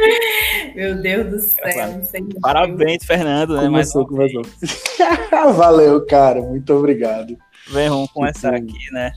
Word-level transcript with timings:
Meu 0.74 1.00
Deus 1.00 1.30
do 1.30 1.40
céu. 1.40 2.02
Parabéns, 2.40 3.04
Fernando, 3.04 3.56
né? 3.56 3.62
Começou, 3.62 4.06
começou. 4.06 4.42
Valeu, 5.56 6.04
cara. 6.06 6.40
Muito 6.40 6.72
obrigado. 6.74 7.36
Vem, 7.70 7.88
vamos 7.88 8.10
começar 8.10 8.54
aqui, 8.54 8.90
né? 8.92 9.12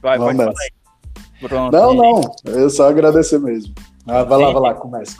Vai, 0.00 0.18
vamos 0.18 0.36
pode 0.36 0.48
falar 0.50 0.60
aí. 0.62 1.48
Pronto. 1.48 1.72
Não, 1.72 1.94
não. 1.94 2.20
Eu 2.44 2.68
só 2.68 2.88
agradecer 2.88 3.38
mesmo. 3.38 3.74
Ah, 4.06 4.22
vai 4.22 4.38
lá, 4.38 4.52
vai 4.52 4.62
lá, 4.62 4.74
começa. 4.74 5.16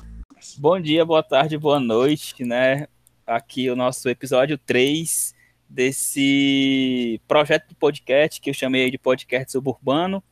Bom 0.59 0.79
dia, 0.81 1.05
boa 1.05 1.23
tarde, 1.23 1.57
boa 1.57 1.80
noite, 1.80 2.45
né? 2.45 2.87
Aqui 3.27 3.71
o 3.71 3.77
nosso 3.77 4.09
episódio 4.09 4.59
3 4.59 5.35
desse 5.69 7.21
projeto 7.29 7.69
de 7.69 7.75
podcast 7.75 8.41
que 8.41 8.51
eu 8.51 8.55
chamei 8.55 8.91
de 8.91 8.98
podcast 8.98 9.53
suburbano, 9.53 10.23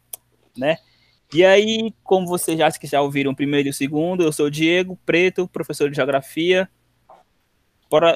né? 0.56 0.78
E 1.32 1.45
aí, 1.45 1.92
como 2.02 2.27
vocês 2.27 2.59
já, 2.59 2.70
já 2.84 3.02
ouviram 3.02 3.32
o 3.32 3.36
primeiro 3.36 3.69
e 3.69 3.70
o 3.70 3.74
segundo, 3.74 4.23
eu 4.23 4.32
sou 4.32 4.46
o 4.46 4.50
Diego 4.50 4.98
Preto, 5.05 5.46
professor 5.46 5.91
de 5.91 5.96
geografia, 5.96 6.69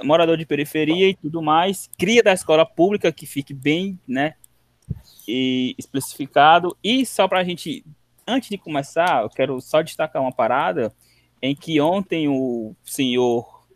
morador 0.02 0.38
de 0.38 0.46
periferia 0.46 1.10
e 1.10 1.14
tudo 1.14 1.42
mais, 1.42 1.90
cria 1.98 2.22
da 2.22 2.32
escola 2.32 2.64
pública, 2.64 3.12
que 3.12 3.26
fique 3.26 3.52
bem, 3.52 3.98
né, 4.08 4.34
e 5.28 5.74
especificado. 5.78 6.74
E 6.82 7.04
só 7.04 7.28
para 7.28 7.40
a 7.40 7.44
gente, 7.44 7.84
antes 8.26 8.48
de 8.48 8.56
começar, 8.56 9.22
eu 9.22 9.28
quero 9.28 9.60
só 9.60 9.82
destacar 9.82 10.22
uma 10.22 10.32
parada 10.32 10.94
em 11.42 11.54
que 11.54 11.80
ontem 11.82 12.28
o 12.28 12.74
senhor 12.82 13.66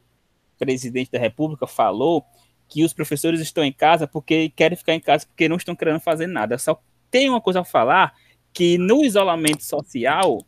presidente 0.59 1.11
da 1.11 1.19
República 1.19 1.67
falou 1.67 2.25
que 2.69 2.85
os 2.85 2.95
professores 2.95 3.41
estão 3.41 3.63
em 3.63 3.73
casa 3.73 4.07
porque 4.07 4.49
querem 4.51 4.79
ficar 4.79 4.95
em 4.95 5.01
casa 5.01 5.27
porque 5.27 5.47
não 5.47 5.57
estão 5.57 5.77
querendo 5.77 6.01
fazer 6.01 6.27
nada. 6.27 6.57
Só 6.57 6.81
tem 7.11 7.29
uma 7.29 7.41
coisa 7.41 7.61
a 7.61 7.65
falar 7.65 8.15
que 8.57 8.79
no 8.79 9.05
isolamento 9.05 9.63
social 9.63 10.39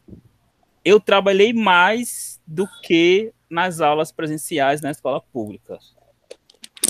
eu 0.82 0.98
trabalhei 0.98 1.52
mais 1.52 2.40
do 2.46 2.66
que 2.82 3.34
nas 3.50 3.82
aulas 3.82 4.10
presenciais 4.10 4.80
na 4.80 4.90
escola 4.90 5.20
pública. 5.20 5.78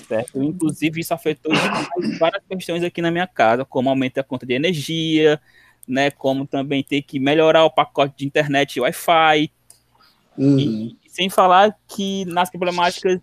Certo? 0.07 0.41
Inclusive, 0.41 1.01
isso 1.01 1.13
afetou 1.13 1.53
várias 2.21 2.45
questões 2.49 2.85
aqui 2.85 3.03
na 3.03 3.11
minha 3.11 3.27
casa, 3.27 3.65
como 3.65 3.91
aumento 3.91 4.15
da 4.15 4.23
conta 4.23 4.47
de 4.47 4.55
energia, 4.55 5.41
né, 5.89 6.09
como 6.09 6.47
também 6.47 6.85
ter 6.85 7.03
que 7.03 7.19
melhorar 7.19 7.65
o 7.65 7.71
pacote 7.71 8.15
de 8.17 8.25
internet 8.25 8.77
e 8.77 8.81
Wi-Fi. 8.81 9.51
Uhum. 10.39 10.57
E, 10.57 10.97
sem 11.09 11.29
falar 11.29 11.77
que 11.89 12.25
nas 12.27 12.49
problemáticas 12.49 13.21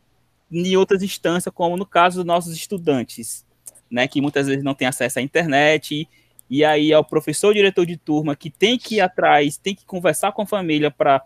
em 0.51 0.75
outras 0.75 1.01
instâncias, 1.01 1.53
como 1.55 1.77
no 1.77 1.85
caso 1.85 2.17
dos 2.17 2.25
nossos 2.25 2.53
estudantes, 2.53 3.45
né, 3.89 4.05
que 4.05 4.19
muitas 4.19 4.47
vezes 4.47 4.65
não 4.65 4.73
têm 4.73 4.89
acesso 4.89 5.17
à 5.17 5.21
internet 5.21 6.09
e 6.49 6.63
aí 6.63 6.91
é 6.91 6.97
o 6.97 7.03
professor 7.03 7.53
diretor 7.53 7.85
de 7.85 7.97
turma 7.97 8.35
que 8.35 8.49
tem 8.49 8.77
que 8.77 8.95
ir 8.95 9.01
atrás, 9.01 9.57
tem 9.57 9.73
que 9.73 9.85
conversar 9.85 10.31
com 10.31 10.43
a 10.43 10.45
família 10.45 10.91
para 10.91 11.23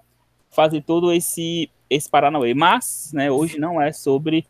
fazer 0.50 0.82
todo 0.82 1.12
esse 1.12 1.70
esse 1.90 2.10
Paranauê. 2.10 2.54
Mas, 2.54 3.12
né, 3.14 3.32
hoje 3.32 3.58
não 3.58 3.82
é 3.82 3.92
sobre, 3.92 4.46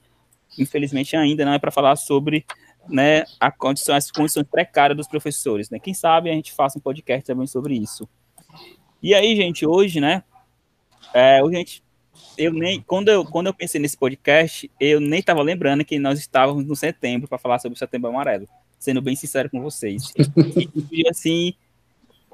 infelizmente 0.57 1.15
ainda 1.15 1.45
não 1.45 1.53
é 1.53 1.59
para 1.59 1.71
falar 1.71 1.95
sobre, 1.95 2.45
né, 2.87 3.23
a 3.39 3.49
condição, 3.49 3.95
as 3.95 4.11
condições 4.11 4.45
precárias 4.45 4.97
dos 4.97 5.07
professores, 5.07 5.69
né? 5.69 5.79
Quem 5.79 5.93
sabe 5.93 6.29
a 6.29 6.33
gente 6.33 6.51
faça 6.51 6.77
um 6.77 6.81
podcast 6.81 7.25
também 7.25 7.47
sobre 7.47 7.75
isso. 7.75 8.07
E 9.01 9.15
aí, 9.15 9.35
gente, 9.37 9.65
hoje, 9.65 9.99
né, 10.01 10.23
é, 11.13 11.41
hoje 11.43 11.55
a 11.55 11.59
gente 11.59 11.83
eu 12.37 12.53
nem 12.53 12.81
quando 12.81 13.09
eu 13.09 13.25
quando 13.25 13.47
eu 13.47 13.53
pensei 13.53 13.79
nesse 13.81 13.97
podcast, 13.97 14.69
eu 14.79 14.99
nem 14.99 15.19
estava 15.19 15.41
lembrando 15.41 15.85
que 15.85 15.97
nós 15.97 16.19
estávamos 16.19 16.65
no 16.65 16.75
setembro 16.75 17.27
para 17.27 17.37
falar 17.37 17.59
sobre 17.59 17.75
o 17.75 17.79
Setembro 17.79 18.09
Amarelo 18.09 18.47
sendo 18.79 19.01
bem 19.01 19.15
sincero 19.15 19.49
com 19.49 19.61
vocês. 19.61 20.13
E, 20.91 21.07
assim, 21.07 21.53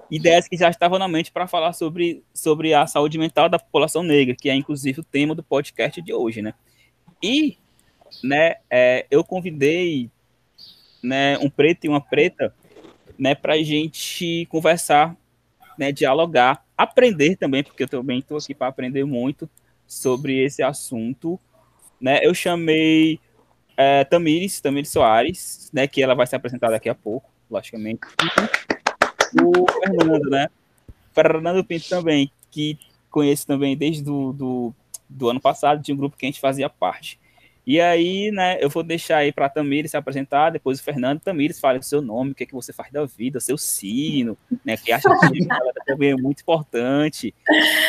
ideias 0.10 0.48
que 0.48 0.56
já 0.56 0.70
estavam 0.70 1.00
na 1.00 1.08
mente 1.08 1.32
para 1.32 1.48
falar 1.48 1.74
sobre, 1.74 2.24
sobre 2.34 2.74
a 2.74 2.86
saúde 2.86 3.18
mental 3.18 3.50
da 3.50 3.58
população 3.58 4.04
negra, 4.04 4.36
que 4.36 4.50
é 4.50 4.56
inclusive 4.56 5.02
o 5.02 5.04
tema 5.04 5.34
do 5.34 5.44
podcast 5.44 6.02
de 6.02 6.14
hoje, 6.14 6.42
né? 6.42 6.54
E, 7.22 7.58
né, 8.24 8.56
é, 8.70 9.06
eu 9.10 9.24
convidei, 9.24 10.10
né, 11.02 11.38
um 11.40 11.50
preto 11.50 11.86
e 11.86 11.90
uma 11.90 12.02
preta, 12.02 12.54
né, 13.18 13.34
para 13.34 13.54
a 13.54 13.64
gente 13.64 14.46
conversar, 14.50 15.18
né, 15.78 15.92
dialogar, 15.92 16.64
aprender 16.78 17.36
também, 17.36 17.64
porque 17.64 17.84
eu 17.84 17.90
também 17.90 18.20
estou 18.20 18.38
aqui 18.38 18.54
para 18.54 18.68
aprender 18.68 19.04
muito 19.06 19.50
sobre 19.88 20.44
esse 20.44 20.62
assunto, 20.62 21.40
né? 22.00 22.20
Eu 22.22 22.34
chamei 22.34 23.20
é, 23.78 24.04
Tamires, 24.04 24.62
Tamires 24.62 24.90
Soares, 24.90 25.70
né, 25.74 25.88
que 25.88 26.02
ela 26.02 26.16
vai 26.16 26.28
se 26.28 26.36
apresentar 26.36 26.70
daqui 26.70 26.90
a 26.90 26.96
pouco, 26.96 27.30
logicamente. 27.50 28.02
O 29.42 29.66
Fernando, 29.72 30.30
né? 30.30 30.48
Fernando 31.14 31.64
Pinto 31.64 31.90
também, 31.90 32.32
que 32.52 32.78
conheço 33.10 33.48
também 33.48 33.76
desde 33.76 34.04
do, 34.04 34.34
do, 34.34 34.74
do 35.10 35.30
ano 35.30 35.40
passado, 35.40 35.82
de 35.82 35.94
um 35.94 35.98
grupo 35.98 36.18
que 36.18 36.26
a 36.26 36.30
gente 36.30 36.40
fazia 36.40 36.70
parte. 36.70 37.20
E 37.66 37.82
aí, 37.82 38.30
né, 38.32 38.58
eu 38.62 38.70
vou 38.70 38.84
deixar 38.84 39.18
aí 39.18 39.32
para 39.32 39.50
Tamires 39.50 39.92
se 39.92 39.98
apresentar, 39.98 40.52
depois 40.52 40.80
o 40.80 40.84
Fernando. 40.84 41.20
Tamires, 41.20 41.60
fale 41.60 41.80
o 41.80 41.84
seu 41.84 42.00
nome, 42.00 42.32
o 42.32 42.36
que 42.36 42.44
é 42.44 42.46
que 42.46 42.54
você 42.54 42.72
faz 42.72 42.92
da 42.92 43.06
vida, 43.06 43.40
seu 43.40 43.58
signo, 43.58 44.38
né, 44.64 44.78
que 44.78 44.92
acha 44.92 45.10
que 45.10 45.48
também 45.88 46.12
é 46.12 46.16
muito 46.16 46.42
importante, 46.42 47.34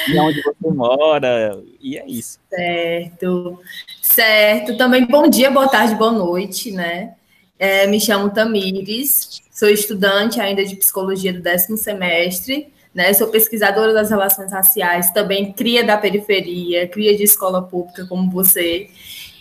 e 0.09 0.19
onde 0.19 0.41
você 0.43 0.71
mora, 0.73 1.63
e 1.81 1.99
é 1.99 2.07
isso. 2.07 2.41
Certo, 2.49 3.61
certo. 4.01 4.77
Também 4.79 5.05
bom 5.05 5.29
dia, 5.29 5.51
boa 5.51 5.69
tarde, 5.69 5.95
boa 5.95 6.13
noite, 6.13 6.73
né? 6.73 7.15
É, 7.59 7.87
me 7.87 8.01
chamo 8.01 8.31
Tamires, 8.31 9.43
sou 9.51 9.69
estudante 9.69 10.41
ainda 10.41 10.65
de 10.65 10.77
psicologia 10.77 11.33
do 11.33 11.41
décimo 11.41 11.77
semestre, 11.77 12.73
né? 12.95 13.13
Sou 13.13 13.29
pesquisadora 13.29 13.93
das 13.93 14.09
relações 14.09 14.51
raciais, 14.53 15.11
também 15.11 15.53
cria 15.53 15.85
da 15.85 15.99
periferia, 15.99 16.89
cria 16.89 17.15
de 17.15 17.25
escola 17.25 17.63
pública 17.63 18.07
como 18.07 18.31
você. 18.31 18.89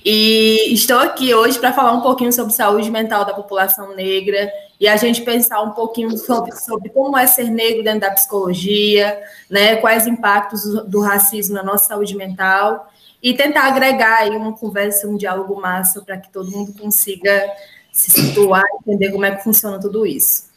E 0.07 0.71
estou 0.71 0.99
aqui 0.99 1.33
hoje 1.33 1.57
para 1.57 1.73
falar 1.73 1.91
um 1.91 2.01
pouquinho 2.01 2.31
sobre 2.31 2.53
saúde 2.53 2.91
mental 2.91 3.25
da 3.25 3.33
população 3.33 3.95
negra 3.95 4.53
e 4.79 4.87
a 4.87 4.95
gente 4.97 5.23
pensar 5.23 5.63
um 5.63 5.71
pouquinho 5.71 6.15
sobre, 6.15 6.55
sobre 6.55 6.89
como 6.89 7.17
é 7.17 7.25
ser 7.25 7.49
negro 7.49 7.83
dentro 7.83 8.01
da 8.01 8.11
psicologia, 8.11 9.19
né, 9.49 9.77
quais 9.77 10.05
impactos 10.05 10.61
do 10.85 11.01
racismo 11.01 11.55
na 11.55 11.63
nossa 11.63 11.85
saúde 11.85 12.15
mental 12.15 12.87
e 13.21 13.33
tentar 13.33 13.63
agregar 13.63 14.19
aí 14.19 14.29
uma 14.29 14.53
conversa, 14.53 15.07
um 15.07 15.17
diálogo 15.17 15.59
massa 15.59 15.99
para 16.03 16.17
que 16.17 16.31
todo 16.31 16.51
mundo 16.51 16.71
consiga 16.79 17.51
se 17.91 18.11
situar 18.11 18.61
e 18.61 18.77
entender 18.91 19.11
como 19.11 19.25
é 19.25 19.35
que 19.35 19.43
funciona 19.43 19.79
tudo 19.79 20.05
isso. 20.05 20.51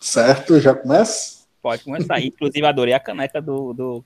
Certo, 0.00 0.58
já 0.58 0.74
começa? 0.74 1.44
Pode 1.60 1.84
começar. 1.84 2.18
Inclusive, 2.20 2.66
adorei 2.66 2.94
a 2.94 3.00
caneca 3.00 3.42
do, 3.42 3.74
do 3.74 4.04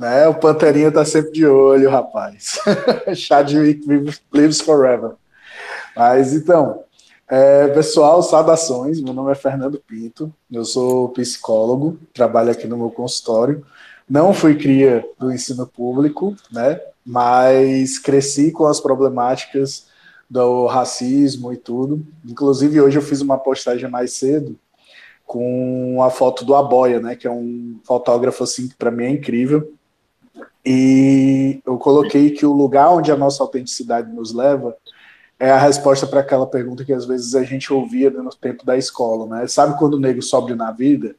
né? 0.00 0.26
O 0.26 0.34
Panterinha 0.34 0.90
tá 0.90 1.04
sempre 1.04 1.32
de 1.32 1.46
olho, 1.46 1.90
rapaz. 1.90 2.58
Chadwick 3.14 3.86
lives 4.32 4.62
forever. 4.62 5.10
Mas 5.94 6.32
então, 6.32 6.82
é, 7.28 7.68
pessoal, 7.68 8.22
saudações. 8.22 8.98
Meu 8.98 9.12
nome 9.12 9.30
é 9.30 9.34
Fernando 9.34 9.78
Pinto, 9.78 10.32
eu 10.50 10.64
sou 10.64 11.10
psicólogo, 11.10 11.98
trabalho 12.14 12.50
aqui 12.50 12.66
no 12.66 12.78
meu 12.78 12.90
consultório. 12.90 13.62
Não 14.08 14.32
fui 14.32 14.56
cria 14.56 15.04
do 15.18 15.30
ensino 15.30 15.66
público, 15.66 16.34
né? 16.50 16.80
Mas 17.04 17.98
cresci 17.98 18.50
com 18.50 18.64
as 18.64 18.80
problemáticas 18.80 19.86
do 20.30 20.64
racismo 20.64 21.52
e 21.52 21.58
tudo. 21.58 22.06
Inclusive, 22.24 22.80
hoje 22.80 22.96
eu 22.96 23.02
fiz 23.02 23.20
uma 23.20 23.36
postagem 23.36 23.88
mais 23.90 24.14
cedo 24.14 24.58
com 25.26 26.02
a 26.02 26.08
foto 26.08 26.42
do 26.42 26.54
Aboia, 26.54 27.00
né? 27.00 27.14
Que 27.14 27.26
é 27.26 27.30
um 27.30 27.78
fotógrafo 27.84 28.44
assim 28.44 28.66
que 28.66 28.74
para 28.74 28.90
mim 28.90 29.04
é 29.04 29.10
incrível. 29.10 29.74
E 30.64 31.60
eu 31.64 31.78
coloquei 31.78 32.30
que 32.30 32.44
o 32.44 32.52
lugar 32.52 32.90
onde 32.90 33.10
a 33.10 33.16
nossa 33.16 33.42
autenticidade 33.42 34.12
nos 34.12 34.32
leva 34.32 34.76
é 35.38 35.50
a 35.50 35.58
resposta 35.58 36.06
para 36.06 36.20
aquela 36.20 36.46
pergunta 36.46 36.84
que 36.84 36.92
às 36.92 37.06
vezes 37.06 37.34
a 37.34 37.42
gente 37.42 37.72
ouvia 37.72 38.10
no 38.10 38.28
tempo 38.30 38.64
da 38.64 38.76
escola, 38.76 39.26
né? 39.26 39.46
Sabe 39.46 39.78
quando 39.78 39.94
o 39.94 40.00
negro 40.00 40.20
sobe 40.20 40.54
na 40.54 40.70
vida? 40.70 41.16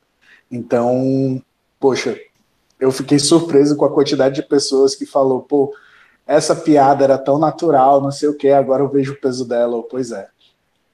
Então, 0.52 1.42
poxa, 1.80 2.20
eu 2.80 2.92
fiquei 2.92 3.18
surpreso 3.18 3.76
com 3.76 3.86
a 3.86 3.92
quantidade 3.92 4.36
de 4.36 4.44
pessoas 4.44 4.94
que 4.94 5.06
falou, 5.08 5.42
pô, 5.42 5.74
essa 6.28 6.56
piada 6.56 7.04
era 7.04 7.18
tão 7.18 7.40
natural, 7.40 8.00
não 8.00 8.12
sei 8.12 8.30
o 8.30 8.38
que, 8.38 8.50
agora 8.50 8.84
eu 8.84 8.90
vejo 8.90 9.14
o 9.14 9.20
peso 9.20 9.48
dela. 9.48 9.82
Pois 9.90 10.12
é, 10.12 10.28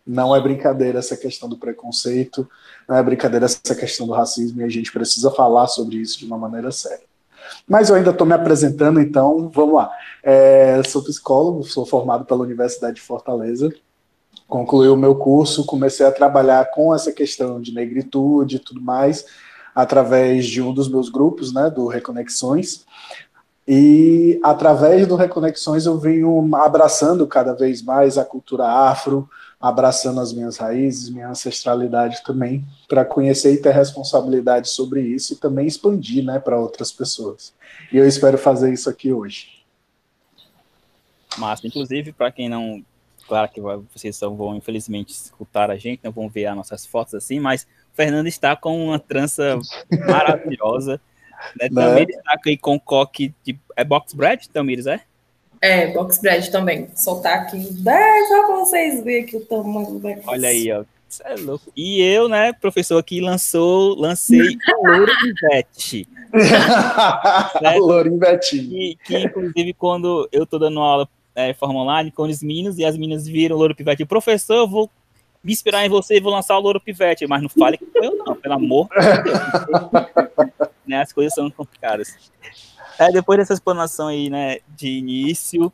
não 0.05 0.33
é 0.33 0.39
brincadeira 0.39 0.99
essa 0.99 1.17
questão 1.17 1.49
do 1.49 1.57
preconceito, 1.57 2.47
não 2.87 2.95
é 2.95 3.03
brincadeira 3.03 3.45
essa 3.45 3.75
questão 3.75 4.07
do 4.07 4.13
racismo, 4.13 4.61
e 4.61 4.63
a 4.63 4.69
gente 4.69 4.91
precisa 4.91 5.31
falar 5.31 5.67
sobre 5.67 5.97
isso 5.97 6.17
de 6.17 6.25
uma 6.25 6.37
maneira 6.37 6.71
séria. 6.71 7.06
Mas 7.67 7.89
eu 7.89 7.95
ainda 7.95 8.11
estou 8.11 8.25
me 8.27 8.33
apresentando, 8.33 8.99
então 8.99 9.49
vamos 9.53 9.75
lá. 9.75 9.91
É, 10.23 10.81
sou 10.85 11.03
psicólogo, 11.03 11.63
sou 11.63 11.85
formado 11.85 12.25
pela 12.25 12.43
Universidade 12.43 12.95
de 12.95 13.01
Fortaleza. 13.01 13.73
Concluí 14.47 14.87
o 14.87 14.95
meu 14.95 15.15
curso, 15.15 15.65
comecei 15.65 16.05
a 16.05 16.11
trabalhar 16.11 16.71
com 16.71 16.95
essa 16.95 17.11
questão 17.11 17.59
de 17.61 17.73
negritude 17.73 18.55
e 18.55 18.59
tudo 18.59 18.81
mais, 18.81 19.25
através 19.75 20.45
de 20.45 20.61
um 20.61 20.73
dos 20.73 20.87
meus 20.87 21.09
grupos, 21.09 21.53
né, 21.53 21.69
do 21.69 21.87
Reconexões. 21.87 22.85
E 23.67 24.39
através 24.41 25.05
do 25.05 25.17
Reconexões 25.17 25.85
eu 25.85 25.97
venho 25.99 26.55
abraçando 26.55 27.27
cada 27.27 27.53
vez 27.53 27.81
mais 27.81 28.17
a 28.17 28.23
cultura 28.23 28.65
afro, 28.65 29.29
abraçando 29.59 30.21
as 30.21 30.31
minhas 30.31 30.57
raízes, 30.57 31.09
minha 31.09 31.29
ancestralidade 31.29 32.23
também, 32.23 32.65
para 32.87 33.03
conhecer 33.03 33.53
e 33.53 33.61
ter 33.61 33.71
responsabilidade 33.71 34.69
sobre 34.69 35.01
isso 35.01 35.33
e 35.33 35.35
também 35.35 35.65
expandir 35.65 36.23
né, 36.23 36.39
para 36.39 36.59
outras 36.59 36.91
pessoas. 36.91 37.53
E 37.91 37.97
eu 37.97 38.07
espero 38.07 38.37
fazer 38.37 38.71
isso 38.71 38.89
aqui 38.89 39.11
hoje. 39.11 39.57
Massa. 41.37 41.65
Inclusive, 41.65 42.11
para 42.11 42.31
quem 42.31 42.49
não. 42.49 42.83
Claro 43.27 43.49
que 43.51 43.59
vocês 43.93 44.15
só 44.15 44.29
vão, 44.29 44.55
infelizmente, 44.55 45.09
escutar 45.09 45.69
a 45.69 45.75
gente, 45.75 45.99
não 46.01 46.11
vão 46.13 46.29
ver 46.29 46.45
as 46.45 46.55
nossas 46.55 46.85
fotos 46.85 47.13
assim, 47.13 47.41
mas 47.41 47.63
o 47.91 47.95
Fernando 47.95 48.27
está 48.27 48.55
com 48.55 48.85
uma 48.85 48.99
trança 48.99 49.59
maravilhosa. 50.07 51.01
Né? 51.59 51.67
né? 51.69 51.81
Tamires 51.81 52.15
está 52.15 52.33
aqui 52.33 52.57
com 52.57 52.79
coque 52.79 53.33
de. 53.43 53.59
É 53.75 53.83
box 53.83 54.13
bread, 54.13 54.49
Tamires, 54.49 54.87
é? 54.87 55.01
É, 55.61 55.87
box 55.87 56.19
bread 56.19 56.51
também. 56.51 56.87
Soltar 56.95 57.39
aqui. 57.39 57.57
É, 57.87 58.27
só 58.27 58.45
para 58.45 58.55
vocês 58.55 59.03
verem 59.03 59.23
aqui 59.23 59.37
o 59.37 59.45
tamanho 59.45 59.87
do 59.87 59.99
negócio. 59.99 60.29
Olha 60.29 60.49
aí, 60.49 60.71
ó. 60.71 60.83
Isso 61.09 61.23
é 61.25 61.35
louco. 61.35 61.71
E 61.75 62.01
eu, 62.01 62.27
né, 62.27 62.51
professor 62.53 62.97
aqui, 62.97 63.21
lançou, 63.21 63.95
lancei 63.97 64.57
o 64.77 64.87
Louro 64.87 65.11
Ivete. 65.25 66.07
né? 67.61 67.75
Louro 67.79 68.13
Ivete. 68.13 68.59
Que, 68.59 68.97
que, 69.03 69.17
inclusive, 69.19 69.73
quando 69.73 70.27
eu 70.31 70.45
tô 70.45 70.59
dando 70.59 70.79
aula 70.79 71.07
é, 71.37 71.53
forma 71.53 71.79
online 71.81 72.11
com 72.11 72.23
os 72.23 72.41
meninos, 72.41 72.79
e 72.79 72.83
as 72.83 72.97
meninas 72.97 73.27
viram 73.27 73.55
o 73.55 73.59
Louro 73.59 73.75
Pivete. 73.75 74.03
Professor, 74.05 74.55
eu 74.55 74.67
vou 74.67 74.89
me 75.43 75.53
inspirar 75.53 75.85
em 75.85 75.89
você 75.89 76.17
e 76.17 76.19
vou 76.19 76.33
lançar 76.33 76.57
o 76.57 76.59
Louro 76.59 76.81
Pivete, 76.81 77.27
mas 77.27 77.41
não 77.43 77.47
fale 77.49 77.77
que 77.77 77.85
eu 77.93 78.17
não, 78.17 78.35
pelo 78.35 78.55
amor 78.55 78.89
de 78.89 79.23
Deus. 79.23 80.69
né, 80.85 81.01
as 81.01 81.13
coisas 81.13 81.35
são 81.35 81.49
complicadas. 81.51 82.31
É, 82.99 83.11
depois 83.11 83.37
dessa 83.37 83.53
explanação 83.53 84.07
aí, 84.07 84.29
né, 84.29 84.57
de 84.75 84.87
início, 84.87 85.71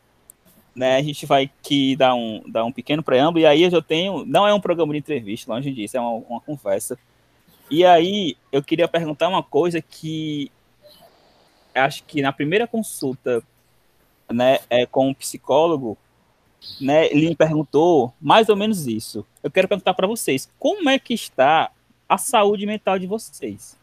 né, 0.76 0.98
a 0.98 1.02
gente 1.02 1.26
vai 1.26 1.46
aqui 1.46 1.96
dar 1.96 2.16
um, 2.16 2.44
dar 2.48 2.66
um 2.66 2.72
pequeno 2.72 3.02
preâmbulo, 3.02 3.40
e 3.40 3.46
aí 3.46 3.64
eu 3.64 3.70
já 3.70 3.82
tenho, 3.82 4.26
não 4.26 4.48
é 4.48 4.54
um 4.54 4.60
programa 4.60 4.94
de 4.94 5.00
entrevista, 5.00 5.52
longe 5.54 5.72
disso, 5.72 5.96
é 5.96 6.00
uma, 6.02 6.12
uma 6.12 6.42
conversa. 6.42 6.98
E 7.70 7.86
aí 7.86 8.36
eu 8.52 8.62
queria 8.62 8.88
perguntar 8.88 9.30
uma 9.30 9.42
coisa 9.42 9.82
que 9.82 10.52
acho 11.74 12.04
que 12.04 12.22
na 12.22 12.32
primeira 12.32 12.68
consulta, 12.68 13.42
né, 14.32 14.60
é, 14.70 14.86
com 14.86 15.10
um 15.10 15.14
psicólogo, 15.14 15.98
né, 16.80 17.08
ele 17.08 17.30
me 17.30 17.36
perguntou 17.36 18.14
mais 18.22 18.50
ou 18.50 18.56
menos 18.56 18.86
isso. 18.86 19.26
Eu 19.42 19.50
quero 19.50 19.68
perguntar 19.68 19.94
para 19.94 20.08
vocês, 20.08 20.50
como 20.60 20.90
é 20.90 21.00
que 21.00 21.14
está 21.14 21.72
a 22.08 22.18
saúde 22.18 22.66
mental 22.66 23.00
de 23.00 23.08
vocês? 23.08 23.78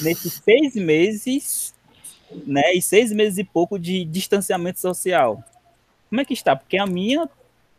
Nesses 0.00 0.34
seis 0.34 0.74
meses 0.74 1.74
né? 2.46 2.74
E 2.74 2.82
seis 2.82 3.12
meses 3.12 3.38
e 3.38 3.44
pouco 3.44 3.78
de 3.78 4.04
distanciamento 4.04 4.80
social. 4.80 5.42
Como 6.08 6.20
é 6.20 6.24
que 6.24 6.34
está? 6.34 6.54
Porque 6.54 6.78
a 6.78 6.86
minha 6.86 7.28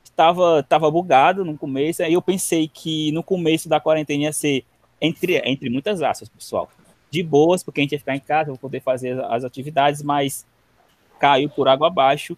estava 0.04 0.64
tava 0.64 0.90
bugado 0.90 1.44
no 1.44 1.58
começo, 1.58 2.02
aí 2.02 2.14
eu 2.14 2.22
pensei 2.22 2.68
que 2.68 3.12
no 3.12 3.22
começo 3.22 3.68
da 3.68 3.80
quarentena 3.80 4.24
ia 4.24 4.34
ser, 4.34 4.64
entre, 5.02 5.38
entre 5.46 5.70
muitas 5.70 6.02
aspas, 6.02 6.30
pessoal, 6.30 6.70
de 7.12 7.22
boas, 7.22 7.64
porque 7.64 7.82
a 7.82 7.84
gente 7.84 7.92
ia 7.92 8.00
ficar 8.00 8.16
em 8.16 8.20
casa, 8.20 8.52
vou 8.52 8.58
poder 8.58 8.82
fazer 8.82 9.22
as 9.26 9.44
atividades, 9.44 10.02
mas 10.02 10.46
caiu 11.20 11.50
por 11.50 11.68
água 11.68 11.88
abaixo. 11.88 12.38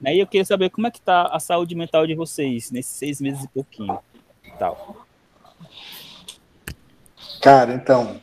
Né? 0.00 0.16
E 0.16 0.20
eu 0.20 0.26
queria 0.26 0.44
saber 0.44 0.70
como 0.70 0.86
é 0.86 0.90
que 0.90 0.98
está 0.98 1.26
a 1.26 1.40
saúde 1.40 1.74
mental 1.74 2.06
de 2.06 2.14
vocês 2.14 2.70
nesses 2.70 2.96
seis 2.96 3.20
meses 3.20 3.44
e 3.44 3.48
pouquinho. 3.48 3.98
Tal. 4.58 5.06
Cara, 7.40 7.74
então, 7.74 8.20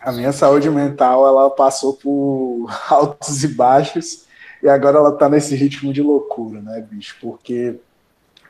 a 0.00 0.12
minha 0.12 0.32
saúde 0.32 0.70
mental 0.70 1.26
ela 1.26 1.50
passou 1.50 1.94
por 1.94 2.68
altos 2.88 3.42
e 3.44 3.48
baixos 3.48 4.26
e 4.62 4.68
agora 4.68 4.98
ela 4.98 5.12
tá 5.12 5.28
nesse 5.28 5.54
ritmo 5.54 5.92
de 5.92 6.02
loucura, 6.02 6.60
né, 6.60 6.84
bicho? 6.88 7.16
Porque 7.20 7.78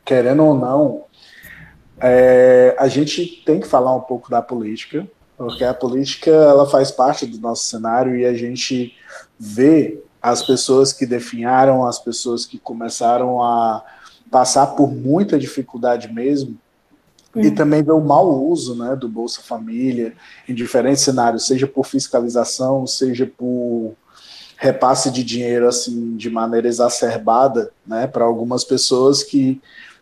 querendo 0.05 0.43
ou 0.45 0.55
não, 0.55 1.05
é, 2.01 2.75
a 2.79 2.89
gente 2.89 3.43
tem 3.45 3.61
que 3.61 3.67
falar 3.67 3.95
um 3.95 4.01
pouco 4.01 4.31
da 4.31 4.41
política, 4.41 5.07
porque 5.37 5.63
a 5.65 5.75
política 5.75 6.31
ela 6.31 6.69
faz 6.69 6.91
parte 6.91 7.27
do 7.27 7.39
nosso 7.39 7.65
cenário 7.65 8.17
e 8.17 8.25
a 8.25 8.33
gente 8.33 8.95
vê 9.39 10.03
as 10.21 10.43
pessoas 10.43 10.93
que 10.93 11.07
definharam, 11.07 11.87
as 11.87 11.99
pessoas 11.99 12.47
que 12.47 12.59
começaram 12.59 13.43
a 13.43 13.85
passar 14.31 14.69
por 14.69 14.91
muita 14.91 15.39
dificuldade 15.39 16.13
mesmo, 16.13 16.59
e 17.41 17.51
também 17.51 17.83
ver 17.83 17.93
o 17.93 18.01
mau 18.01 18.47
uso 18.47 18.75
né, 18.75 18.97
do 18.97 19.09
Bolsa 19.09 19.41
Família 19.43 20.15
em 20.49 20.55
diferentes 20.55 21.03
cenários, 21.03 21.47
seja 21.47 21.67
por 21.67 21.87
fiscalização, 21.87 22.87
seja 22.87 23.27
por 23.27 23.95
repasse 24.57 25.11
de 25.11 25.23
dinheiro 25.23 25.69
assim 25.69 26.17
de 26.17 26.29
maneira 26.29 26.67
exacerbada 26.67 27.71
né, 27.87 28.07
para 28.07 28.25
algumas 28.25 28.65
pessoas 28.65 29.23
que 29.23 29.61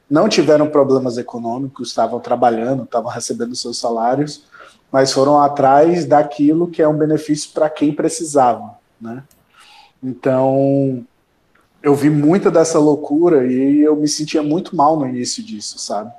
não 0.09 0.29
tiveram 0.29 0.69
problemas 0.69 1.19
econômicos, 1.19 1.89
estavam 1.89 2.21
trabalhando, 2.21 2.85
estavam 2.85 3.11
recebendo 3.11 3.55
seus 3.55 3.79
salários, 3.79 4.45
mas 4.91 5.13
foram 5.13 5.41
atrás 5.41 6.07
daquilo 6.07 6.69
que 6.69 6.81
é 6.81 6.89
um 6.89 6.97
benefício 6.97 7.51
para 7.53 7.69
quem 7.69 7.93
precisava. 7.93 8.79
Né? 9.01 9.23
Então, 10.03 11.05
eu 11.83 11.95
vi 11.95 12.09
muita 12.09 12.51
dessa 12.51 12.79
loucura 12.79 13.47
e 13.47 13.81
eu 13.81 13.97
me 13.97 14.09
sentia 14.09 14.43
muito 14.43 14.75
mal 14.75 14.99
no 14.99 15.07
início 15.07 15.43
disso, 15.43 15.79
sabe? 15.79 16.13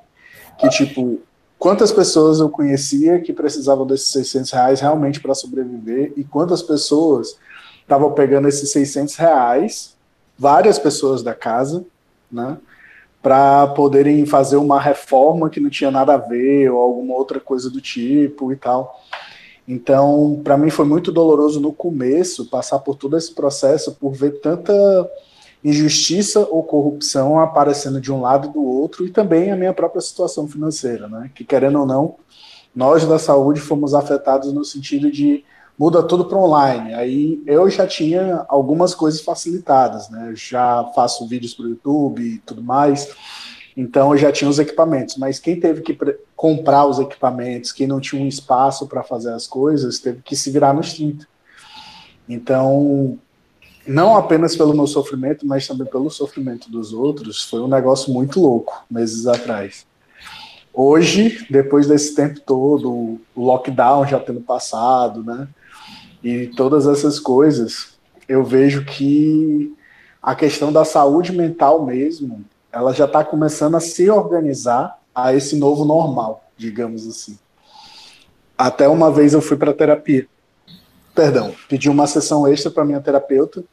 Que, 0.58 0.68
tipo, 0.68 1.20
quantas 1.58 1.92
pessoas 1.92 2.40
eu 2.40 2.48
conhecia 2.48 3.20
que 3.20 3.32
precisavam 3.32 3.86
desses 3.86 4.08
600 4.08 4.50
reais 4.50 4.80
realmente 4.80 5.20
para 5.20 5.34
sobreviver 5.34 6.12
e 6.16 6.24
quantas 6.24 6.62
pessoas 6.62 7.38
estavam 7.80 8.12
pegando 8.12 8.48
esses 8.48 8.70
600 8.70 9.16
reais, 9.16 9.96
várias 10.38 10.78
pessoas 10.78 11.22
da 11.22 11.34
casa, 11.34 11.84
né, 12.30 12.58
para 13.22 13.66
poderem 13.68 14.24
fazer 14.26 14.56
uma 14.56 14.80
reforma 14.80 15.50
que 15.50 15.58
não 15.58 15.70
tinha 15.70 15.90
nada 15.90 16.14
a 16.14 16.18
ver 16.18 16.70
ou 16.70 16.80
alguma 16.80 17.14
outra 17.14 17.40
coisa 17.40 17.68
do 17.68 17.80
tipo 17.80 18.52
e 18.52 18.56
tal. 18.56 19.02
Então, 19.66 20.40
para 20.42 20.56
mim 20.56 20.70
foi 20.70 20.86
muito 20.86 21.12
doloroso 21.12 21.60
no 21.60 21.72
começo 21.72 22.46
passar 22.46 22.78
por 22.78 22.94
todo 22.94 23.18
esse 23.18 23.34
processo, 23.34 23.94
por 23.94 24.12
ver 24.12 24.40
tanta 24.40 24.72
injustiça 25.64 26.40
ou 26.40 26.62
corrupção 26.62 27.38
aparecendo 27.38 28.00
de 28.00 28.12
um 28.12 28.20
lado 28.20 28.48
e 28.48 28.52
do 28.52 28.62
outro, 28.62 29.04
e 29.06 29.10
também 29.10 29.50
a 29.50 29.56
minha 29.56 29.72
própria 29.72 30.00
situação 30.00 30.46
financeira, 30.46 31.08
né? 31.08 31.30
Que 31.34 31.44
querendo 31.44 31.80
ou 31.80 31.86
não, 31.86 32.16
nós 32.74 33.04
da 33.04 33.18
saúde 33.18 33.60
fomos 33.60 33.94
afetados 33.94 34.52
no 34.52 34.64
sentido 34.64 35.10
de 35.10 35.44
muda 35.78 36.02
tudo 36.02 36.24
para 36.24 36.38
online. 36.38 36.94
Aí 36.94 37.42
eu 37.46 37.70
já 37.70 37.86
tinha 37.86 38.44
algumas 38.48 38.94
coisas 38.94 39.20
facilitadas, 39.20 40.10
né? 40.10 40.32
já 40.34 40.84
faço 40.94 41.26
vídeos 41.26 41.54
para 41.54 41.66
o 41.66 41.68
YouTube 41.68 42.22
e 42.22 42.38
tudo 42.38 42.62
mais. 42.62 43.08
Então 43.76 44.12
eu 44.12 44.18
já 44.18 44.32
tinha 44.32 44.50
os 44.50 44.58
equipamentos, 44.58 45.16
mas 45.16 45.38
quem 45.38 45.58
teve 45.58 45.82
que 45.82 45.96
comprar 46.34 46.84
os 46.84 46.98
equipamentos, 46.98 47.70
quem 47.70 47.86
não 47.86 48.00
tinha 48.00 48.20
um 48.20 48.26
espaço 48.26 48.88
para 48.88 49.04
fazer 49.04 49.32
as 49.32 49.46
coisas, 49.46 50.00
teve 50.00 50.20
que 50.22 50.34
se 50.34 50.50
virar 50.50 50.74
nos 50.74 50.94
30. 50.94 51.26
Então, 52.28 53.18
não 53.88 54.16
apenas 54.16 54.54
pelo 54.54 54.74
meu 54.74 54.86
sofrimento, 54.86 55.46
mas 55.46 55.66
também 55.66 55.86
pelo 55.86 56.10
sofrimento 56.10 56.70
dos 56.70 56.92
outros, 56.92 57.42
foi 57.42 57.60
um 57.60 57.68
negócio 57.68 58.12
muito 58.12 58.40
louco 58.40 58.84
meses 58.90 59.26
atrás. 59.26 59.86
Hoje, 60.72 61.46
depois 61.50 61.88
desse 61.88 62.14
tempo 62.14 62.38
todo, 62.40 63.18
o 63.34 63.44
lockdown 63.44 64.06
já 64.06 64.20
tendo 64.20 64.40
passado, 64.40 65.24
né? 65.24 65.48
E 66.22 66.48
todas 66.48 66.86
essas 66.86 67.18
coisas, 67.18 67.98
eu 68.28 68.44
vejo 68.44 68.84
que 68.84 69.74
a 70.22 70.34
questão 70.34 70.72
da 70.72 70.84
saúde 70.84 71.32
mental 71.32 71.84
mesmo, 71.84 72.44
ela 72.70 72.92
já 72.92 73.06
está 73.06 73.24
começando 73.24 73.76
a 73.76 73.80
se 73.80 74.10
organizar 74.10 74.98
a 75.14 75.34
esse 75.34 75.56
novo 75.56 75.84
normal, 75.84 76.44
digamos 76.56 77.08
assim. 77.08 77.38
Até 78.56 78.86
uma 78.86 79.10
vez 79.10 79.32
eu 79.32 79.40
fui 79.40 79.56
para 79.56 79.72
terapia. 79.72 80.28
Perdão, 81.14 81.54
pedi 81.68 81.88
uma 81.88 82.06
sessão 82.06 82.46
extra 82.46 82.70
para 82.70 82.84
minha 82.84 83.00
terapeuta 83.00 83.64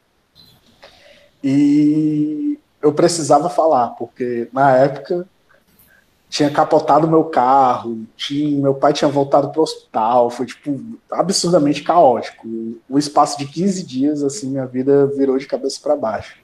e 1.48 2.58
eu 2.82 2.92
precisava 2.92 3.48
falar, 3.48 3.90
porque 3.90 4.48
na 4.52 4.76
época 4.78 5.28
tinha 6.28 6.50
capotado 6.50 7.06
meu 7.06 7.22
carro, 7.26 8.04
tinha, 8.16 8.60
meu 8.60 8.74
pai 8.74 8.92
tinha 8.92 9.08
voltado 9.08 9.50
para 9.50 9.60
o 9.60 9.62
hospital, 9.62 10.28
foi 10.28 10.46
tipo 10.46 10.76
absurdamente 11.08 11.84
caótico. 11.84 12.48
O 12.88 12.98
espaço 12.98 13.38
de 13.38 13.46
15 13.46 13.86
dias 13.86 14.24
assim, 14.24 14.50
minha 14.50 14.66
vida 14.66 15.06
virou 15.06 15.38
de 15.38 15.46
cabeça 15.46 15.78
para 15.80 15.94
baixo. 15.94 16.40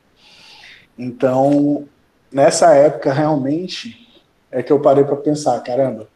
Então, 0.97 1.85
nessa 2.31 2.73
época 2.73 3.13
realmente 3.13 4.23
é 4.53 4.63
que 4.63 4.73
eu 4.73 4.79
parei 4.79 5.03
para 5.03 5.17
pensar, 5.17 5.59
caramba, 5.65 6.07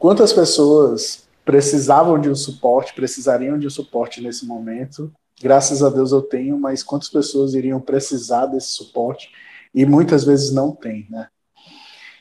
quantas 0.00 0.32
pessoas 0.32 1.28
precisavam 1.44 2.18
de 2.18 2.28
um 2.28 2.34
suporte, 2.34 2.92
precisariam 2.92 3.56
de 3.56 3.68
um 3.68 3.70
suporte 3.70 4.20
nesse 4.20 4.44
momento 4.44 5.12
graças 5.40 5.82
a 5.82 5.88
Deus 5.88 6.12
eu 6.12 6.22
tenho, 6.22 6.58
mas 6.58 6.82
quantas 6.82 7.08
pessoas 7.08 7.54
iriam 7.54 7.80
precisar 7.80 8.46
desse 8.46 8.68
suporte 8.68 9.30
e 9.74 9.86
muitas 9.86 10.24
vezes 10.24 10.52
não 10.52 10.72
tem, 10.72 11.06
né? 11.08 11.28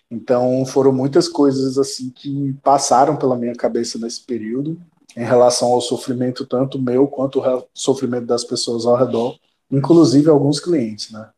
Então 0.09 0.65
foram 0.65 0.91
muitas 0.91 1.27
coisas 1.27 1.77
assim 1.77 2.09
que 2.09 2.53
passaram 2.63 3.15
pela 3.15 3.38
minha 3.38 3.53
cabeça 3.53 3.99
nesse 3.99 4.25
período 4.25 4.81
em 5.15 5.23
relação 5.23 5.69
ao 5.69 5.81
sofrimento 5.81 6.45
tanto 6.45 6.79
meu 6.79 7.07
quanto 7.07 7.39
o 7.41 7.67
sofrimento 7.73 8.25
das 8.25 8.43
pessoas 8.43 8.85
ao 8.85 8.95
redor, 8.95 9.38
inclusive 9.69 10.29
alguns 10.29 10.59
clientes, 10.59 11.11
né? 11.11 11.29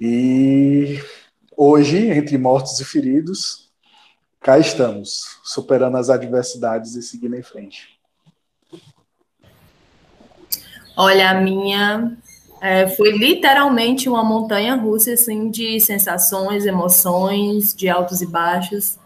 E 0.00 1.00
hoje, 1.56 2.08
entre 2.08 2.36
mortos 2.36 2.78
e 2.80 2.84
feridos, 2.84 3.70
cá 4.40 4.58
estamos, 4.58 5.38
superando 5.44 5.96
as 5.96 6.10
adversidades 6.10 6.96
e 6.96 7.02
seguindo 7.02 7.36
em 7.36 7.42
frente. 7.42 8.01
Olha, 10.96 11.30
a 11.30 11.34
minha 11.34 12.16
é, 12.60 12.86
foi 12.86 13.12
literalmente 13.12 14.08
uma 14.08 14.22
montanha 14.22 14.74
russa 14.74 15.12
assim, 15.12 15.50
de 15.50 15.80
sensações, 15.80 16.66
emoções, 16.66 17.74
de 17.74 17.88
altos 17.88 18.20
e 18.22 18.26
baixos. 18.26 18.98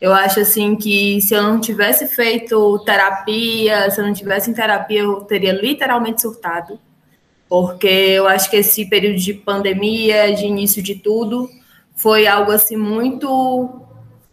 Eu 0.00 0.12
acho 0.12 0.40
assim 0.40 0.76
que 0.76 1.20
se 1.20 1.34
eu 1.34 1.42
não 1.42 1.60
tivesse 1.60 2.06
feito 2.06 2.78
terapia, 2.84 3.90
se 3.90 4.00
eu 4.00 4.06
não 4.06 4.12
tivesse 4.12 4.50
em 4.50 4.54
terapia, 4.54 5.00
eu 5.00 5.22
teria 5.22 5.52
literalmente 5.52 6.22
surtado. 6.22 6.78
Porque 7.48 7.88
eu 7.88 8.28
acho 8.28 8.48
que 8.48 8.56
esse 8.56 8.88
período 8.88 9.18
de 9.18 9.34
pandemia, 9.34 10.32
de 10.34 10.46
início 10.46 10.82
de 10.82 10.94
tudo, 10.94 11.50
foi 11.96 12.26
algo 12.26 12.52
assim 12.52 12.76
muito 12.76 13.82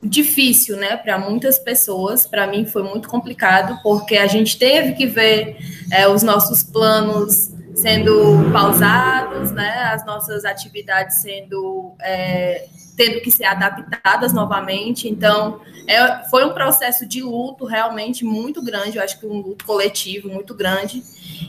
difícil, 0.02 0.78
né, 0.78 0.96
para 0.96 1.18
muitas 1.18 1.58
pessoas. 1.58 2.26
Para 2.26 2.48
mim 2.48 2.66
foi 2.66 2.84
muito 2.84 3.10
complicado, 3.10 3.80
porque 3.82 4.18
a 4.18 4.28
gente 4.28 4.58
teve 4.58 4.94
que 4.94 5.08
ver 5.08 5.58
é, 5.92 6.08
os 6.08 6.24
nossos 6.24 6.64
planos 6.64 7.52
sendo 7.76 8.52
pausados, 8.52 9.52
né, 9.52 9.92
as 9.94 10.06
nossas 10.06 10.46
atividades 10.46 11.22
sendo 11.22 11.94
é, 12.02 12.68
tendo 12.98 13.22
que 13.22 13.30
ser 13.30 13.46
adaptadas 13.46 14.34
novamente. 14.34 15.08
Então, 15.08 15.62
é, 15.88 16.28
foi 16.30 16.44
um 16.44 16.54
processo 16.54 17.06
de 17.06 17.22
luto 17.22 17.64
realmente 17.64 18.26
muito 18.26 18.62
grande, 18.64 18.98
eu 18.98 19.04
acho 19.04 19.20
que 19.20 19.28
um 19.28 19.40
luto 19.40 19.64
coletivo 19.64 20.28
muito 20.28 20.56
grande. 20.56 21.04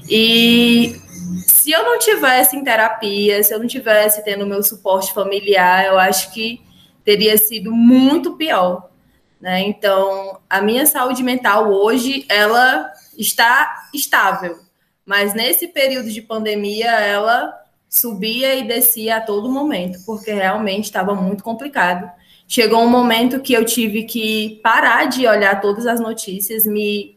E 0.08 1.00
se 1.46 1.72
eu 1.72 1.82
não 1.84 1.98
tivesse 1.98 2.54
em 2.54 2.62
terapia, 2.62 3.42
se 3.42 3.52
eu 3.54 3.58
não 3.58 3.66
tivesse 3.66 4.22
tendo 4.22 4.46
meu 4.46 4.62
suporte 4.62 5.12
familiar, 5.14 5.86
eu 5.86 5.98
acho 5.98 6.30
que 6.32 6.60
teria 7.08 7.38
sido 7.38 7.72
muito 7.72 8.36
pior. 8.36 8.90
Né? 9.40 9.62
Então, 9.62 10.40
a 10.50 10.60
minha 10.60 10.84
saúde 10.84 11.22
mental 11.22 11.72
hoje, 11.72 12.26
ela 12.28 12.92
está 13.16 13.88
estável. 13.94 14.58
Mas 15.06 15.32
nesse 15.32 15.68
período 15.68 16.10
de 16.10 16.20
pandemia, 16.20 16.90
ela 17.00 17.58
subia 17.88 18.56
e 18.56 18.68
descia 18.68 19.16
a 19.16 19.20
todo 19.22 19.50
momento, 19.50 20.00
porque 20.04 20.34
realmente 20.34 20.84
estava 20.84 21.14
muito 21.14 21.42
complicado. 21.42 22.10
Chegou 22.46 22.82
um 22.82 22.90
momento 22.90 23.40
que 23.40 23.54
eu 23.54 23.64
tive 23.64 24.02
que 24.02 24.60
parar 24.62 25.06
de 25.06 25.26
olhar 25.26 25.62
todas 25.62 25.86
as 25.86 26.00
notícias, 26.00 26.66
me, 26.66 27.16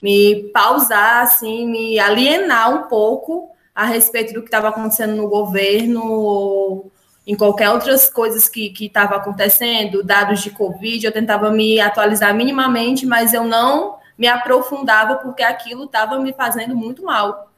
me 0.00 0.50
pausar, 0.54 1.22
assim, 1.22 1.66
me 1.66 1.98
alienar 1.98 2.72
um 2.72 2.82
pouco 2.86 3.50
a 3.74 3.86
respeito 3.86 4.34
do 4.34 4.40
que 4.40 4.46
estava 4.46 4.68
acontecendo 4.68 5.16
no 5.16 5.28
governo, 5.28 6.12
ou 6.12 6.92
em 7.26 7.36
qualquer 7.36 7.70
outras 7.70 8.10
coisas 8.10 8.48
que 8.48 8.74
estava 8.80 9.16
acontecendo, 9.16 10.02
dados 10.02 10.42
de 10.42 10.50
Covid, 10.50 11.06
eu 11.06 11.12
tentava 11.12 11.50
me 11.50 11.80
atualizar 11.80 12.34
minimamente, 12.34 13.06
mas 13.06 13.32
eu 13.32 13.44
não 13.44 13.96
me 14.18 14.26
aprofundava 14.26 15.16
porque 15.16 15.42
aquilo 15.42 15.84
estava 15.84 16.18
me 16.18 16.32
fazendo 16.32 16.74
muito 16.74 17.04
mal, 17.04 17.50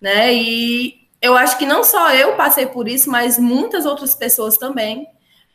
né? 0.00 0.32
E 0.32 1.08
eu 1.20 1.36
acho 1.36 1.56
que 1.56 1.64
não 1.64 1.84
só 1.84 2.12
eu 2.12 2.34
passei 2.34 2.66
por 2.66 2.88
isso, 2.88 3.10
mas 3.10 3.38
muitas 3.38 3.86
outras 3.86 4.14
pessoas 4.14 4.58
também, 4.58 5.06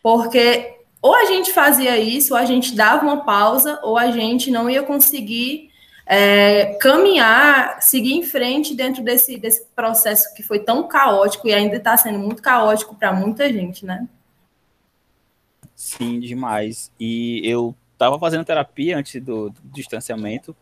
porque 0.02 0.76
ou 1.02 1.14
a 1.14 1.26
gente 1.26 1.52
fazia 1.52 1.98
isso, 1.98 2.34
ou 2.34 2.40
a 2.40 2.46
gente 2.46 2.76
dava 2.76 3.06
uma 3.06 3.24
pausa, 3.24 3.80
ou 3.84 3.98
a 3.98 4.10
gente 4.12 4.50
não 4.50 4.70
ia 4.70 4.82
conseguir 4.82 5.70
é, 6.10 6.76
caminhar, 6.76 7.82
seguir 7.82 8.14
em 8.14 8.24
frente 8.24 8.74
dentro 8.74 9.04
desse, 9.04 9.38
desse 9.38 9.66
processo 9.76 10.34
que 10.34 10.42
foi 10.42 10.60
tão 10.60 10.88
caótico 10.88 11.48
e 11.50 11.54
ainda 11.54 11.76
está 11.76 11.98
sendo 11.98 12.18
muito 12.18 12.42
caótico 12.42 12.96
para 12.96 13.12
muita 13.12 13.52
gente, 13.52 13.86
né? 13.86 14.08
Sim, 15.76 16.22
demais. 16.22 16.92
E 16.98 17.42
eu 17.44 17.76
estava 17.92 18.18
fazendo 18.18 18.46
terapia 18.46 18.98
antes 18.98 19.22
do, 19.22 19.50
do, 19.50 19.62
distanciamento, 19.66 20.56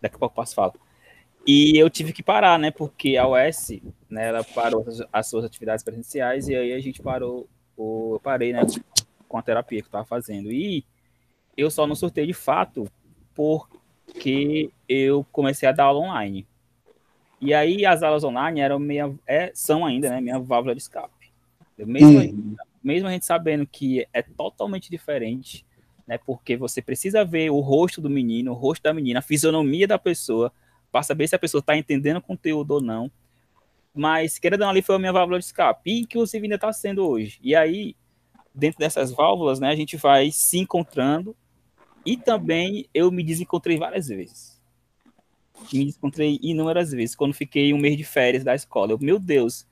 daqui 0.00 0.14
a 0.14 0.18
pouco 0.18 0.36
posso 0.36 0.54
falar. 0.54 0.72
E 1.44 1.76
eu 1.76 1.90
tive 1.90 2.12
que 2.12 2.22
parar, 2.22 2.56
né? 2.56 2.70
Porque 2.70 3.16
a 3.16 3.26
UES, 3.26 3.80
né, 4.08 4.28
ela 4.28 4.44
parou 4.44 4.86
as 5.12 5.26
suas 5.26 5.44
atividades 5.44 5.84
presenciais 5.84 6.48
e 6.48 6.54
aí 6.54 6.72
a 6.72 6.80
gente 6.80 7.02
parou, 7.02 7.48
eu 7.76 8.20
parei, 8.22 8.52
né, 8.52 8.62
com 9.28 9.36
a 9.36 9.42
terapia 9.42 9.80
que 9.80 9.86
eu 9.86 9.88
estava 9.88 10.06
fazendo. 10.06 10.52
E 10.52 10.84
eu 11.56 11.68
só 11.68 11.84
não 11.84 11.96
surtei 11.96 12.26
de 12.26 12.32
fato 12.32 12.88
porque 14.06 14.70
eu 14.88 15.26
comecei 15.32 15.68
a 15.68 15.72
dar 15.72 15.84
aula 15.84 16.00
online. 16.00 16.46
E 17.40 17.52
aí 17.52 17.84
as 17.84 18.02
aulas 18.02 18.24
online 18.24 18.60
eram 18.60 18.78
minha, 18.78 19.14
é, 19.26 19.50
são 19.54 19.84
ainda, 19.84 20.10
né, 20.10 20.20
minha 20.20 20.38
válvula 20.38 20.74
de 20.74 20.80
escape. 20.80 21.32
Mesmo, 21.76 22.20
hum. 22.20 22.56
mesmo 22.82 23.08
a 23.08 23.12
gente 23.12 23.26
sabendo 23.26 23.66
que 23.66 24.06
é 24.12 24.22
totalmente 24.22 24.90
diferente, 24.90 25.66
né, 26.06 26.18
porque 26.18 26.56
você 26.56 26.80
precisa 26.80 27.24
ver 27.24 27.50
o 27.50 27.60
rosto 27.60 28.00
do 28.00 28.08
menino, 28.08 28.52
o 28.52 28.54
rosto 28.54 28.82
da 28.82 28.94
menina, 28.94 29.18
a 29.18 29.22
fisionomia 29.22 29.86
da 29.86 29.98
pessoa, 29.98 30.52
para 30.92 31.02
saber 31.02 31.26
se 31.26 31.34
a 31.34 31.38
pessoa 31.38 31.60
está 31.60 31.76
entendendo 31.76 32.18
o 32.18 32.22
conteúdo 32.22 32.72
ou 32.72 32.80
não. 32.80 33.10
Mas, 33.92 34.38
querendo 34.38 34.60
ou 34.60 34.66
não, 34.66 34.70
ali 34.70 34.82
foi 34.82 34.94
a 34.94 34.98
minha 34.98 35.12
válvula 35.12 35.38
de 35.38 35.44
escape, 35.44 35.90
e 35.90 36.00
inclusive 36.00 36.44
ainda 36.44 36.54
está 36.54 36.72
sendo 36.72 37.06
hoje. 37.06 37.38
E 37.42 37.54
aí, 37.54 37.96
dentro 38.54 38.78
dessas 38.78 39.12
válvulas, 39.12 39.60
né, 39.60 39.68
a 39.68 39.76
gente 39.76 39.96
vai 39.96 40.30
se 40.30 40.58
encontrando, 40.58 41.36
e 42.04 42.16
também 42.16 42.88
eu 42.92 43.10
me 43.10 43.22
desencontrei 43.22 43.78
várias 43.78 44.08
vezes. 44.08 44.60
Me 45.72 45.86
desencontrei 45.86 46.38
inúmeras 46.42 46.90
vezes, 46.90 47.14
quando 47.14 47.32
fiquei 47.32 47.72
um 47.72 47.78
mês 47.78 47.96
de 47.96 48.04
férias 48.04 48.44
da 48.44 48.54
escola. 48.54 48.92
Eu, 48.92 48.98
meu 48.98 49.18
Deus, 49.18 49.66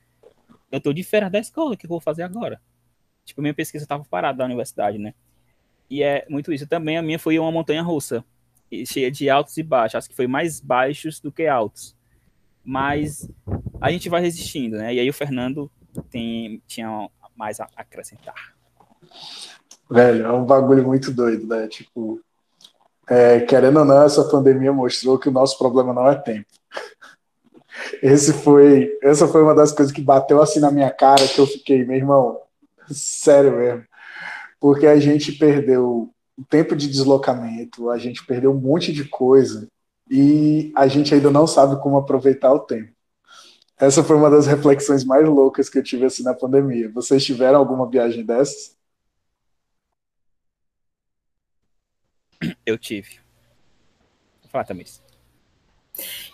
eu 0.71 0.79
estou 0.79 0.93
de 0.93 1.03
férias 1.03 1.31
da 1.31 1.39
escola, 1.39 1.75
o 1.75 1.77
que 1.77 1.87
eu 1.87 1.91
vou 1.91 2.01
fazer 2.01 2.23
agora? 2.23 2.61
Tipo, 3.25 3.43
minha 3.43 3.55
pesquisa 3.55 3.85
estava 3.85 4.05
parada 4.05 4.39
da 4.39 4.45
universidade, 4.45 4.99
né? 4.99 5.15
E 5.89 6.03
é 6.03 6.27
muito 6.29 6.53
isso. 6.53 6.67
Também 6.67 6.97
a 6.97 7.03
minha 7.03 7.19
foi 7.19 7.39
uma 7.39 7.53
montanha 7.53 7.83
russa 7.83 8.25
cheia 8.87 9.11
de 9.11 9.29
altos 9.29 9.57
e 9.59 9.63
baixos. 9.63 9.97
Acho 9.97 10.09
que 10.09 10.17
foi 10.17 10.27
mais 10.27 10.61
baixos 10.61 11.21
do 11.21 11.31
que 11.31 11.47
altos. 11.47 11.95
Mas 12.65 13.29
a 13.81 13.91
gente 13.91 14.09
vai 14.09 14.23
resistindo, 14.23 14.79
né? 14.79 14.95
E 14.95 15.01
aí 15.01 15.09
o 15.09 15.13
Fernando 15.13 15.71
tem, 16.11 16.63
tinha 16.67 17.11
mais 17.37 17.61
a 17.61 17.69
acrescentar. 17.77 18.55
Velho, 19.91 20.27
é 20.27 20.33
um 20.33 20.45
bagulho 20.45 20.85
muito 20.85 21.11
doido, 21.11 21.47
né? 21.47 21.69
Tipo, 21.69 22.21
é, 23.09 23.41
querendo 23.41 23.81
ou 23.81 23.85
não, 23.85 24.03
essa 24.03 24.25
pandemia 24.25 24.73
mostrou 24.73 25.19
que 25.19 25.29
o 25.29 25.33
nosso 25.33 25.59
problema 25.59 25.93
não 25.93 26.09
é 26.09 26.15
tempo. 26.15 26.47
Esse 28.03 28.33
foi, 28.33 28.97
essa 29.03 29.27
foi 29.27 29.43
uma 29.43 29.55
das 29.55 29.73
coisas 29.73 29.93
que 29.93 30.01
bateu 30.01 30.41
assim 30.41 30.61
na 30.61 30.71
minha 30.71 30.91
cara, 30.91 31.27
que 31.27 31.39
eu 31.39 31.47
fiquei, 31.47 31.85
meu 31.85 31.97
irmão, 31.97 32.39
sério 32.91 33.57
mesmo. 33.57 33.85
Porque 34.61 34.87
a 34.87 34.99
gente 34.99 35.33
perdeu 35.33 36.11
o 36.37 36.45
tempo 36.49 36.77
de 36.77 36.89
deslocamento, 36.89 37.91
a 37.91 37.99
gente 37.99 38.25
perdeu 38.25 38.53
um 38.53 38.61
monte 38.61 38.93
de 38.93 39.05
coisa 39.05 39.69
e 40.11 40.73
a 40.77 40.87
gente 40.87 41.15
ainda 41.15 41.31
não 41.31 41.47
sabe 41.47 41.81
como 41.83 41.97
aproveitar 41.97 42.53
o 42.53 42.61
tempo. 42.61 42.93
Essa 43.79 44.05
foi 44.05 44.17
uma 44.17 44.31
das 44.31 44.47
reflexões 44.47 45.05
mais 45.05 45.27
loucas 45.27 45.69
que 45.69 45.79
eu 45.79 45.83
tive 45.83 46.05
assim 46.05 46.23
na 46.23 46.35
pandemia. 46.35 46.91
Vocês 46.93 47.25
tiveram 47.25 47.59
alguma 47.59 47.89
viagem 47.89 48.25
dessas? 48.25 48.77
Eu 52.73 52.79
tive. 52.79 53.21
Fala, 54.49 54.65
Tamis. 54.65 55.03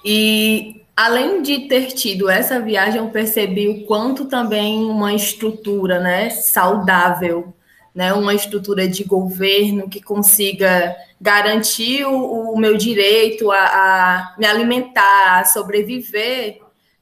E 0.04 0.83
além 0.97 1.42
de 1.42 1.68
ter 1.68 1.88
tido 1.92 2.28
essa 2.28 2.61
viagem, 2.61 2.99
eu 2.99 3.11
percebi 3.11 3.68
o 3.68 3.87
quanto 3.87 4.26
também 4.26 4.85
uma 4.85 5.12
estrutura, 5.12 6.00
né, 6.00 6.30
saudável 6.30 7.54
né, 7.99 8.12
uma 8.12 8.33
estrutura 8.33 8.87
de 8.87 9.02
governo 9.02 9.88
que 9.88 10.00
consiga 10.00 10.97
garantir 11.21 12.04
o, 12.04 12.52
o 12.52 12.57
meu 12.57 12.76
direito 12.76 13.50
a, 13.50 13.59
a, 13.59 14.35
me 14.38 14.47
alimentar, 14.47 15.40
a 15.40 15.45
sobreviver, 15.45 16.61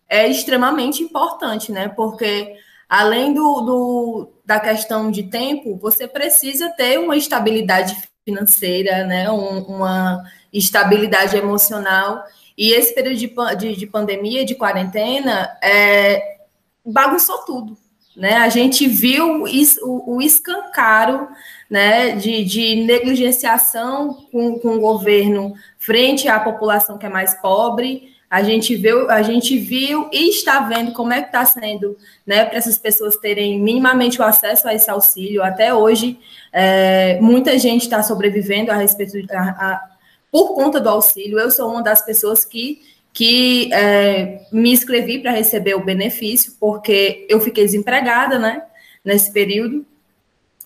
é 0.09 0.27
extremamente 0.27 1.03
importante, 1.03 1.71
né? 1.71 1.89
Porque 1.89 2.57
além 2.89 3.35
do, 3.35 3.61
do, 3.61 4.33
da 4.43 4.59
questão 4.59 5.11
de 5.11 5.25
tempo, 5.25 5.77
você 5.77 6.09
precisa 6.09 6.71
ter 6.71 6.99
uma 6.99 7.15
estabilidade 7.15 7.95
financeira, 8.27 9.05
né? 9.05 9.31
Um, 9.31 9.61
uma 9.61 10.25
estabilidade 10.53 11.37
emocional. 11.37 12.25
E 12.59 12.73
esse 12.73 12.93
período 12.93 13.17
de, 13.17 13.57
de, 13.57 13.77
de 13.77 13.87
pandemia, 13.87 14.45
de 14.45 14.57
quarentena, 14.57 15.57
é, 15.63 16.39
bagunçou 16.85 17.39
tudo, 17.45 17.79
né? 18.17 18.39
A 18.39 18.49
gente 18.49 18.89
viu 18.89 19.47
isso, 19.47 19.81
o, 19.87 20.17
o 20.17 20.23
escancaro 20.23 21.29
né, 21.71 22.17
de, 22.17 22.45
de 22.45 22.85
negligenciação 22.85 24.15
com, 24.33 24.59
com 24.59 24.77
o 24.77 24.81
governo 24.81 25.55
frente 25.79 26.27
à 26.27 26.41
população 26.41 26.99
que 26.99 27.07
é 27.07 27.11
mais 27.11 27.35
pobre. 27.41 28.16
A 28.31 28.43
gente 28.43 28.75
viu, 28.75 29.11
a 29.11 29.23
gente 29.23 29.57
viu 29.57 30.09
e 30.13 30.31
está 30.31 30.61
vendo 30.61 30.93
como 30.93 31.13
é 31.13 31.21
que 31.21 31.29
está 31.29 31.45
sendo 31.45 31.97
né, 32.27 32.45
para 32.45 32.59
essas 32.59 32.77
pessoas 32.77 33.17
terem 33.17 33.61
minimamente 33.61 34.21
o 34.21 34.25
acesso 34.25 34.67
a 34.67 34.75
esse 34.75 34.91
auxílio. 34.91 35.43
Até 35.43 35.73
hoje, 35.73 36.19
é, 36.53 37.19
muita 37.21 37.59
gente 37.59 37.83
está 37.83 38.03
sobrevivendo 38.03 38.73
a 38.73 38.77
respeito 38.77 39.17
a, 39.31 39.43
a, 39.43 39.91
por 40.31 40.55
conta 40.55 40.81
do 40.81 40.89
auxílio. 40.89 41.39
Eu 41.39 41.51
sou 41.51 41.71
uma 41.71 41.83
das 41.83 42.05
pessoas 42.05 42.45
que 42.45 42.83
que 43.17 43.73
é, 43.73 44.43
me 44.53 44.71
inscrevi 44.71 45.19
para 45.19 45.31
receber 45.31 45.75
o 45.75 45.83
benefício, 45.83 46.53
porque 46.61 47.27
eu 47.31 47.41
fiquei 47.41 47.65
desempregada, 47.65 48.39
né, 48.39 48.63
nesse 49.03 49.33
período. 49.33 49.87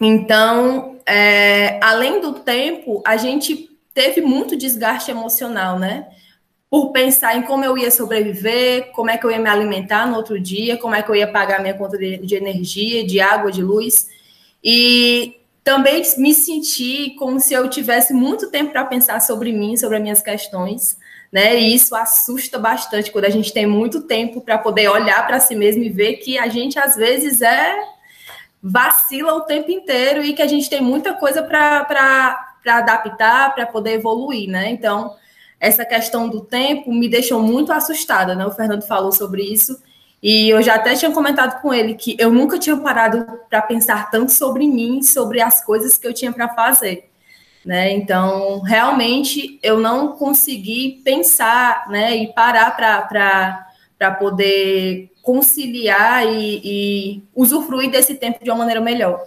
Então, 0.00 0.96
é, 1.06 1.78
além 1.80 2.20
do 2.20 2.32
tempo, 2.32 3.00
a 3.06 3.16
gente 3.16 3.70
teve 3.94 4.20
muito 4.20 4.56
desgaste 4.56 5.12
emocional, 5.12 5.78
né? 5.78 6.08
Por 6.70 6.92
pensar 6.92 7.36
em 7.36 7.42
como 7.42 7.64
eu 7.64 7.76
ia 7.76 7.90
sobreviver, 7.90 8.92
como 8.92 9.10
é 9.10 9.18
que 9.18 9.26
eu 9.26 9.30
ia 9.30 9.40
me 9.40 9.48
alimentar 9.48 10.06
no 10.06 10.16
outro 10.16 10.38
dia, 10.38 10.76
como 10.76 10.94
é 10.94 11.02
que 11.02 11.10
eu 11.10 11.16
ia 11.16 11.26
pagar 11.26 11.60
minha 11.60 11.74
conta 11.74 11.98
de, 11.98 12.18
de 12.18 12.34
energia, 12.36 13.04
de 13.04 13.20
água, 13.20 13.50
de 13.50 13.62
luz. 13.62 14.08
E 14.62 15.36
também 15.64 16.02
me 16.16 16.32
senti 16.32 17.16
como 17.18 17.40
se 17.40 17.52
eu 17.52 17.68
tivesse 17.68 18.14
muito 18.14 18.50
tempo 18.50 18.70
para 18.70 18.84
pensar 18.84 19.20
sobre 19.20 19.52
mim, 19.52 19.76
sobre 19.76 19.96
as 19.96 20.02
minhas 20.02 20.22
questões 20.22 20.96
né? 21.32 21.58
E 21.60 21.74
isso 21.74 21.94
assusta 21.94 22.58
bastante 22.58 23.12
quando 23.12 23.26
a 23.26 23.30
gente 23.30 23.52
tem 23.52 23.66
muito 23.66 24.02
tempo 24.02 24.40
para 24.40 24.58
poder 24.58 24.88
olhar 24.88 25.26
para 25.26 25.38
si 25.38 25.54
mesmo 25.54 25.82
e 25.82 25.88
ver 25.88 26.16
que 26.16 26.38
a 26.38 26.48
gente 26.48 26.78
às 26.78 26.96
vezes 26.96 27.40
é 27.40 27.76
vacila 28.62 29.34
o 29.34 29.42
tempo 29.42 29.70
inteiro 29.70 30.22
e 30.22 30.34
que 30.34 30.42
a 30.42 30.46
gente 30.46 30.68
tem 30.68 30.80
muita 30.80 31.14
coisa 31.14 31.42
para 31.42 32.56
adaptar, 32.66 33.54
para 33.54 33.66
poder 33.66 33.92
evoluir, 33.92 34.48
né? 34.50 34.70
Então, 34.70 35.14
essa 35.60 35.84
questão 35.84 36.26
do 36.26 36.40
tempo 36.40 36.90
me 36.90 37.06
deixou 37.06 37.42
muito 37.42 37.70
assustada, 37.70 38.34
né? 38.34 38.46
O 38.46 38.50
Fernando 38.50 38.82
falou 38.82 39.12
sobre 39.12 39.42
isso. 39.42 39.80
E 40.22 40.48
eu 40.48 40.62
já 40.62 40.74
até 40.74 40.94
tinha 40.94 41.10
comentado 41.12 41.60
com 41.60 41.72
ele 41.72 41.94
que 41.94 42.16
eu 42.18 42.30
nunca 42.30 42.58
tinha 42.58 42.76
parado 42.78 43.26
para 43.48 43.60
pensar 43.62 44.10
tanto 44.10 44.32
sobre 44.32 44.66
mim, 44.66 45.02
sobre 45.02 45.40
as 45.40 45.62
coisas 45.62 45.98
que 45.98 46.06
eu 46.06 46.14
tinha 46.14 46.32
para 46.32 46.48
fazer. 46.48 47.10
Né? 47.64 47.92
Então, 47.92 48.60
realmente, 48.60 49.58
eu 49.62 49.78
não 49.78 50.16
consegui 50.16 51.02
pensar 51.04 51.88
né, 51.90 52.16
e 52.16 52.32
parar 52.32 52.74
para 52.76 54.10
poder 54.12 55.10
conciliar 55.22 56.26
e, 56.26 56.60
e 56.64 57.22
usufruir 57.34 57.90
desse 57.90 58.14
tempo 58.14 58.42
de 58.42 58.50
uma 58.50 58.58
maneira 58.58 58.80
melhor. 58.80 59.26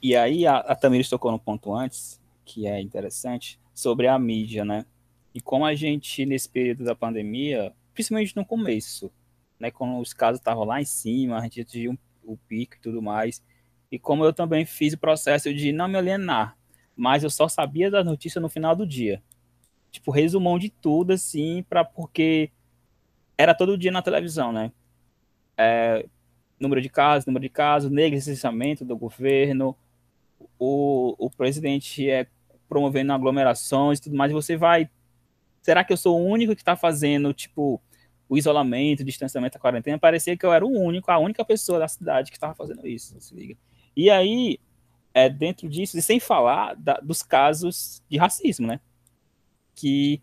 E 0.00 0.16
aí, 0.16 0.46
a, 0.46 0.58
a 0.58 0.74
Tamires 0.74 1.08
tocou 1.08 1.32
no 1.32 1.38
ponto 1.38 1.74
antes, 1.74 2.19
que 2.50 2.66
é 2.66 2.80
interessante, 2.80 3.60
sobre 3.72 4.08
a 4.08 4.18
mídia, 4.18 4.64
né? 4.64 4.84
E 5.32 5.40
como 5.40 5.64
a 5.64 5.72
gente, 5.74 6.26
nesse 6.26 6.48
período 6.48 6.82
da 6.82 6.96
pandemia, 6.96 7.72
principalmente 7.94 8.34
no 8.34 8.44
começo, 8.44 9.12
né, 9.58 9.70
quando 9.70 10.00
os 10.00 10.12
casos 10.12 10.40
estavam 10.40 10.64
lá 10.64 10.80
em 10.80 10.84
cima, 10.84 11.38
a 11.38 11.42
gente 11.42 11.60
atingiu 11.60 11.96
o 12.24 12.36
pico 12.36 12.74
e 12.74 12.80
tudo 12.80 13.00
mais, 13.00 13.40
e 13.90 13.98
como 13.98 14.24
eu 14.24 14.32
também 14.32 14.66
fiz 14.66 14.94
o 14.94 14.98
processo 14.98 15.54
de 15.54 15.70
não 15.70 15.86
me 15.86 15.96
alienar, 15.96 16.56
mas 16.96 17.22
eu 17.22 17.30
só 17.30 17.48
sabia 17.48 17.90
das 17.90 18.04
notícias 18.04 18.42
no 18.42 18.48
final 18.48 18.74
do 18.74 18.86
dia. 18.86 19.22
Tipo, 19.92 20.10
resumão 20.10 20.58
de 20.58 20.70
tudo, 20.70 21.12
assim, 21.12 21.64
para 21.68 21.84
porque 21.84 22.50
era 23.38 23.54
todo 23.54 23.78
dia 23.78 23.92
na 23.92 24.02
televisão, 24.02 24.52
né? 24.52 24.72
É, 25.56 26.04
número 26.58 26.80
de 26.80 26.88
casos, 26.88 27.26
número 27.26 27.42
de 27.42 27.48
casos, 27.48 27.90
negligenciamento 27.90 28.84
do 28.84 28.96
governo, 28.96 29.76
o, 30.58 31.14
o 31.18 31.30
presidente 31.30 32.08
é 32.08 32.26
promovendo 32.70 33.12
aglomerações 33.12 33.98
e 33.98 34.02
tudo 34.02 34.16
mais, 34.16 34.32
você 34.32 34.56
vai. 34.56 34.88
Será 35.60 35.82
que 35.84 35.92
eu 35.92 35.96
sou 35.96 36.18
o 36.18 36.24
único 36.24 36.54
que 36.54 36.62
está 36.62 36.76
fazendo, 36.76 37.34
tipo, 37.34 37.82
o 38.28 38.38
isolamento, 38.38 39.00
o 39.00 39.04
distanciamento, 39.04 39.58
a 39.58 39.60
quarentena? 39.60 39.98
Parecia 39.98 40.36
que 40.36 40.46
eu 40.46 40.52
era 40.52 40.64
o 40.64 40.70
único, 40.70 41.10
a 41.10 41.18
única 41.18 41.44
pessoa 41.44 41.80
da 41.80 41.88
cidade 41.88 42.30
que 42.30 42.36
estava 42.36 42.54
fazendo 42.54 42.86
isso, 42.86 43.20
se 43.20 43.34
liga. 43.34 43.56
E 43.96 44.08
aí, 44.08 44.58
é, 45.12 45.28
dentro 45.28 45.68
disso, 45.68 45.98
e 45.98 46.02
sem 46.02 46.20
falar 46.20 46.74
da, 46.76 46.94
dos 47.02 47.22
casos 47.24 48.00
de 48.08 48.16
racismo, 48.16 48.68
né? 48.68 48.80
Que 49.74 50.22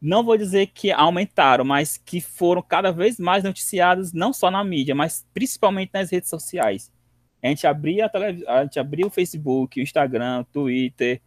não 0.00 0.22
vou 0.22 0.36
dizer 0.36 0.66
que 0.66 0.92
aumentaram, 0.92 1.64
mas 1.64 1.96
que 1.96 2.20
foram 2.20 2.60
cada 2.60 2.92
vez 2.92 3.18
mais 3.18 3.42
noticiados, 3.42 4.12
não 4.12 4.34
só 4.34 4.50
na 4.50 4.62
mídia, 4.62 4.94
mas 4.94 5.26
principalmente 5.32 5.92
nas 5.94 6.10
redes 6.10 6.28
sociais. 6.28 6.92
A 7.44 7.48
gente 7.48 7.66
abria 7.66 8.06
a, 8.06 8.08
tele, 8.08 8.42
a, 8.48 8.62
gente 8.62 8.80
abria 8.80 9.06
o 9.06 9.10
Facebook, 9.10 9.78
o 9.78 9.82
Instagram, 9.82 10.40
o 10.40 10.44
Twitter, 10.44 11.20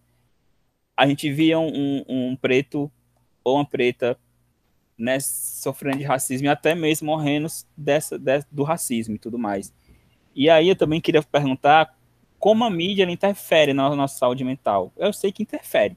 a 0.96 1.06
gente 1.06 1.32
via 1.32 1.60
um, 1.60 1.68
um, 1.68 2.04
um 2.08 2.36
preto 2.36 2.92
ou 3.44 3.58
uma 3.58 3.66
preta 3.66 4.18
né, 4.98 5.20
sofrendo 5.20 6.00
de 6.00 6.04
racismo 6.04 6.48
e 6.48 6.50
até 6.50 6.74
mesmo 6.74 7.06
morrendo 7.06 7.48
dessa, 7.78 8.18
dessa, 8.18 8.48
do 8.52 8.64
racismo 8.64 9.14
e 9.14 9.20
tudo 9.20 9.38
mais. 9.38 9.72
E 10.36 10.50
aí 10.50 10.70
eu 10.70 10.76
também 10.76 11.00
queria 11.00 11.22
perguntar 11.22 11.96
como 12.40 12.64
a 12.64 12.70
mídia 12.70 13.04
interfere 13.04 13.72
na 13.72 13.96
nossa 13.96 14.18
saúde 14.18 14.44
mental. 14.44 14.92
Eu 14.98 15.14
sei 15.14 15.32
que 15.32 15.44
interfere, 15.44 15.96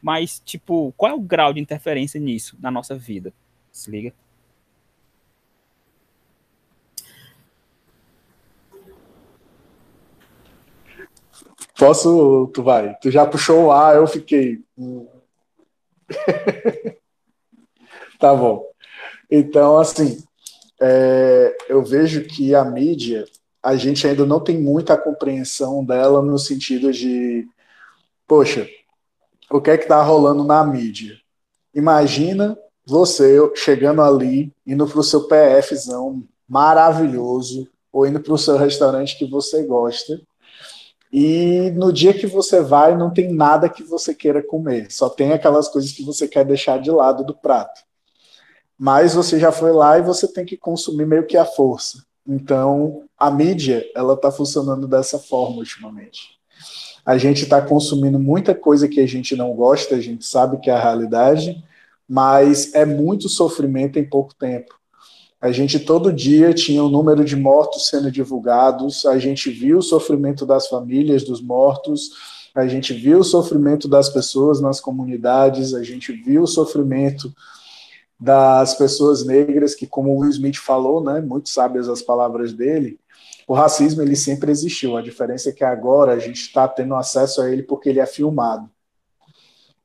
mas, 0.00 0.40
tipo, 0.44 0.94
qual 0.96 1.10
é 1.10 1.14
o 1.14 1.20
grau 1.20 1.52
de 1.52 1.60
interferência 1.60 2.20
nisso, 2.20 2.56
na 2.60 2.70
nossa 2.70 2.96
vida? 2.96 3.32
Se 3.72 3.90
liga. 3.90 4.14
Posso, 11.78 12.50
tu 12.54 12.62
vai. 12.62 12.94
Tu 13.00 13.10
já 13.10 13.26
puxou 13.26 13.64
o 13.64 13.72
ar, 13.72 13.96
eu 13.96 14.06
fiquei. 14.06 14.62
Hum. 14.78 15.06
tá 18.18 18.34
bom. 18.34 18.64
Então, 19.30 19.78
assim, 19.78 20.22
é, 20.80 21.56
eu 21.68 21.82
vejo 21.82 22.24
que 22.24 22.54
a 22.54 22.64
mídia 22.64 23.24
a 23.62 23.74
gente 23.74 24.06
ainda 24.06 24.24
não 24.24 24.38
tem 24.38 24.56
muita 24.60 24.96
compreensão 24.96 25.84
dela 25.84 26.22
no 26.22 26.38
sentido 26.38 26.92
de, 26.92 27.48
poxa, 28.24 28.68
o 29.50 29.60
que 29.60 29.70
é 29.70 29.76
que 29.76 29.84
está 29.84 30.00
rolando 30.02 30.44
na 30.44 30.64
mídia? 30.64 31.16
Imagina 31.74 32.56
você 32.86 33.38
chegando 33.56 34.00
ali, 34.02 34.52
indo 34.64 34.86
para 34.86 35.00
o 35.00 35.02
seu 35.02 35.26
PFzão 35.26 36.22
maravilhoso, 36.48 37.68
ou 37.92 38.06
indo 38.06 38.20
para 38.20 38.34
o 38.34 38.38
seu 38.38 38.56
restaurante 38.56 39.18
que 39.18 39.28
você 39.28 39.64
gosta, 39.64 40.20
e 41.12 41.70
no 41.74 41.92
dia 41.92 42.12
que 42.12 42.26
você 42.26 42.60
vai, 42.60 42.96
não 42.96 43.12
tem 43.12 43.32
nada 43.32 43.68
que 43.68 43.82
você 43.82 44.14
queira 44.14 44.42
comer, 44.42 44.90
só 44.90 45.08
tem 45.08 45.32
aquelas 45.32 45.68
coisas 45.68 45.92
que 45.92 46.04
você 46.04 46.26
quer 46.26 46.44
deixar 46.44 46.80
de 46.80 46.90
lado 46.90 47.24
do 47.24 47.34
prato. 47.34 47.82
Mas 48.78 49.14
você 49.14 49.38
já 49.38 49.50
foi 49.50 49.72
lá 49.72 49.98
e 49.98 50.02
você 50.02 50.30
tem 50.30 50.44
que 50.44 50.56
consumir 50.56 51.06
meio 51.06 51.26
que 51.26 51.36
à 51.36 51.44
força. 51.44 52.04
Então, 52.26 53.04
a 53.16 53.30
mídia, 53.30 53.84
ela 53.94 54.14
está 54.14 54.30
funcionando 54.30 54.86
dessa 54.86 55.18
forma 55.18 55.58
ultimamente. 55.58 56.36
A 57.04 57.16
gente 57.16 57.44
está 57.44 57.62
consumindo 57.62 58.18
muita 58.18 58.54
coisa 58.54 58.88
que 58.88 59.00
a 59.00 59.06
gente 59.06 59.36
não 59.36 59.54
gosta, 59.54 59.94
a 59.94 60.00
gente 60.00 60.26
sabe 60.26 60.58
que 60.58 60.68
é 60.68 60.74
a 60.74 60.82
realidade, 60.82 61.64
mas 62.08 62.74
é 62.74 62.84
muito 62.84 63.28
sofrimento 63.28 63.98
em 63.98 64.04
pouco 64.04 64.34
tempo. 64.34 64.74
A 65.46 65.52
gente 65.52 65.78
todo 65.78 66.12
dia 66.12 66.52
tinha 66.52 66.82
o 66.82 66.88
um 66.88 66.90
número 66.90 67.24
de 67.24 67.36
mortos 67.36 67.86
sendo 67.86 68.10
divulgados, 68.10 69.06
a 69.06 69.16
gente 69.16 69.48
viu 69.48 69.78
o 69.78 69.82
sofrimento 69.82 70.44
das 70.44 70.66
famílias 70.66 71.22
dos 71.22 71.40
mortos, 71.40 72.10
a 72.52 72.66
gente 72.66 72.92
viu 72.92 73.20
o 73.20 73.24
sofrimento 73.24 73.86
das 73.86 74.08
pessoas 74.08 74.60
nas 74.60 74.80
comunidades, 74.80 75.72
a 75.72 75.84
gente 75.84 76.10
viu 76.10 76.42
o 76.42 76.48
sofrimento 76.48 77.32
das 78.18 78.74
pessoas 78.74 79.24
negras, 79.24 79.72
que, 79.76 79.86
como 79.86 80.10
o 80.10 80.18
Will 80.18 80.30
Smith 80.30 80.56
falou, 80.56 81.00
né, 81.00 81.20
muito 81.20 81.48
sábias 81.48 81.88
as 81.88 82.02
palavras 82.02 82.52
dele, 82.52 82.98
o 83.46 83.54
racismo 83.54 84.02
ele 84.02 84.16
sempre 84.16 84.50
existiu. 84.50 84.96
A 84.96 85.00
diferença 85.00 85.50
é 85.50 85.52
que 85.52 85.62
agora 85.62 86.14
a 86.14 86.18
gente 86.18 86.40
está 86.40 86.66
tendo 86.66 86.96
acesso 86.96 87.40
a 87.40 87.48
ele 87.48 87.62
porque 87.62 87.88
ele 87.88 88.00
é 88.00 88.06
filmado. 88.06 88.68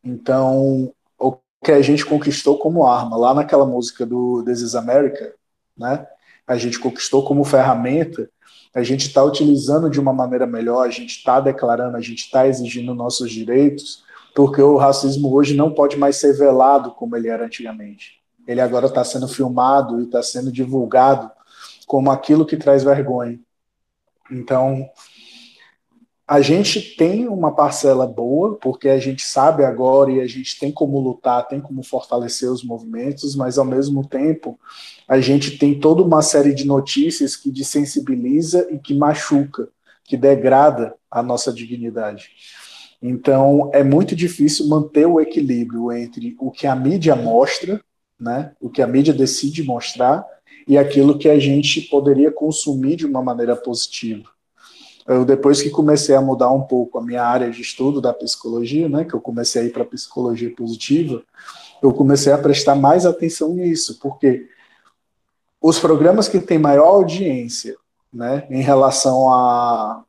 Então, 0.03 0.91
o 1.19 1.37
que 1.63 1.71
a 1.71 1.83
gente 1.83 2.03
conquistou 2.03 2.57
como 2.57 2.87
arma, 2.87 3.15
lá 3.15 3.31
naquela 3.35 3.67
música 3.67 4.07
do 4.07 4.41
This 4.43 4.61
is 4.61 4.73
America, 4.73 5.39
né, 5.77 6.05
a 6.47 6.57
gente 6.57 6.79
conquistou 6.79 7.23
como 7.23 7.43
ferramenta, 7.43 8.29
a 8.73 8.83
gente 8.83 9.07
está 9.07 9.23
utilizando 9.23 9.89
de 9.89 9.99
uma 9.99 10.13
maneira 10.13 10.47
melhor, 10.47 10.87
a 10.87 10.91
gente 10.91 11.17
está 11.17 11.39
declarando, 11.39 11.97
a 11.97 12.01
gente 12.01 12.25
está 12.25 12.47
exigindo 12.47 12.95
nossos 12.95 13.31
direitos, 13.31 14.03
porque 14.33 14.61
o 14.61 14.77
racismo 14.77 15.33
hoje 15.33 15.55
não 15.55 15.73
pode 15.73 15.97
mais 15.97 16.15
ser 16.15 16.33
velado 16.37 16.91
como 16.91 17.15
ele 17.15 17.27
era 17.27 17.45
antigamente. 17.45 18.21
Ele 18.47 18.61
agora 18.61 18.87
está 18.87 19.03
sendo 19.03 19.27
filmado 19.27 19.99
e 19.99 20.05
está 20.05 20.23
sendo 20.23 20.51
divulgado 20.51 21.29
como 21.85 22.09
aquilo 22.09 22.45
que 22.45 22.55
traz 22.55 22.83
vergonha. 22.83 23.39
Então, 24.31 24.89
a 26.27 26.39
gente 26.41 26.95
tem 26.95 27.27
uma 27.27 27.53
parcela 27.53 28.07
boa, 28.07 28.55
porque 28.55 28.87
a 28.87 28.97
gente 28.97 29.23
sabe 29.23 29.65
agora 29.65 30.11
e 30.11 30.21
a 30.21 30.27
gente 30.27 30.57
tem 30.59 30.71
como 30.71 30.99
lutar, 30.99 31.47
tem 31.47 31.59
como 31.59 31.83
fortalecer 31.83 32.49
os 32.49 32.63
movimentos, 32.63 33.35
mas 33.35 33.57
ao 33.57 33.65
mesmo 33.65 34.07
tempo, 34.07 34.59
a 35.07 35.19
gente 35.19 35.57
tem 35.57 35.79
toda 35.79 36.01
uma 36.01 36.21
série 36.21 36.53
de 36.53 36.65
notícias 36.65 37.35
que 37.35 37.51
desensibiliza 37.51 38.67
e 38.71 38.79
que 38.79 38.93
machuca, 38.93 39.67
que 40.05 40.15
degrada 40.15 40.95
a 41.09 41.21
nossa 41.21 41.51
dignidade. 41.51 42.29
Então, 43.01 43.69
é 43.73 43.83
muito 43.83 44.15
difícil 44.15 44.67
manter 44.67 45.05
o 45.05 45.19
equilíbrio 45.19 45.91
entre 45.91 46.35
o 46.39 46.51
que 46.51 46.67
a 46.67 46.75
mídia 46.75 47.15
mostra 47.15 47.81
né? 48.21 48.51
O 48.61 48.69
que 48.69 48.81
a 48.81 48.87
mídia 48.87 49.13
decide 49.13 49.63
mostrar 49.63 50.23
e 50.67 50.77
aquilo 50.77 51.17
que 51.17 51.27
a 51.27 51.39
gente 51.39 51.81
poderia 51.81 52.31
consumir 52.31 52.95
de 52.95 53.05
uma 53.05 53.23
maneira 53.23 53.55
positiva. 53.55 54.29
Eu 55.07 55.25
depois 55.25 55.61
que 55.61 55.69
comecei 55.69 56.15
a 56.15 56.21
mudar 56.21 56.51
um 56.51 56.61
pouco 56.61 56.97
a 56.97 57.01
minha 57.01 57.23
área 57.23 57.49
de 57.49 57.61
estudo 57.61 57.99
da 57.99 58.13
psicologia, 58.13 58.87
né, 58.87 59.05
que 59.05 59.13
eu 59.13 59.21
comecei 59.21 59.61
a 59.61 59.65
ir 59.65 59.71
para 59.71 59.85
psicologia 59.85 60.53
positiva, 60.55 61.23
eu 61.81 61.93
comecei 61.93 62.31
a 62.31 62.37
prestar 62.37 62.75
mais 62.75 63.05
atenção 63.05 63.53
nisso, 63.53 63.97
porque 63.99 64.47
os 65.61 65.79
programas 65.79 66.27
que 66.27 66.39
têm 66.39 66.57
maior 66.57 66.87
audiência, 66.87 67.75
né, 68.13 68.45
em 68.49 68.61
relação 68.61 69.33
a 69.33 70.03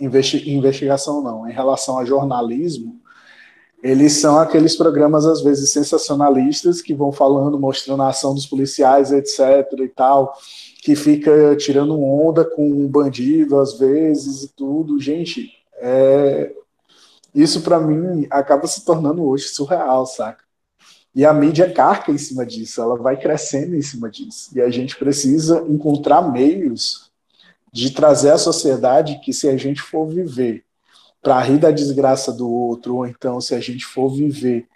investi 0.00 0.48
investigação 0.50 1.20
não, 1.20 1.48
em 1.48 1.52
relação 1.52 1.98
a 1.98 2.04
jornalismo, 2.04 3.00
eles 3.82 4.14
são 4.14 4.38
aqueles 4.38 4.76
programas 4.76 5.24
às 5.24 5.40
vezes 5.40 5.72
sensacionalistas 5.72 6.82
que 6.82 6.94
vão 6.94 7.12
falando, 7.12 7.58
mostrando 7.58 8.02
a 8.02 8.08
ação 8.08 8.34
dos 8.34 8.46
policiais, 8.46 9.12
etc 9.12 9.40
e 9.78 9.88
tal, 9.88 10.34
que 10.78 10.94
fica 10.94 11.56
tirando 11.56 12.00
onda 12.00 12.44
com 12.44 12.68
um 12.68 12.88
bandido 12.88 13.58
às 13.58 13.78
vezes 13.78 14.44
e 14.44 14.48
tudo. 14.54 15.00
Gente, 15.00 15.50
é... 15.74 16.52
isso 17.34 17.60
para 17.62 17.80
mim 17.80 18.26
acaba 18.30 18.66
se 18.66 18.84
tornando 18.84 19.24
hoje 19.24 19.48
surreal, 19.48 20.06
saca? 20.06 20.44
E 21.14 21.24
a 21.24 21.32
mídia 21.32 21.72
carca 21.72 22.12
em 22.12 22.18
cima 22.18 22.46
disso, 22.46 22.80
ela 22.80 22.96
vai 22.96 23.18
crescendo 23.18 23.74
em 23.74 23.82
cima 23.82 24.08
disso. 24.08 24.50
E 24.54 24.60
a 24.60 24.70
gente 24.70 24.96
precisa 24.96 25.64
encontrar 25.68 26.22
meios 26.22 27.10
de 27.72 27.90
trazer 27.90 28.30
à 28.30 28.38
sociedade 28.38 29.20
que 29.20 29.32
se 29.32 29.48
a 29.48 29.56
gente 29.56 29.82
for 29.82 30.06
viver 30.06 30.64
para 31.20 31.40
rir 31.40 31.58
da 31.58 31.70
desgraça 31.70 32.32
do 32.32 32.48
outro, 32.48 32.96
ou 32.96 33.06
então 33.06 33.40
se 33.40 33.54
a 33.54 33.60
gente 33.60 33.84
for 33.84 34.08
viver 34.08 34.68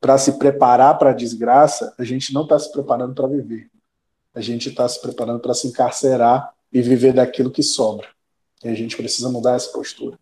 para 0.00 0.16
se 0.16 0.32
preparar 0.38 0.96
para 0.96 1.10
a 1.10 1.14
desgraça, 1.14 1.92
a 1.98 2.04
gente 2.04 2.32
não 2.32 2.44
está 2.44 2.58
se 2.58 2.70
preparando 2.70 3.14
para 3.14 3.26
viver. 3.26 3.68
A 4.34 4.40
gente 4.40 4.68
está 4.68 4.88
se 4.88 5.00
preparando 5.00 5.40
para 5.40 5.54
se 5.54 5.66
encarcerar 5.66 6.52
e 6.72 6.80
viver 6.80 7.12
daquilo 7.12 7.50
que 7.50 7.62
sobra. 7.62 8.06
E 8.62 8.68
a 8.68 8.74
gente 8.74 8.96
precisa 8.96 9.28
mudar 9.28 9.56
essa 9.56 9.72
postura. 9.72 10.18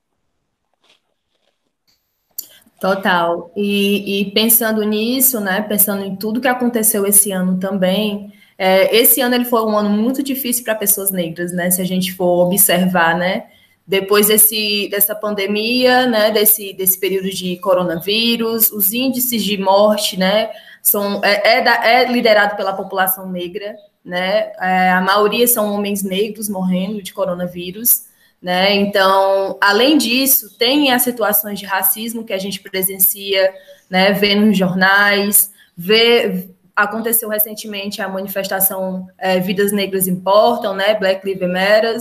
Total. 2.81 3.51
E, 3.57 4.21
e, 4.21 4.31
pensando 4.31 4.83
nisso, 4.85 5.41
né, 5.41 5.63
pensando 5.63 6.05
em 6.05 6.15
tudo 6.15 6.41
que 6.41 6.47
aconteceu 6.47 7.05
esse 7.05 7.33
ano 7.33 7.59
também, 7.59 8.33
é, 8.57 8.95
esse 8.97 9.21
ano 9.21 9.35
ele 9.35 9.45
foi 9.45 9.63
um 9.63 9.77
ano 9.77 9.91
muito 9.91 10.23
difícil 10.23 10.65
para 10.65 10.77
pessoas 10.77 11.11
negras, 11.11 11.53
né, 11.53 11.71
se 11.71 11.83
a 11.83 11.85
gente 11.85 12.13
for 12.13 12.47
observar, 12.47 13.19
né, 13.19 13.47
depois 13.85 14.29
desse, 14.29 14.89
dessa 14.91 15.15
pandemia, 15.15 16.07
né, 16.07 16.31
desse, 16.31 16.73
desse 16.73 17.01
período 17.01 17.31
de 17.31 17.57
coronavírus, 17.57 18.71
os 18.71 18.93
índices 18.93 19.43
de 19.43 19.59
morte, 19.59 20.17
né, 20.17 20.51
são, 20.81 21.21
é, 21.25 21.59
é, 21.59 21.63
da, 21.63 21.85
é 21.85 22.05
liderado 22.05 22.55
pela 22.57 22.73
população 22.73 23.29
negra, 23.29 23.75
né, 24.09 24.53
é, 24.59 24.91
a 24.91 25.03
maioria 25.03 25.47
são 25.47 25.71
homens 25.75 26.03
negros 26.03 26.49
morrendo 26.49 27.03
de 27.03 27.13
coronavírus, 27.13 28.07
né? 28.41 28.73
Então, 28.75 29.59
além 29.61 29.99
disso, 29.99 30.57
tem 30.57 30.91
as 30.93 31.03
situações 31.03 31.59
de 31.59 31.67
racismo 31.67 32.25
que 32.25 32.33
a 32.33 32.39
gente 32.39 32.61
presencia, 32.61 33.53
né, 33.91 34.13
vê 34.13 34.35
nos 34.35 34.57
jornais, 34.57 35.53
vê 35.77 36.49
aconteceu 36.75 37.29
recentemente 37.29 38.01
a 38.01 38.09
manifestação 38.09 39.09
é, 39.19 39.41
Vidas 39.41 39.73
Negras 39.73 40.07
Importam, 40.09 40.75
né, 40.75 40.95
Black 40.95 41.27
Lives 41.27 41.51
Matter, 41.51 41.97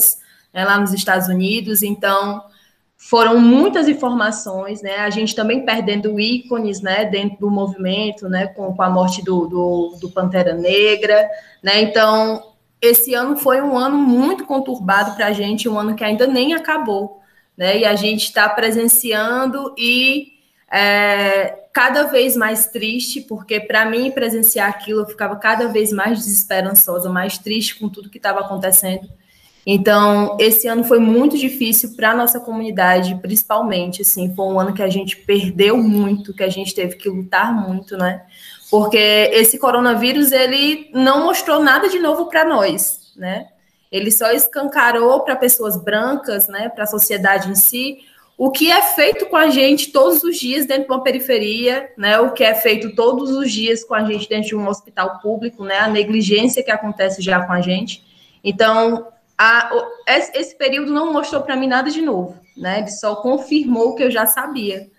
né, 0.53 0.63
lá 0.63 0.79
nos 0.79 0.93
Estados 0.93 1.27
Unidos. 1.27 1.81
Então, 1.81 2.41
foram 2.97 3.39
muitas 3.39 3.87
informações, 3.87 4.81
né? 4.81 4.97
A 4.97 5.09
gente 5.11 5.35
também 5.35 5.63
perdendo 5.63 6.19
ícones, 6.19 6.81
né, 6.81 7.05
dentro 7.05 7.37
do 7.39 7.51
movimento, 7.51 8.27
né, 8.27 8.47
com, 8.47 8.75
com 8.75 8.81
a 8.81 8.89
morte 8.89 9.23
do, 9.23 9.47
do, 9.47 9.97
do 10.01 10.09
Pantera 10.09 10.55
Negra, 10.55 11.29
né? 11.61 11.81
Então, 11.81 12.43
esse 12.81 13.13
ano 13.13 13.37
foi 13.37 13.61
um 13.61 13.77
ano 13.77 13.97
muito 13.97 14.45
conturbado 14.45 15.15
para 15.15 15.27
a 15.27 15.31
gente, 15.31 15.69
um 15.69 15.77
ano 15.77 15.95
que 15.95 16.03
ainda 16.03 16.25
nem 16.25 16.53
acabou, 16.53 17.21
né? 17.55 17.77
E 17.77 17.85
a 17.85 17.95
gente 17.95 18.23
está 18.23 18.49
presenciando 18.49 19.73
e 19.77 20.33
é, 20.71 21.67
cada 21.71 22.03
vez 22.03 22.35
mais 22.35 22.65
triste, 22.65 23.21
porque 23.21 23.59
para 23.59 23.85
mim 23.85 24.09
presenciar 24.09 24.69
aquilo 24.69 25.01
eu 25.01 25.05
ficava 25.05 25.35
cada 25.35 25.67
vez 25.67 25.93
mais 25.93 26.17
desesperançosa, 26.17 27.09
mais 27.09 27.37
triste 27.37 27.75
com 27.75 27.87
tudo 27.87 28.09
que 28.09 28.17
estava 28.17 28.41
acontecendo. 28.41 29.07
Então, 29.69 30.37
esse 30.39 30.65
ano 30.67 30.85
foi 30.85 30.97
muito 30.97 31.37
difícil 31.37 31.93
para 31.95 32.11
a 32.11 32.15
nossa 32.15 32.39
comunidade, 32.39 33.19
principalmente, 33.21 34.01
assim, 34.01 34.33
foi 34.33 34.45
um 34.45 34.57
ano 34.57 34.73
que 34.73 34.81
a 34.81 34.89
gente 34.89 35.17
perdeu 35.17 35.77
muito, 35.77 36.33
que 36.33 36.43
a 36.43 36.49
gente 36.49 36.73
teve 36.73 36.95
que 36.95 37.09
lutar 37.09 37.53
muito, 37.53 37.97
né? 37.97 38.21
porque 38.69 38.97
esse 38.97 39.57
coronavírus 39.57 40.31
ele 40.31 40.89
não 40.93 41.23
mostrou 41.23 41.63
nada 41.63 41.89
de 41.89 41.99
novo 41.99 42.27
para 42.27 42.45
nós, 42.45 43.13
né? 43.15 43.47
Ele 43.91 44.11
só 44.11 44.31
escancarou 44.31 45.21
para 45.21 45.35
pessoas 45.35 45.81
brancas, 45.81 46.47
né, 46.49 46.67
para 46.67 46.83
a 46.83 46.87
sociedade 46.87 47.49
em 47.49 47.55
si, 47.55 47.99
o 48.37 48.51
que 48.51 48.69
é 48.69 48.81
feito 48.81 49.27
com 49.27 49.37
a 49.37 49.49
gente 49.49 49.91
todos 49.91 50.21
os 50.21 50.37
dias 50.37 50.65
dentro 50.65 50.83
de 50.83 50.91
uma 50.91 51.01
periferia, 51.01 51.89
né? 51.97 52.19
O 52.19 52.33
que 52.33 52.43
é 52.43 52.53
feito 52.53 52.93
todos 52.93 53.31
os 53.31 53.51
dias 53.51 53.83
com 53.83 53.95
a 53.95 54.03
gente 54.03 54.29
dentro 54.29 54.49
de 54.49 54.55
um 54.55 54.67
hospital 54.67 55.19
público, 55.19 55.63
né? 55.63 55.79
A 55.79 55.87
negligência 55.87 56.61
que 56.61 56.69
acontece 56.69 57.21
já 57.21 57.41
com 57.43 57.53
a 57.53 57.61
gente. 57.61 58.03
Então, 58.43 59.07
a, 59.37 59.69
esse 60.07 60.57
período 60.57 60.91
não 60.91 61.13
mostrou 61.13 61.41
para 61.41 61.55
mim 61.55 61.67
nada 61.67 61.91
de 61.91 62.01
novo, 62.01 62.39
né? 62.55 62.79
Ele 62.79 62.91
só 62.91 63.17
confirmou 63.17 63.89
o 63.89 63.95
que 63.95 64.03
eu 64.03 64.11
já 64.11 64.25
sabia. 64.25 64.89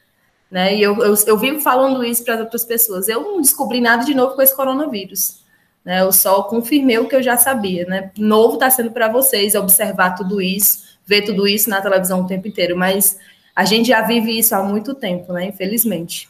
Né? 0.51 0.77
E 0.77 0.83
eu, 0.83 0.97
eu, 1.03 1.15
eu 1.27 1.37
vivo 1.37 1.61
falando 1.61 2.05
isso 2.05 2.25
para 2.25 2.41
outras 2.41 2.65
pessoas. 2.65 3.09
Eu 3.09 3.23
não 3.23 3.41
descobri 3.41 3.81
nada 3.81 4.05
de 4.05 4.15
novo 4.15 4.35
com 4.35 4.43
esse 4.43 4.55
coronavírus. 4.57 5.45
Né? 5.85 6.01
Eu 6.01 6.13
só 6.13 6.43
confirmei 6.45 6.99
o 6.99 7.09
que 7.09 7.17
eu 7.17 7.23
já 7.23 7.37
sabia. 7.37 7.85
Né? 7.85 8.11
Novo 8.17 8.55
está 8.55 8.71
sendo 8.71 8.91
para 8.91 9.09
vocês 9.09 9.55
observar 9.55 10.15
tudo 10.15 10.41
isso, 10.41 10.99
ver 11.05 11.23
tudo 11.23 11.47
isso 11.47 11.69
na 11.69 11.83
televisão 11.83 12.23
o 12.23 12.27
tempo 12.27 12.49
inteiro. 12.49 12.77
Mas 12.77 13.19
a 13.55 13.65
gente 13.65 13.89
já 13.89 14.01
vive 14.03 14.39
isso 14.39 14.55
há 14.55 14.63
muito 14.63 14.95
tempo, 14.95 15.33
né? 15.33 15.47
Infelizmente. 15.47 16.29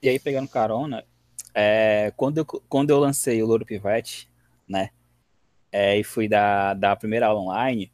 E 0.00 0.08
aí, 0.08 0.18
pegando 0.18 0.48
carona, 0.48 1.04
é, 1.54 2.12
quando, 2.16 2.38
eu, 2.38 2.44
quando 2.44 2.90
eu 2.90 2.98
lancei 2.98 3.42
o 3.42 3.46
Louro 3.46 3.64
Pivete, 3.64 4.28
né? 4.68 4.90
É, 5.76 5.98
e 5.98 6.04
fui 6.04 6.28
da, 6.28 6.72
da 6.72 6.94
primeira 6.94 7.26
aula 7.26 7.40
online, 7.40 7.90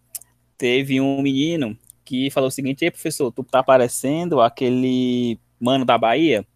teve 0.59 1.01
um 1.01 1.23
menino 1.23 1.79
que 2.05 2.31
falou 2.31 2.49
o 2.49 2.51
seguinte: 2.51 2.85
Ei, 2.85 2.91
professor, 2.91 3.33
tu 3.33 3.43
tá 3.43 3.63
parecendo 3.63 4.39
aquele 4.43 5.41
mano 5.59 5.87
da 5.87 5.97
Bahia 5.97 6.47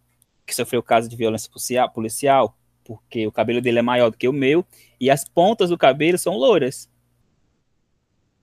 que 0.45 0.53
sofreu 0.53 0.83
caso 0.83 1.09
de 1.09 1.15
violência 1.15 1.49
policial, 1.91 2.55
porque 2.83 3.25
o 3.25 3.31
cabelo 3.31 3.59
dele 3.59 3.79
é 3.79 3.81
maior 3.81 4.11
do 4.11 4.17
que 4.17 4.27
o 4.27 4.33
meu 4.33 4.63
e 4.99 5.09
as 5.09 5.27
pontas 5.27 5.71
do 5.71 5.77
cabelo 5.79 6.15
são 6.19 6.37
louras. 6.37 6.87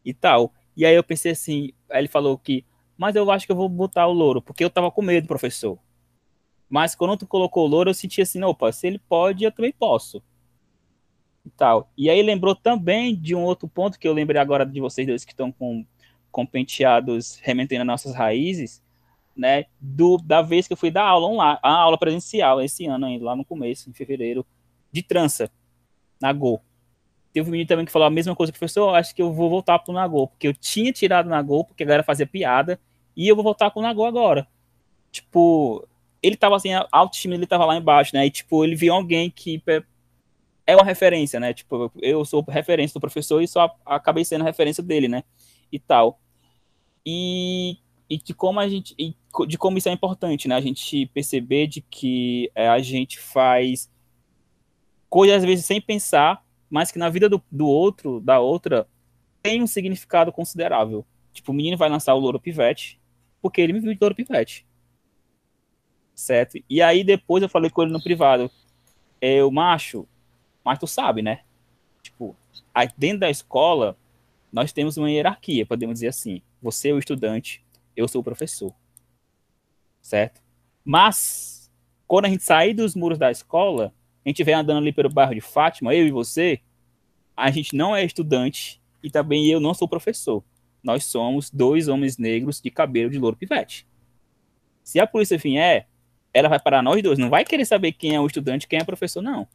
E 0.04 0.12
tal. 0.12 0.52
E 0.76 0.84
aí 0.84 0.96
eu 0.96 1.04
pensei 1.04 1.30
assim: 1.30 1.70
aí 1.88 2.00
ele 2.00 2.08
falou 2.08 2.36
que, 2.36 2.64
mas 2.96 3.14
eu 3.14 3.30
acho 3.30 3.46
que 3.46 3.52
eu 3.52 3.56
vou 3.56 3.68
botar 3.68 4.08
o 4.08 4.12
louro, 4.12 4.42
porque 4.42 4.64
eu 4.64 4.70
tava 4.70 4.90
com 4.90 5.02
medo, 5.02 5.28
professor. 5.28 5.78
Mas 6.68 6.96
quando 6.96 7.16
tu 7.16 7.28
colocou 7.28 7.64
o 7.64 7.68
louro, 7.68 7.90
eu 7.90 7.94
senti 7.94 8.20
assim: 8.20 8.42
opa, 8.42 8.72
se 8.72 8.88
ele 8.88 8.98
pode, 8.98 9.44
eu 9.44 9.52
também 9.52 9.70
posso. 9.70 10.20
E 11.44 11.50
tal. 11.50 11.90
E 11.96 12.08
aí 12.08 12.22
lembrou 12.22 12.54
também 12.54 13.16
de 13.16 13.34
um 13.34 13.42
outro 13.42 13.68
ponto 13.68 13.98
que 13.98 14.06
eu 14.06 14.12
lembrei 14.12 14.40
agora 14.40 14.64
de 14.64 14.80
vocês 14.80 15.06
dois 15.06 15.24
que 15.24 15.32
estão 15.32 15.50
com 15.50 15.84
com 16.32 16.46
penteados 16.46 17.38
remetendo 17.42 17.84
nossas 17.84 18.14
raízes, 18.14 18.82
né, 19.36 19.66
do, 19.78 20.16
da 20.16 20.42
vez 20.42 20.66
que 20.66 20.72
eu 20.72 20.76
fui 20.76 20.90
dar 20.90 21.04
aula 21.04 21.26
online, 21.26 21.58
a 21.62 21.70
aula 21.70 21.98
presencial 21.98 22.60
esse 22.60 22.86
ano 22.86 23.06
ainda, 23.06 23.24
lá 23.24 23.36
no 23.36 23.44
começo, 23.44 23.88
em 23.88 23.92
fevereiro, 23.92 24.44
de 24.90 25.02
trança, 25.02 25.50
na 26.20 26.32
Go. 26.32 26.60
Teve 27.32 27.48
um 27.48 27.52
menino 27.52 27.68
também 27.68 27.84
que 27.84 27.92
falou 27.92 28.08
a 28.08 28.10
mesma 28.10 28.34
coisa, 28.34 28.52
professor, 28.52 28.94
acho 28.94 29.14
que 29.14 29.22
eu 29.22 29.32
vou 29.32 29.48
voltar 29.48 29.78
pro 29.78 29.92
Nagô, 29.92 30.26
porque 30.26 30.48
eu 30.48 30.54
tinha 30.54 30.92
tirado 30.92 31.28
Nagô, 31.28 31.64
porque 31.64 31.82
a 31.82 31.86
galera 31.86 32.02
fazia 32.02 32.26
piada, 32.26 32.80
e 33.16 33.28
eu 33.28 33.34
vou 33.34 33.44
voltar 33.44 33.70
com 33.70 33.80
o 33.80 33.82
Nagô 33.82 34.04
agora. 34.04 34.46
Tipo, 35.10 35.86
ele 36.22 36.36
tava 36.36 36.56
assim, 36.56 36.72
a 36.72 36.86
autoestima 36.90 37.34
ele 37.34 37.46
tava 37.46 37.64
lá 37.64 37.76
embaixo, 37.76 38.14
né, 38.14 38.26
e 38.26 38.30
tipo, 38.30 38.64
ele 38.64 38.74
viu 38.74 38.92
alguém 38.92 39.30
que 39.30 39.62
é 40.66 40.76
uma 40.76 40.84
referência, 40.84 41.40
né, 41.40 41.52
tipo, 41.52 41.90
eu 42.00 42.24
sou 42.24 42.44
referência 42.48 42.94
do 42.94 43.00
professor 43.00 43.42
e 43.42 43.48
só 43.48 43.76
acabei 43.84 44.24
sendo 44.24 44.44
referência 44.44 44.82
dele, 44.82 45.08
né, 45.08 45.24
e 45.70 45.78
tal 45.78 46.20
e, 47.04 47.78
e 48.08 48.16
de 48.18 48.34
como 48.34 48.60
a 48.60 48.68
gente 48.68 48.94
de 49.46 49.58
como 49.58 49.78
isso 49.78 49.88
é 49.88 49.92
importante, 49.92 50.46
né? 50.46 50.54
A 50.54 50.60
gente 50.60 51.06
perceber 51.06 51.66
de 51.66 51.80
que 51.80 52.50
é, 52.54 52.68
a 52.68 52.78
gente 52.80 53.18
faz 53.18 53.90
coisas 55.08 55.38
às 55.38 55.44
vezes 55.44 55.64
sem 55.64 55.80
pensar, 55.80 56.44
mas 56.68 56.92
que 56.92 56.98
na 56.98 57.08
vida 57.08 57.28
do, 57.28 57.42
do 57.50 57.66
outro, 57.66 58.20
da 58.20 58.40
outra, 58.40 58.86
tem 59.42 59.62
um 59.62 59.66
significado 59.66 60.30
considerável. 60.30 61.04
Tipo, 61.32 61.52
o 61.52 61.54
menino 61.54 61.78
vai 61.78 61.88
lançar 61.88 62.14
o 62.14 62.18
Louro 62.18 62.38
Pivete, 62.38 63.00
porque 63.40 63.60
ele 63.60 63.72
me 63.72 63.80
viu 63.80 63.94
de 63.94 63.98
Louro 64.00 64.14
Pivete. 64.14 64.66
Certo? 66.14 66.62
E 66.68 66.82
aí 66.82 67.02
depois 67.02 67.42
eu 67.42 67.48
falei 67.48 67.70
com 67.70 67.82
ele 67.82 67.92
no 67.92 68.02
privado. 68.02 68.50
Eu, 69.18 69.50
macho, 69.50 70.06
mas 70.64 70.78
tu 70.78 70.86
sabe, 70.86 71.22
né? 71.22 71.40
Tipo, 72.02 72.36
dentro 72.96 73.20
da 73.20 73.30
escola, 73.30 73.96
nós 74.52 74.72
temos 74.72 74.96
uma 74.96 75.10
hierarquia, 75.10 75.66
podemos 75.66 75.94
dizer 75.94 76.08
assim. 76.08 76.42
Você 76.60 76.90
é 76.90 76.92
o 76.92 76.98
estudante, 76.98 77.64
eu 77.96 78.06
sou 78.06 78.20
o 78.20 78.24
professor. 78.24 78.72
Certo? 80.00 80.40
Mas, 80.84 81.70
quando 82.06 82.26
a 82.26 82.28
gente 82.28 82.42
sair 82.42 82.74
dos 82.74 82.94
muros 82.94 83.18
da 83.18 83.30
escola, 83.30 83.92
a 84.24 84.28
gente 84.28 84.44
vem 84.44 84.54
andando 84.54 84.78
ali 84.78 84.92
pelo 84.92 85.08
bairro 85.08 85.34
de 85.34 85.40
Fátima, 85.40 85.94
eu 85.94 86.06
e 86.06 86.10
você, 86.10 86.60
a 87.36 87.50
gente 87.50 87.74
não 87.74 87.94
é 87.94 88.04
estudante 88.04 88.80
e 89.02 89.10
também 89.10 89.48
eu 89.48 89.60
não 89.60 89.74
sou 89.74 89.88
professor. 89.88 90.44
Nós 90.82 91.04
somos 91.04 91.50
dois 91.50 91.88
homens 91.88 92.18
negros 92.18 92.60
de 92.60 92.70
cabelo 92.70 93.10
de 93.10 93.18
louro 93.18 93.36
pivete. 93.36 93.86
Se 94.82 94.98
a 94.98 95.06
polícia 95.06 95.38
vier, 95.38 95.88
ela 96.34 96.48
vai 96.48 96.58
parar 96.60 96.82
nós 96.82 97.02
dois. 97.02 97.18
Não 97.18 97.30
vai 97.30 97.44
querer 97.44 97.64
saber 97.64 97.92
quem 97.92 98.14
é 98.14 98.20
o 98.20 98.26
estudante 98.26 98.66
quem 98.66 98.78
é 98.78 98.82
o 98.82 98.86
professor, 98.86 99.22
não. 99.22 99.46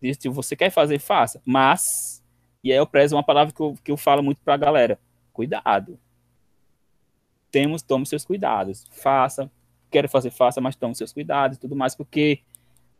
Se 0.00 0.28
você 0.28 0.54
quer 0.54 0.70
fazer, 0.70 0.98
faça. 0.98 1.40
Mas, 1.44 2.22
e 2.62 2.72
aí 2.72 2.78
eu 2.78 2.86
prezo 2.86 3.16
uma 3.16 3.22
palavra 3.22 3.52
que 3.52 3.60
eu, 3.60 3.76
que 3.82 3.90
eu 3.90 3.96
falo 3.96 4.22
muito 4.22 4.40
pra 4.42 4.56
galera: 4.56 4.98
cuidado. 5.32 5.98
Temos, 7.50 7.82
tome 7.82 8.06
seus 8.06 8.24
cuidados. 8.24 8.86
Faça. 8.90 9.50
Quero 9.90 10.08
fazer, 10.08 10.30
faça, 10.30 10.60
mas 10.60 10.76
tome 10.76 10.94
seus 10.94 11.12
cuidados 11.12 11.56
e 11.56 11.60
tudo 11.60 11.74
mais, 11.74 11.94
porque 11.94 12.40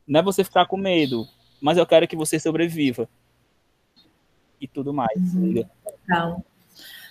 não 0.07 0.21
é 0.21 0.23
você 0.23 0.43
ficar 0.43 0.67
com 0.67 0.79
medo, 0.79 1.29
mas 1.61 1.77
eu 1.77 1.87
quero 1.87 2.09
que 2.09 2.17
você 2.17 2.41
sobreviva. 2.41 3.09
E 4.61 4.67
tudo 4.67 4.93
mais. 4.93 5.35
Uhum. 5.35 5.65
Total. 5.85 6.45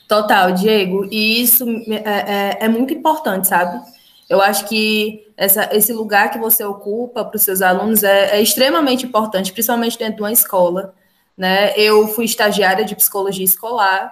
Total, 0.08 0.52
Diego. 0.54 1.06
E 1.12 1.41
isso 1.41 1.69
é, 1.89 2.58
é, 2.62 2.65
é 2.65 2.69
muito 2.69 2.93
importante, 2.93 3.47
sabe? 3.47 3.86
Eu 4.30 4.42
acho 4.42 4.68
que 4.68 5.32
essa, 5.38 5.70
esse 5.72 5.94
lugar 5.94 6.32
que 6.32 6.38
você 6.38 6.63
ocupa 6.63 7.24
para 7.24 7.38
os 7.38 7.44
seus 7.44 7.62
alunos 7.62 8.04
é, 8.04 8.38
é, 8.38 8.42
extremamente 8.42 9.06
importante, 9.06 9.54
principalmente 9.54 9.98
dentro 9.98 10.18
de 10.18 10.22
uma 10.22 10.32
escola. 10.32 10.94
Né? 11.38 11.74
Eu 11.78 12.08
fui 12.10 12.26
estagiária 12.26 12.84
de 12.84 12.96
psicologia 12.96 13.46
escolar 13.46 14.12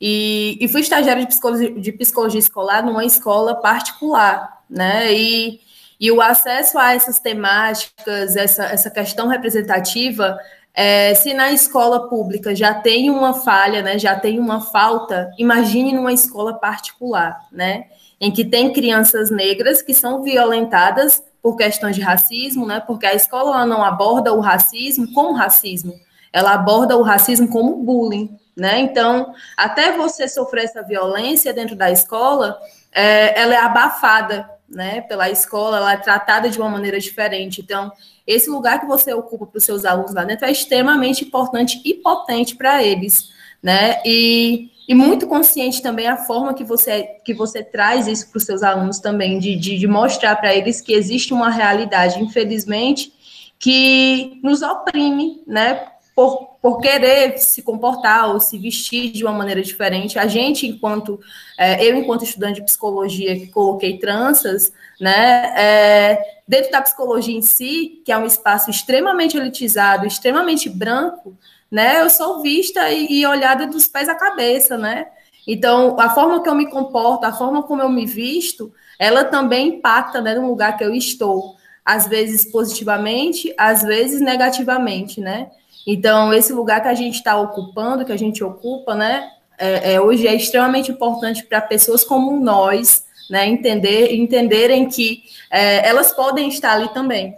e, 0.00 0.58
e 0.60 0.68
fui 0.68 0.82
estagiária 0.82 1.22
de 1.22 1.28
psicologia, 1.28 1.70
de 1.72 1.92
psicologia 1.92 2.40
escolar 2.40 2.84
numa 2.84 3.04
escola 3.04 3.54
particular. 3.54 4.62
Né? 4.68 5.14
E, 5.14 5.60
e 5.98 6.10
o 6.10 6.20
acesso 6.20 6.78
a 6.78 6.92
essas 6.94 7.18
temáticas, 7.18 8.36
essa, 8.36 8.64
essa 8.64 8.90
questão 8.90 9.28
representativa, 9.28 10.36
é, 10.74 11.14
se 11.14 11.32
na 11.32 11.52
escola 11.52 12.08
pública 12.08 12.54
já 12.54 12.74
tem 12.74 13.08
uma 13.08 13.32
falha, 13.32 13.80
né, 13.80 13.96
já 13.96 14.18
tem 14.18 14.40
uma 14.40 14.60
falta, 14.60 15.30
imagine 15.38 15.92
numa 15.92 16.12
escola 16.12 16.54
particular, 16.54 17.38
né? 17.52 17.84
Em 18.20 18.32
que 18.32 18.44
tem 18.44 18.72
crianças 18.72 19.30
negras 19.30 19.82
que 19.82 19.92
são 19.92 20.22
violentadas 20.22 21.22
por 21.42 21.56
questões 21.56 21.94
de 21.94 22.02
racismo, 22.02 22.66
né? 22.66 22.80
Porque 22.80 23.06
a 23.06 23.14
escola 23.14 23.66
não 23.66 23.82
aborda 23.82 24.32
o 24.32 24.40
racismo 24.40 25.12
como 25.12 25.34
racismo, 25.34 25.94
ela 26.32 26.54
aborda 26.54 26.96
o 26.96 27.02
racismo 27.02 27.48
como 27.48 27.76
bullying, 27.76 28.36
né? 28.56 28.80
Então, 28.80 29.34
até 29.56 29.96
você 29.96 30.26
sofrer 30.26 30.64
essa 30.64 30.82
violência 30.82 31.52
dentro 31.52 31.76
da 31.76 31.90
escola, 31.90 32.58
é, 32.90 33.40
ela 33.40 33.54
é 33.54 33.58
abafada, 33.58 34.48
né? 34.68 35.02
Pela 35.02 35.28
escola, 35.28 35.76
ela 35.76 35.92
é 35.92 35.96
tratada 35.96 36.48
de 36.48 36.58
uma 36.58 36.70
maneira 36.70 36.98
diferente. 36.98 37.60
Então, 37.60 37.92
esse 38.26 38.48
lugar 38.48 38.80
que 38.80 38.86
você 38.86 39.12
ocupa 39.12 39.46
para 39.46 39.58
os 39.58 39.64
seus 39.64 39.84
alunos 39.84 40.14
lá 40.14 40.24
dentro 40.24 40.46
é 40.46 40.50
extremamente 40.50 41.24
importante 41.24 41.80
e 41.84 41.94
potente 41.94 42.56
para 42.56 42.82
eles, 42.82 43.28
né? 43.62 44.00
E 44.04 44.70
e 44.86 44.94
muito 44.94 45.26
consciente 45.26 45.80
também 45.82 46.06
a 46.06 46.16
forma 46.16 46.54
que 46.54 46.64
você, 46.64 47.04
que 47.24 47.32
você 47.32 47.62
traz 47.62 48.06
isso 48.06 48.30
para 48.30 48.38
os 48.38 48.44
seus 48.44 48.62
alunos 48.62 48.98
também, 48.98 49.38
de, 49.38 49.56
de, 49.56 49.78
de 49.78 49.86
mostrar 49.86 50.36
para 50.36 50.54
eles 50.54 50.80
que 50.80 50.92
existe 50.92 51.32
uma 51.32 51.50
realidade, 51.50 52.22
infelizmente, 52.22 53.12
que 53.58 54.38
nos 54.42 54.60
oprime, 54.62 55.42
né? 55.46 55.88
Por, 56.14 56.54
por 56.62 56.80
querer 56.80 57.38
se 57.38 57.60
comportar 57.60 58.30
ou 58.30 58.38
se 58.38 58.56
vestir 58.56 59.10
de 59.10 59.24
uma 59.24 59.32
maneira 59.32 59.60
diferente. 59.60 60.18
A 60.18 60.28
gente, 60.28 60.64
enquanto, 60.66 61.18
é, 61.58 61.84
eu, 61.84 61.96
enquanto 61.96 62.24
estudante 62.24 62.60
de 62.60 62.66
psicologia, 62.66 63.34
que 63.34 63.48
coloquei 63.48 63.98
tranças, 63.98 64.72
né? 65.00 65.52
É, 65.56 66.22
dentro 66.46 66.70
da 66.70 66.82
psicologia 66.82 67.36
em 67.36 67.42
si, 67.42 68.02
que 68.04 68.12
é 68.12 68.18
um 68.18 68.26
espaço 68.26 68.70
extremamente 68.70 69.36
elitizado, 69.36 70.06
extremamente 70.06 70.68
branco, 70.68 71.36
né? 71.70 72.00
Eu 72.00 72.10
sou 72.10 72.42
vista 72.42 72.90
e, 72.90 73.20
e 73.20 73.26
olhada 73.26 73.66
dos 73.66 73.86
pés 73.86 74.08
à 74.08 74.14
cabeça, 74.14 74.76
né? 74.76 75.06
Então, 75.46 75.98
a 75.98 76.10
forma 76.10 76.42
que 76.42 76.48
eu 76.48 76.54
me 76.54 76.70
comporto, 76.70 77.26
a 77.26 77.32
forma 77.32 77.62
como 77.62 77.82
eu 77.82 77.88
me 77.88 78.06
visto, 78.06 78.72
ela 78.98 79.24
também 79.24 79.68
impacta 79.68 80.20
né, 80.20 80.34
no 80.34 80.48
lugar 80.48 80.76
que 80.76 80.84
eu 80.84 80.94
estou. 80.94 81.56
Às 81.84 82.06
vezes 82.06 82.50
positivamente, 82.50 83.54
às 83.58 83.82
vezes 83.82 84.20
negativamente, 84.20 85.20
né? 85.20 85.50
Então, 85.86 86.32
esse 86.32 86.50
lugar 86.52 86.80
que 86.80 86.88
a 86.88 86.94
gente 86.94 87.16
está 87.16 87.38
ocupando, 87.38 88.06
que 88.06 88.12
a 88.12 88.16
gente 88.16 88.42
ocupa, 88.42 88.94
né? 88.94 89.30
É, 89.58 89.94
é, 89.94 90.00
hoje 90.00 90.26
é 90.26 90.34
extremamente 90.34 90.90
importante 90.90 91.44
para 91.44 91.60
pessoas 91.60 92.02
como 92.02 92.40
nós, 92.42 93.04
né? 93.28 93.46
Entender, 93.46 94.14
entenderem 94.14 94.88
que 94.88 95.24
é, 95.50 95.86
elas 95.86 96.10
podem 96.10 96.48
estar 96.48 96.72
ali 96.72 96.88
também, 96.94 97.36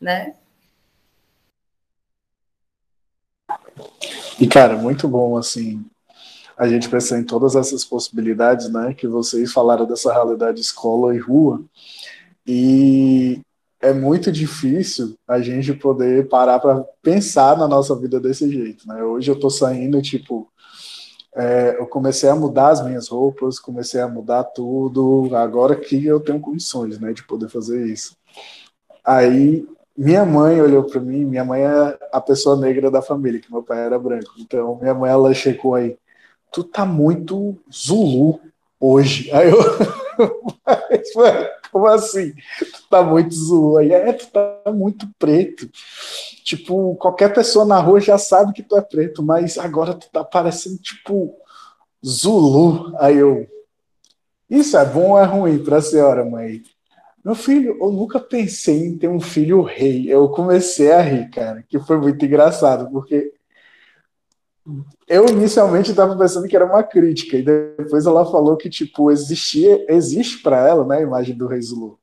né? 0.00 0.32
E, 4.40 4.46
cara, 4.46 4.76
muito 4.76 5.08
bom, 5.08 5.36
assim, 5.36 5.84
a 6.56 6.68
gente 6.68 6.88
pensar 6.88 7.18
em 7.18 7.24
todas 7.24 7.56
essas 7.56 7.84
possibilidades, 7.84 8.70
né, 8.70 8.94
que 8.94 9.08
vocês 9.08 9.52
falaram 9.52 9.84
dessa 9.84 10.12
realidade 10.12 10.60
escola 10.60 11.12
e 11.14 11.18
rua, 11.18 11.60
e 12.46 13.40
é 13.80 13.92
muito 13.92 14.30
difícil 14.30 15.16
a 15.26 15.40
gente 15.40 15.72
poder 15.72 16.28
parar 16.28 16.60
para 16.60 16.84
pensar 17.02 17.58
na 17.58 17.66
nossa 17.66 17.96
vida 17.96 18.20
desse 18.20 18.48
jeito, 18.48 18.86
né, 18.86 19.02
hoje 19.02 19.28
eu 19.28 19.38
tô 19.38 19.50
saindo, 19.50 20.00
tipo, 20.00 20.48
é, 21.34 21.76
eu 21.76 21.86
comecei 21.88 22.28
a 22.28 22.36
mudar 22.36 22.70
as 22.70 22.84
minhas 22.84 23.08
roupas, 23.08 23.58
comecei 23.58 24.00
a 24.00 24.06
mudar 24.06 24.44
tudo, 24.44 25.30
agora 25.34 25.74
que 25.74 26.06
eu 26.06 26.20
tenho 26.20 26.38
condições, 26.38 26.98
né, 27.00 27.12
de 27.12 27.24
poder 27.24 27.48
fazer 27.48 27.86
isso. 27.86 28.16
Aí 29.04 29.66
minha 29.98 30.24
mãe 30.24 30.62
olhou 30.62 30.84
para 30.84 31.00
mim, 31.00 31.24
minha 31.24 31.44
mãe 31.44 31.62
é 31.62 31.98
a 32.12 32.20
pessoa 32.20 32.56
negra 32.56 32.88
da 32.88 33.02
família, 33.02 33.40
que 33.40 33.50
meu 33.50 33.64
pai 33.64 33.80
era 33.84 33.98
branco. 33.98 34.30
Então, 34.38 34.76
minha 34.80 34.94
mãe, 34.94 35.10
ela 35.10 35.34
checou 35.34 35.74
aí, 35.74 35.98
tu 36.52 36.62
tá 36.62 36.86
muito 36.86 37.58
Zulu 37.68 38.40
hoje. 38.78 39.28
Aí 39.32 39.50
eu, 39.50 39.58
como 41.72 41.88
assim? 41.88 42.32
Tu 42.32 42.88
tá 42.88 43.02
muito 43.02 43.34
Zulu. 43.34 43.78
Aí, 43.78 43.90
é, 43.90 44.12
tu 44.12 44.28
tá 44.28 44.72
muito 44.72 45.08
preto. 45.18 45.68
Tipo, 46.44 46.94
qualquer 46.94 47.34
pessoa 47.34 47.64
na 47.64 47.80
rua 47.80 48.00
já 48.00 48.16
sabe 48.16 48.52
que 48.52 48.62
tu 48.62 48.76
é 48.76 48.80
preto, 48.80 49.20
mas 49.20 49.58
agora 49.58 49.94
tu 49.94 50.08
tá 50.12 50.22
parecendo, 50.22 50.78
tipo, 50.78 51.34
Zulu. 52.06 52.96
Aí 53.00 53.16
eu, 53.16 53.48
isso 54.48 54.76
é 54.76 54.84
bom 54.84 55.10
ou 55.10 55.18
é 55.18 55.24
ruim 55.24 55.58
pra 55.58 55.82
senhora, 55.82 56.24
mãe? 56.24 56.62
Meu 57.28 57.34
filho, 57.34 57.76
eu 57.78 57.92
nunca 57.92 58.18
pensei 58.18 58.86
em 58.86 58.96
ter 58.96 59.06
um 59.06 59.20
filho 59.20 59.60
rei. 59.60 60.10
Eu 60.10 60.30
comecei 60.30 60.90
a 60.90 61.02
rir, 61.02 61.28
cara, 61.28 61.62
que 61.68 61.78
foi 61.78 61.98
muito 61.98 62.24
engraçado, 62.24 62.90
porque 62.90 63.34
eu 65.06 65.26
inicialmente 65.28 65.90
estava 65.90 66.16
pensando 66.16 66.48
que 66.48 66.56
era 66.56 66.64
uma 66.64 66.82
crítica, 66.82 67.36
e 67.36 67.42
depois 67.42 68.06
ela 68.06 68.24
falou 68.24 68.56
que, 68.56 68.70
tipo, 68.70 69.10
existia, 69.10 69.84
existe 69.92 70.42
para 70.42 70.66
ela, 70.66 70.86
né, 70.86 70.96
a 70.96 71.02
imagem 71.02 71.36
do 71.36 71.46
rei 71.46 71.60
Zulu. 71.60 71.98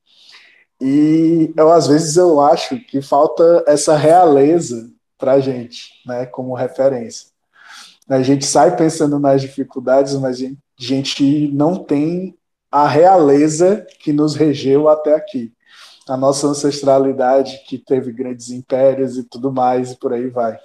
E 0.80 1.52
eu, 1.58 1.72
às 1.72 1.88
vezes, 1.88 2.16
eu 2.18 2.40
acho 2.40 2.80
que 2.82 3.02
falta 3.02 3.64
essa 3.66 3.98
realeza 3.98 4.92
a 5.20 5.40
gente, 5.40 5.90
né, 6.06 6.28
como 6.28 6.54
referência. 6.54 7.30
A 8.08 8.22
gente 8.22 8.46
sai 8.46 8.78
pensando 8.78 9.18
nas 9.18 9.42
dificuldades, 9.42 10.14
mas 10.14 10.40
a 10.40 10.52
gente 10.78 11.48
não 11.52 11.84
tem 11.84 12.38
a 12.71 12.88
realeza 12.88 13.86
que 13.99 14.12
nos 14.12 14.36
regeu 14.36 14.89
até 14.89 15.15
aqui. 15.15 15.54
A 16.08 16.15
nossa 16.15 16.47
ancestralidade 16.47 17.63
que 17.67 17.78
teve 17.78 18.12
grandes 18.12 18.49
impérios 18.49 19.17
e 19.17 19.23
tudo 19.23 19.51
mais, 19.51 19.91
e 19.91 19.97
por 19.97 20.13
aí 20.13 20.28
vai. 20.28 20.58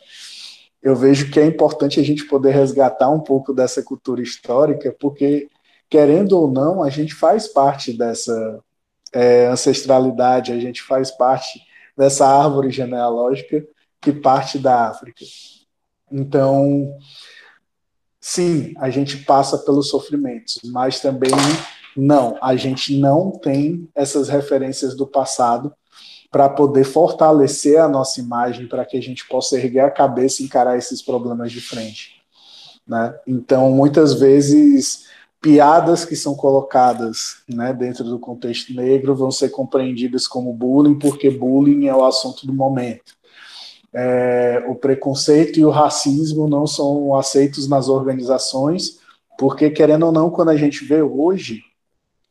Eu 0.83 0.97
vejo 0.97 1.31
que 1.31 1.39
é 1.39 1.47
importante 1.47 2.01
a 2.01 2.03
gente 2.03 2.25
poder 2.25 2.53
resgatar 2.53 3.09
um 3.11 3.21
pouco 3.21 3.53
dessa 3.53 3.83
cultura 3.83 4.23
histórica, 4.23 4.95
porque, 4.99 5.49
querendo 5.89 6.39
ou 6.39 6.51
não, 6.51 6.83
a 6.83 6.91
gente 6.91 7.15
faz 7.15 7.49
parte 7.49 7.97
dessa 7.97 8.61
é, 9.13 9.47
ancestralidade, 9.47 10.53
a 10.53 10.59
gente 10.59 10.83
faz 10.83 11.11
parte 11.11 11.61
dessa 11.97 12.27
árvore 12.27 12.71
genealógica 12.71 13.65
que 14.01 14.13
parte 14.13 14.59
da 14.59 14.89
África. 14.89 15.25
Então, 16.11 16.97
sim, 18.21 18.73
a 18.79 18.89
gente 18.89 19.19
passa 19.19 19.59
pelos 19.59 19.91
sofrimentos, 19.91 20.59
mas 20.65 21.01
também 21.01 21.31
não, 21.97 22.39
a 22.41 22.57
gente 22.57 22.97
não 22.99 23.31
tem 23.31 23.89
essas 23.95 24.29
referências 24.29 24.97
do 24.97 25.07
passado 25.07 25.73
para 26.31 26.49
poder 26.49 26.85
fortalecer 26.85 27.81
a 27.81 27.89
nossa 27.89 28.21
imagem, 28.21 28.69
para 28.69 28.85
que 28.85 28.97
a 28.97 29.03
gente 29.03 29.27
possa 29.27 29.57
erguer 29.57 29.81
a 29.81 29.91
cabeça 29.91 30.43
e 30.43 30.47
encarar 30.47 30.79
esses 30.79 31.03
problemas 31.03 31.51
de 31.51 31.61
frente. 31.61 32.23
Né? 32.87 33.15
Então, 33.27 33.71
muitas 33.73 34.15
vezes, 34.15 35.07
piadas 35.41 36.05
que 36.05 36.15
são 36.15 36.35
colocadas 36.35 37.43
né, 37.49 37.73
dentro 37.73 38.05
do 38.05 38.19
contexto 38.19 38.73
negro 38.75 39.15
vão 39.15 39.31
ser 39.31 39.49
compreendidas 39.51 40.29
como 40.29 40.53
bullying, 40.53 40.99
porque 40.99 41.31
bullying 41.31 41.87
é 41.87 41.95
o 41.95 42.05
assunto 42.05 42.47
do 42.47 42.53
momento. 42.53 43.19
É, 43.93 44.65
o 44.69 44.77
preconceito 44.77 45.59
e 45.59 45.65
o 45.65 45.71
racismo 45.71 46.49
não 46.49 46.65
são 46.65 47.17
aceitos 47.17 47.69
nas 47.69 47.89
organizações, 47.89 49.01
porque, 49.37 49.69
querendo 49.71 50.07
ou 50.07 50.13
não, 50.13 50.31
quando 50.31 50.51
a 50.51 50.57
gente 50.57 50.85
vê 50.85 51.03
hoje, 51.03 51.63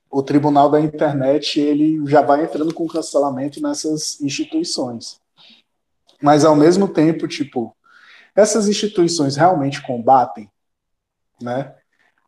o 0.10 0.24
tribunal 0.24 0.70
da 0.70 0.80
internet 0.80 1.60
ele 1.60 2.02
já 2.08 2.22
vai 2.22 2.44
entrando 2.44 2.74
com 2.74 2.88
cancelamento 2.88 3.62
nessas 3.62 4.20
instituições. 4.22 5.20
Mas 6.22 6.44
ao 6.44 6.56
mesmo 6.56 6.88
tempo, 6.88 7.28
tipo, 7.28 7.76
essas 8.36 8.68
instituições 8.68 9.36
realmente 9.36 9.82
combatem, 9.82 10.50
né? 11.42 11.76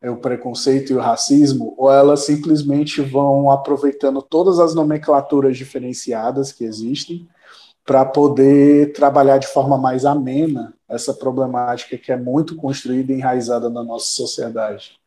É 0.00 0.10
o 0.10 0.16
preconceito 0.16 0.92
e 0.92 0.96
o 0.96 1.00
racismo, 1.00 1.74
ou 1.76 1.92
elas 1.92 2.24
simplesmente 2.24 3.00
vão 3.00 3.50
aproveitando 3.50 4.20
todas 4.20 4.58
as 4.58 4.74
nomenclaturas 4.74 5.56
diferenciadas 5.56 6.50
que 6.50 6.64
existem 6.64 7.28
para 7.84 8.04
poder 8.04 8.92
trabalhar 8.92 9.38
de 9.38 9.46
forma 9.46 9.78
mais 9.78 10.04
amena 10.04 10.74
essa 10.88 11.14
problemática 11.14 11.96
que 11.96 12.10
é 12.10 12.16
muito 12.16 12.56
construída 12.56 13.12
e 13.12 13.16
enraizada 13.16 13.70
na 13.70 13.82
nossa 13.82 14.06
sociedade. 14.06 14.98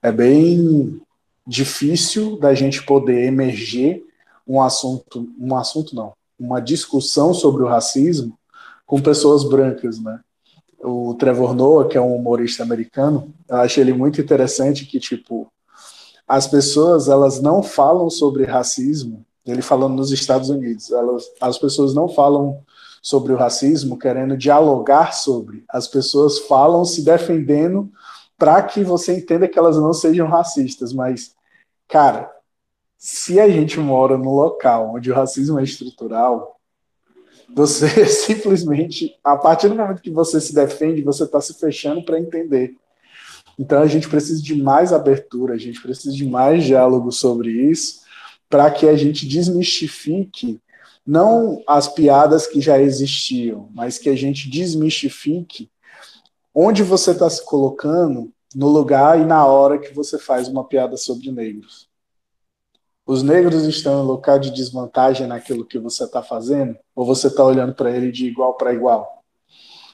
É 0.00 0.10
bem 0.10 1.00
difícil 1.46 2.38
da 2.38 2.54
gente 2.54 2.84
poder 2.84 3.24
emerger 3.24 4.02
um 4.46 4.60
assunto, 4.60 5.28
um 5.38 5.56
assunto 5.56 5.94
não, 5.94 6.12
uma 6.38 6.60
discussão 6.60 7.32
sobre 7.32 7.62
o 7.62 7.68
racismo 7.68 8.38
com 8.86 9.00
pessoas 9.00 9.44
brancas, 9.44 9.98
né? 9.98 10.20
O 10.84 11.14
Trevor 11.14 11.54
Noah, 11.54 11.88
que 11.88 11.96
é 11.96 12.00
um 12.00 12.16
humorista 12.16 12.62
americano, 12.62 13.32
eu 13.48 13.56
acho 13.56 13.80
ele 13.80 13.92
muito 13.92 14.20
interessante 14.20 14.84
que 14.84 14.98
tipo 14.98 15.50
as 16.26 16.46
pessoas 16.46 17.08
elas 17.08 17.40
não 17.40 17.62
falam 17.62 18.08
sobre 18.08 18.44
racismo, 18.44 19.24
ele 19.44 19.62
falando 19.62 19.96
nos 19.96 20.12
Estados 20.12 20.50
Unidos, 20.50 20.90
elas, 20.90 21.24
as 21.40 21.58
pessoas 21.58 21.94
não 21.94 22.08
falam 22.08 22.60
sobre 23.02 23.32
o 23.32 23.36
racismo 23.36 23.98
querendo 23.98 24.36
dialogar 24.36 25.12
sobre, 25.12 25.64
as 25.68 25.88
pessoas 25.88 26.38
falam 26.38 26.84
se 26.84 27.02
defendendo 27.02 27.90
para 28.42 28.60
que 28.60 28.82
você 28.82 29.16
entenda 29.16 29.46
que 29.46 29.56
elas 29.56 29.76
não 29.76 29.92
sejam 29.92 30.26
racistas, 30.26 30.92
mas 30.92 31.32
cara, 31.86 32.28
se 32.98 33.38
a 33.38 33.48
gente 33.48 33.78
mora 33.78 34.18
num 34.18 34.34
local 34.34 34.96
onde 34.96 35.12
o 35.12 35.14
racismo 35.14 35.60
é 35.60 35.62
estrutural, 35.62 36.58
você 37.54 37.86
simplesmente, 38.04 39.16
a 39.22 39.36
partir 39.36 39.68
do 39.68 39.76
momento 39.76 40.02
que 40.02 40.10
você 40.10 40.40
se 40.40 40.52
defende, 40.52 41.02
você 41.02 41.22
está 41.22 41.40
se 41.40 41.54
fechando 41.54 42.02
para 42.02 42.18
entender. 42.18 42.74
Então 43.56 43.80
a 43.80 43.86
gente 43.86 44.08
precisa 44.08 44.42
de 44.42 44.60
mais 44.60 44.92
abertura, 44.92 45.54
a 45.54 45.58
gente 45.58 45.80
precisa 45.80 46.12
de 46.12 46.26
mais 46.26 46.64
diálogo 46.64 47.12
sobre 47.12 47.48
isso, 47.48 48.00
para 48.50 48.72
que 48.72 48.88
a 48.88 48.96
gente 48.96 49.24
desmistifique 49.24 50.60
não 51.06 51.62
as 51.64 51.86
piadas 51.86 52.48
que 52.48 52.60
já 52.60 52.76
existiam, 52.80 53.68
mas 53.72 53.98
que 53.98 54.08
a 54.08 54.16
gente 54.16 54.50
desmistifique 54.50 55.70
onde 56.54 56.82
você 56.82 57.12
está 57.12 57.28
se 57.28 57.44
colocando 57.44 58.32
no 58.54 58.68
lugar 58.68 59.18
e 59.20 59.24
na 59.24 59.46
hora 59.46 59.78
que 59.78 59.94
você 59.94 60.18
faz 60.18 60.48
uma 60.48 60.64
piada 60.64 60.96
sobre 60.96 61.30
negros. 61.30 61.88
Os 63.06 63.22
negros 63.22 63.64
estão 63.64 64.02
em 64.02 64.06
local 64.06 64.38
de 64.38 64.50
desvantagem 64.50 65.26
naquilo 65.26 65.66
que 65.66 65.78
você 65.78 66.04
está 66.04 66.22
fazendo? 66.22 66.76
Ou 66.94 67.04
você 67.04 67.26
está 67.26 67.44
olhando 67.44 67.74
para 67.74 67.90
ele 67.90 68.12
de 68.12 68.26
igual 68.26 68.54
para 68.54 68.72
igual? 68.72 69.24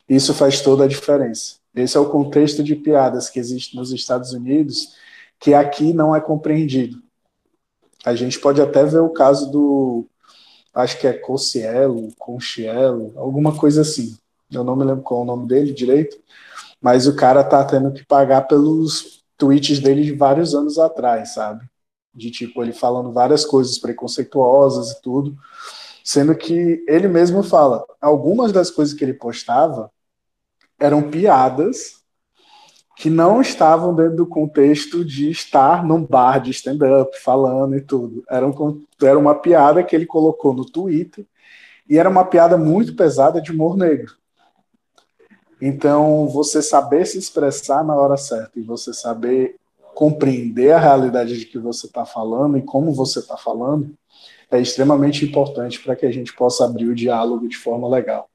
Isso 0.08 0.34
faz 0.34 0.60
toda 0.60 0.84
a 0.84 0.88
diferença. 0.88 1.56
Esse 1.74 1.96
é 1.96 2.00
o 2.00 2.10
contexto 2.10 2.62
de 2.62 2.74
piadas 2.74 3.30
que 3.30 3.38
existe 3.38 3.76
nos 3.76 3.92
Estados 3.92 4.32
Unidos, 4.32 4.94
que 5.38 5.54
aqui 5.54 5.92
não 5.92 6.14
é 6.14 6.20
compreendido. 6.20 7.00
A 8.04 8.14
gente 8.14 8.38
pode 8.38 8.60
até 8.60 8.84
ver 8.84 9.00
o 9.00 9.10
caso 9.10 9.50
do, 9.50 10.06
acho 10.74 10.98
que 10.98 11.06
é 11.06 11.12
Concielo, 11.12 12.08
Conchielo, 12.18 13.12
alguma 13.16 13.56
coisa 13.56 13.82
assim. 13.82 14.16
Eu 14.50 14.64
não 14.64 14.76
me 14.76 14.84
lembro 14.84 15.02
qual 15.02 15.20
é 15.20 15.22
o 15.24 15.26
nome 15.26 15.46
dele 15.46 15.72
direito, 15.72 16.18
mas 16.80 17.06
o 17.06 17.16
cara 17.16 17.44
tá 17.44 17.64
tendo 17.64 17.92
que 17.92 18.04
pagar 18.04 18.42
pelos 18.42 19.24
tweets 19.36 19.80
dele 19.80 20.04
de 20.04 20.12
vários 20.12 20.54
anos 20.54 20.78
atrás, 20.78 21.34
sabe? 21.34 21.68
de 22.18 22.30
tipo 22.30 22.62
ele 22.62 22.72
falando 22.72 23.12
várias 23.12 23.44
coisas 23.44 23.78
preconceituosas 23.78 24.90
e 24.90 25.00
tudo, 25.00 25.36
sendo 26.04 26.34
que 26.34 26.84
ele 26.86 27.06
mesmo 27.06 27.42
fala, 27.42 27.84
algumas 28.00 28.52
das 28.52 28.70
coisas 28.70 28.92
que 28.92 29.04
ele 29.04 29.14
postava 29.14 29.90
eram 30.78 31.10
piadas 31.10 31.98
que 32.96 33.08
não 33.08 33.40
estavam 33.40 33.94
dentro 33.94 34.16
do 34.16 34.26
contexto 34.26 35.04
de 35.04 35.30
estar 35.30 35.84
num 35.84 36.04
bar 36.04 36.40
de 36.40 36.50
stand-up 36.50 37.16
falando 37.22 37.76
e 37.76 37.80
tudo. 37.80 38.24
Era, 38.28 38.44
um, 38.44 38.84
era 39.00 39.16
uma 39.16 39.36
piada 39.36 39.84
que 39.84 39.94
ele 39.94 40.04
colocou 40.04 40.52
no 40.52 40.64
Twitter 40.64 41.24
e 41.88 41.96
era 41.96 42.08
uma 42.08 42.24
piada 42.24 42.58
muito 42.58 42.96
pesada 42.96 43.40
de 43.40 43.52
humor 43.52 43.76
negro. 43.76 44.17
Então, 45.60 46.28
você 46.28 46.62
saber 46.62 47.04
se 47.06 47.18
expressar 47.18 47.84
na 47.84 47.94
hora 47.94 48.16
certa 48.16 48.58
e 48.58 48.62
você 48.62 48.92
saber 48.92 49.56
compreender 49.94 50.70
a 50.70 50.78
realidade 50.78 51.36
de 51.38 51.46
que 51.46 51.58
você 51.58 51.86
está 51.86 52.04
falando 52.04 52.56
e 52.56 52.62
como 52.62 52.92
você 52.92 53.18
está 53.18 53.36
falando 53.36 53.92
é 54.50 54.60
extremamente 54.60 55.24
importante 55.24 55.80
para 55.80 55.96
que 55.96 56.06
a 56.06 56.12
gente 56.12 56.32
possa 56.34 56.64
abrir 56.64 56.86
o 56.86 56.94
diálogo 56.94 57.48
de 57.48 57.56
forma 57.56 57.88
legal. 57.88 58.28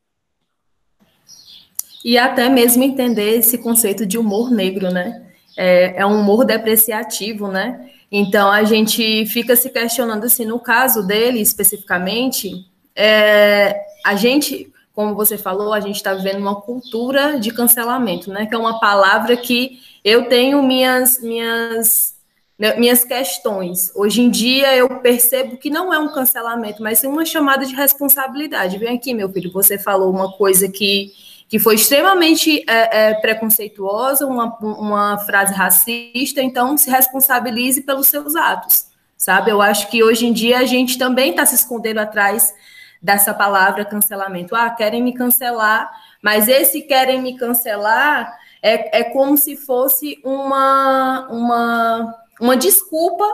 E 2.04 2.18
até 2.18 2.50
mesmo 2.50 2.84
entender 2.84 3.38
esse 3.38 3.58
conceito 3.58 4.06
de 4.06 4.18
humor 4.18 4.52
negro, 4.52 4.92
né? 4.92 5.26
É, 5.58 6.02
é 6.02 6.06
um 6.06 6.20
humor 6.20 6.44
depreciativo, 6.44 7.48
né? 7.48 7.90
Então 8.12 8.52
a 8.52 8.64
gente 8.64 9.26
fica 9.28 9.56
se 9.56 9.70
questionando 9.70 10.26
assim, 10.26 10.46
no 10.46 10.60
caso 10.60 11.02
dele 11.08 11.40
especificamente, 11.40 12.68
é, 12.94 13.80
a 14.06 14.16
gente, 14.16 14.73
como 14.94 15.16
você 15.16 15.38
falou, 15.38 15.74
a 15.74 15.80
gente 15.80 15.96
está 15.96 16.14
vivendo 16.14 16.38
uma 16.38 16.62
cultura 16.62 17.40
de 17.40 17.52
cancelamento, 17.52 18.32
né? 18.32 18.46
Que 18.46 18.54
é 18.54 18.58
uma 18.58 18.80
palavra 18.80 19.36
que 19.36 19.80
eu 20.04 20.30
tenho 20.30 20.62
minhas, 20.62 21.20
minhas, 21.20 22.16
né, 22.60 22.76
minhas 22.76 23.04
questões. 23.04 23.92
Hoje 23.96 24.22
em 24.22 24.30
dia 24.30 24.76
eu 24.76 24.88
percebo 25.00 25.58
que 25.58 25.70
não 25.70 25.92
é 25.92 25.98
um 25.98 26.14
cancelamento, 26.14 26.84
mas 26.84 27.00
sim 27.00 27.08
uma 27.08 27.26
chamada 27.26 27.66
de 27.66 27.74
responsabilidade. 27.74 28.78
Vem 28.78 28.96
aqui, 28.96 29.16
meu 29.16 29.28
filho, 29.30 29.52
você 29.52 29.80
falou 29.80 30.12
uma 30.12 30.32
coisa 30.34 30.70
que, 30.70 31.12
que 31.50 31.58
foi 31.58 31.74
extremamente 31.74 32.64
é, 32.70 33.10
é, 33.10 33.14
preconceituosa, 33.16 34.28
uma, 34.28 34.56
uma 34.60 35.18
frase 35.26 35.56
racista, 35.56 36.40
então 36.40 36.78
se 36.78 36.92
responsabilize 36.92 37.82
pelos 37.82 38.08
seus 38.08 38.36
atos, 38.36 38.86
sabe? 39.18 39.50
Eu 39.50 39.60
acho 39.60 39.90
que 39.90 40.04
hoje 40.04 40.28
em 40.28 40.34
dia 40.34 40.60
a 40.60 40.66
gente 40.66 41.00
também 41.00 41.32
está 41.32 41.48
se 41.48 41.56
escondendo 41.56 41.98
atrás 41.98 42.54
dessa 43.04 43.34
palavra 43.34 43.84
cancelamento. 43.84 44.56
Ah, 44.56 44.70
querem 44.70 45.04
me 45.04 45.14
cancelar, 45.14 45.92
mas 46.22 46.48
esse 46.48 46.82
querem 46.84 47.22
me 47.22 47.38
cancelar 47.38 48.34
é, 48.62 49.02
é 49.02 49.04
como 49.04 49.36
se 49.38 49.58
fosse 49.58 50.22
uma, 50.24 51.28
uma, 51.30 52.16
uma 52.40 52.56
desculpa 52.56 53.26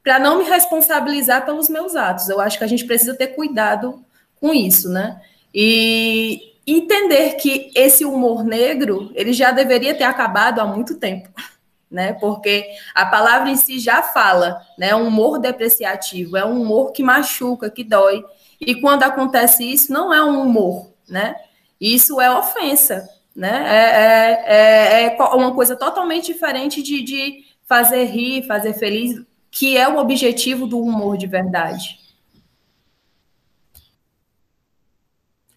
para 0.00 0.20
não 0.20 0.38
me 0.38 0.44
responsabilizar 0.44 1.44
pelos 1.44 1.68
meus 1.68 1.96
atos. 1.96 2.28
Eu 2.28 2.40
acho 2.40 2.56
que 2.56 2.62
a 2.62 2.68
gente 2.68 2.84
precisa 2.84 3.16
ter 3.16 3.28
cuidado 3.28 4.04
com 4.40 4.54
isso, 4.54 4.88
né? 4.88 5.20
E 5.52 6.54
entender 6.64 7.34
que 7.34 7.72
esse 7.74 8.04
humor 8.04 8.44
negro 8.44 9.10
ele 9.16 9.32
já 9.32 9.50
deveria 9.50 9.94
ter 9.96 10.04
acabado 10.04 10.60
há 10.60 10.66
muito 10.66 10.94
tempo, 10.94 11.28
né? 11.90 12.12
Porque 12.12 12.64
a 12.94 13.04
palavra 13.04 13.50
em 13.50 13.56
si 13.56 13.80
já 13.80 14.04
fala, 14.04 14.60
né? 14.78 14.94
Um 14.94 15.08
humor 15.08 15.40
depreciativo, 15.40 16.36
é 16.36 16.44
um 16.44 16.62
humor 16.62 16.92
que 16.92 17.02
machuca, 17.02 17.68
que 17.68 17.82
dói. 17.82 18.24
E 18.60 18.80
quando 18.80 19.02
acontece 19.02 19.64
isso, 19.64 19.92
não 19.92 20.12
é 20.12 20.24
um 20.24 20.42
humor, 20.42 20.92
né? 21.08 21.36
Isso 21.80 22.20
é 22.20 22.30
ofensa, 22.30 23.08
né? 23.34 23.64
É, 23.66 24.54
é, 24.54 25.02
é, 25.04 25.16
é 25.16 25.22
uma 25.22 25.54
coisa 25.54 25.76
totalmente 25.76 26.32
diferente 26.32 26.82
de, 26.82 27.02
de 27.02 27.44
fazer 27.64 28.04
rir, 28.04 28.46
fazer 28.46 28.74
feliz, 28.74 29.22
que 29.50 29.76
é 29.76 29.88
o 29.88 29.98
objetivo 29.98 30.66
do 30.66 30.80
humor 30.80 31.16
de 31.16 31.26
verdade. 31.26 31.98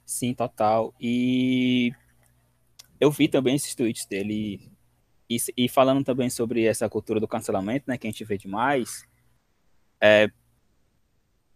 Sim, 0.06 0.34
total. 0.34 0.94
E 1.00 1.94
eu 3.00 3.10
vi 3.10 3.30
também 3.30 3.56
esses 3.56 3.74
tweets 3.74 4.06
dele 4.06 4.70
e, 5.30 5.38
e, 5.56 5.70
falando 5.70 6.04
também 6.04 6.30
sobre 6.30 6.66
essa 6.66 6.90
cultura 6.90 7.20
do 7.20 7.28
cancelamento, 7.28 7.86
né, 7.88 7.98
que 7.98 8.08
a 8.08 8.10
gente 8.12 8.26
vê 8.26 8.38
demais. 8.38 9.06
É, 10.02 10.30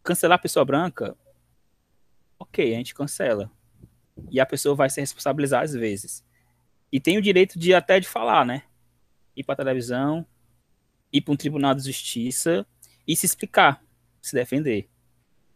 cancelar 0.03 0.37
a 0.37 0.41
pessoa 0.41 0.63
branca, 0.63 1.17
ok, 2.43 2.73
a 2.73 2.77
gente 2.77 2.93
cancela 2.93 3.51
e 4.29 4.39
a 4.39 4.45
pessoa 4.45 4.75
vai 4.75 4.89
se 4.89 5.01
responsabilizar 5.01 5.63
às 5.63 5.73
vezes. 5.73 6.23
E 6.91 6.99
tem 6.99 7.17
o 7.17 7.21
direito 7.21 7.57
de 7.57 7.73
até 7.73 7.99
de 7.99 8.07
falar, 8.07 8.45
né? 8.45 8.63
Ir 9.35 9.43
para 9.43 9.55
televisão, 9.55 10.25
ir 11.11 11.21
para 11.21 11.33
um 11.33 11.37
tribunal 11.37 11.73
de 11.73 11.83
justiça 11.83 12.65
e 13.07 13.15
se 13.15 13.25
explicar, 13.25 13.83
se 14.21 14.35
defender. 14.35 14.87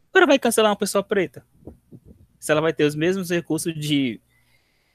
Agora 0.10 0.26
vai 0.26 0.39
cancelar 0.39 0.71
uma 0.71 0.78
pessoa 0.78 1.04
preta. 1.04 1.46
Se 2.40 2.52
ela 2.52 2.62
vai 2.62 2.73
ter 2.73 2.85
os 2.85 2.96
mesmos 2.96 3.29
recursos 3.29 3.73
de, 3.73 4.19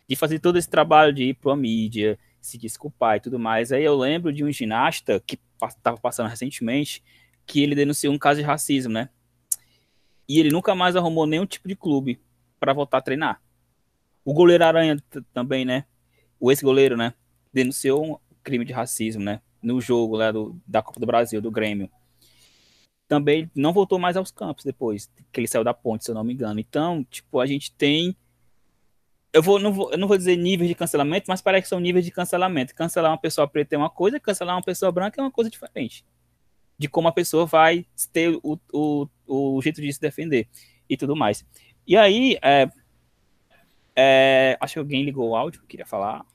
de 0.08 0.16
fazer 0.16 0.40
todo 0.40 0.58
esse 0.58 0.68
trabalho 0.68 1.12
de 1.12 1.24
ir 1.24 1.34
para 1.34 1.52
a 1.52 1.56
mídia, 1.56 2.18
se 2.40 2.58
desculpar 2.58 3.16
e 3.16 3.20
tudo 3.20 3.38
mais. 3.38 3.70
Aí 3.70 3.84
eu 3.84 3.96
lembro 3.96 4.32
de 4.32 4.42
um 4.44 4.50
ginasta 4.50 5.20
que 5.20 5.38
estava 5.62 5.96
passando 5.96 6.28
recentemente 6.28 7.02
que 7.46 7.62
ele 7.62 7.74
denunciou 7.74 8.12
um 8.12 8.18
caso 8.18 8.40
de 8.40 8.46
racismo, 8.46 8.92
né? 8.92 9.08
E 10.28 10.38
ele 10.38 10.50
nunca 10.50 10.74
mais 10.74 10.96
arrumou 10.96 11.26
nenhum 11.26 11.46
tipo 11.46 11.68
de 11.68 11.76
clube 11.76 12.20
para 12.58 12.72
voltar 12.72 12.98
a 12.98 13.02
treinar. 13.02 13.42
O 14.24 14.32
goleiro 14.32 14.64
Aranha 14.64 14.96
também, 15.32 15.64
né? 15.64 15.84
O 16.38 16.50
ex-goleiro, 16.50 16.96
né? 16.96 17.14
Denunciou 17.52 18.04
um 18.04 18.18
crime 18.42 18.64
de 18.64 18.72
racismo, 18.72 19.22
né? 19.22 19.40
No 19.62 19.80
jogo 19.80 20.16
lá 20.16 20.30
do, 20.30 20.60
da 20.66 20.82
Copa 20.82 21.00
do 21.00 21.06
Brasil, 21.06 21.40
do 21.40 21.50
Grêmio. 21.50 21.90
Também 23.08 23.50
não 23.54 23.72
voltou 23.72 23.98
mais 23.98 24.16
aos 24.16 24.30
campos 24.30 24.64
depois 24.64 25.10
que 25.30 25.40
ele 25.40 25.48
saiu 25.48 25.64
da 25.64 25.74
ponte, 25.74 26.04
se 26.04 26.10
eu 26.10 26.14
não 26.14 26.24
me 26.24 26.32
engano. 26.32 26.60
Então, 26.60 27.04
tipo, 27.04 27.40
a 27.40 27.46
gente 27.46 27.72
tem 27.72 28.16
eu 29.32 29.42
vou 29.42 29.58
não, 29.58 29.72
vou, 29.72 29.90
eu 29.90 29.98
não 29.98 30.06
vou 30.06 30.18
dizer 30.18 30.36
níveis 30.36 30.68
de 30.68 30.74
cancelamento, 30.74 31.24
mas 31.28 31.40
parece 31.40 31.62
que 31.62 31.68
são 31.68 31.80
níveis 31.80 32.04
de 32.04 32.10
cancelamento. 32.10 32.74
Cancelar 32.74 33.10
uma 33.10 33.18
pessoa 33.18 33.48
preta 33.48 33.74
é 33.74 33.78
uma 33.78 33.88
coisa, 33.88 34.20
cancelar 34.20 34.54
uma 34.54 34.62
pessoa 34.62 34.92
branca 34.92 35.20
é 35.20 35.24
uma 35.24 35.30
coisa 35.30 35.50
diferente. 35.50 36.04
De 36.82 36.88
como 36.88 37.06
a 37.06 37.12
pessoa 37.12 37.46
vai 37.46 37.86
ter 38.12 38.36
o, 38.42 38.58
o, 38.72 39.06
o 39.24 39.62
jeito 39.62 39.80
de 39.80 39.92
se 39.92 40.00
defender 40.00 40.48
e 40.90 40.96
tudo 40.96 41.14
mais. 41.14 41.44
E 41.86 41.96
aí, 41.96 42.36
é, 42.42 42.68
é, 43.94 44.58
acho 44.60 44.72
que 44.72 44.78
alguém 44.80 45.04
ligou 45.04 45.30
o 45.30 45.36
áudio, 45.36 45.62
queria 45.68 45.86
falar. 45.86 46.26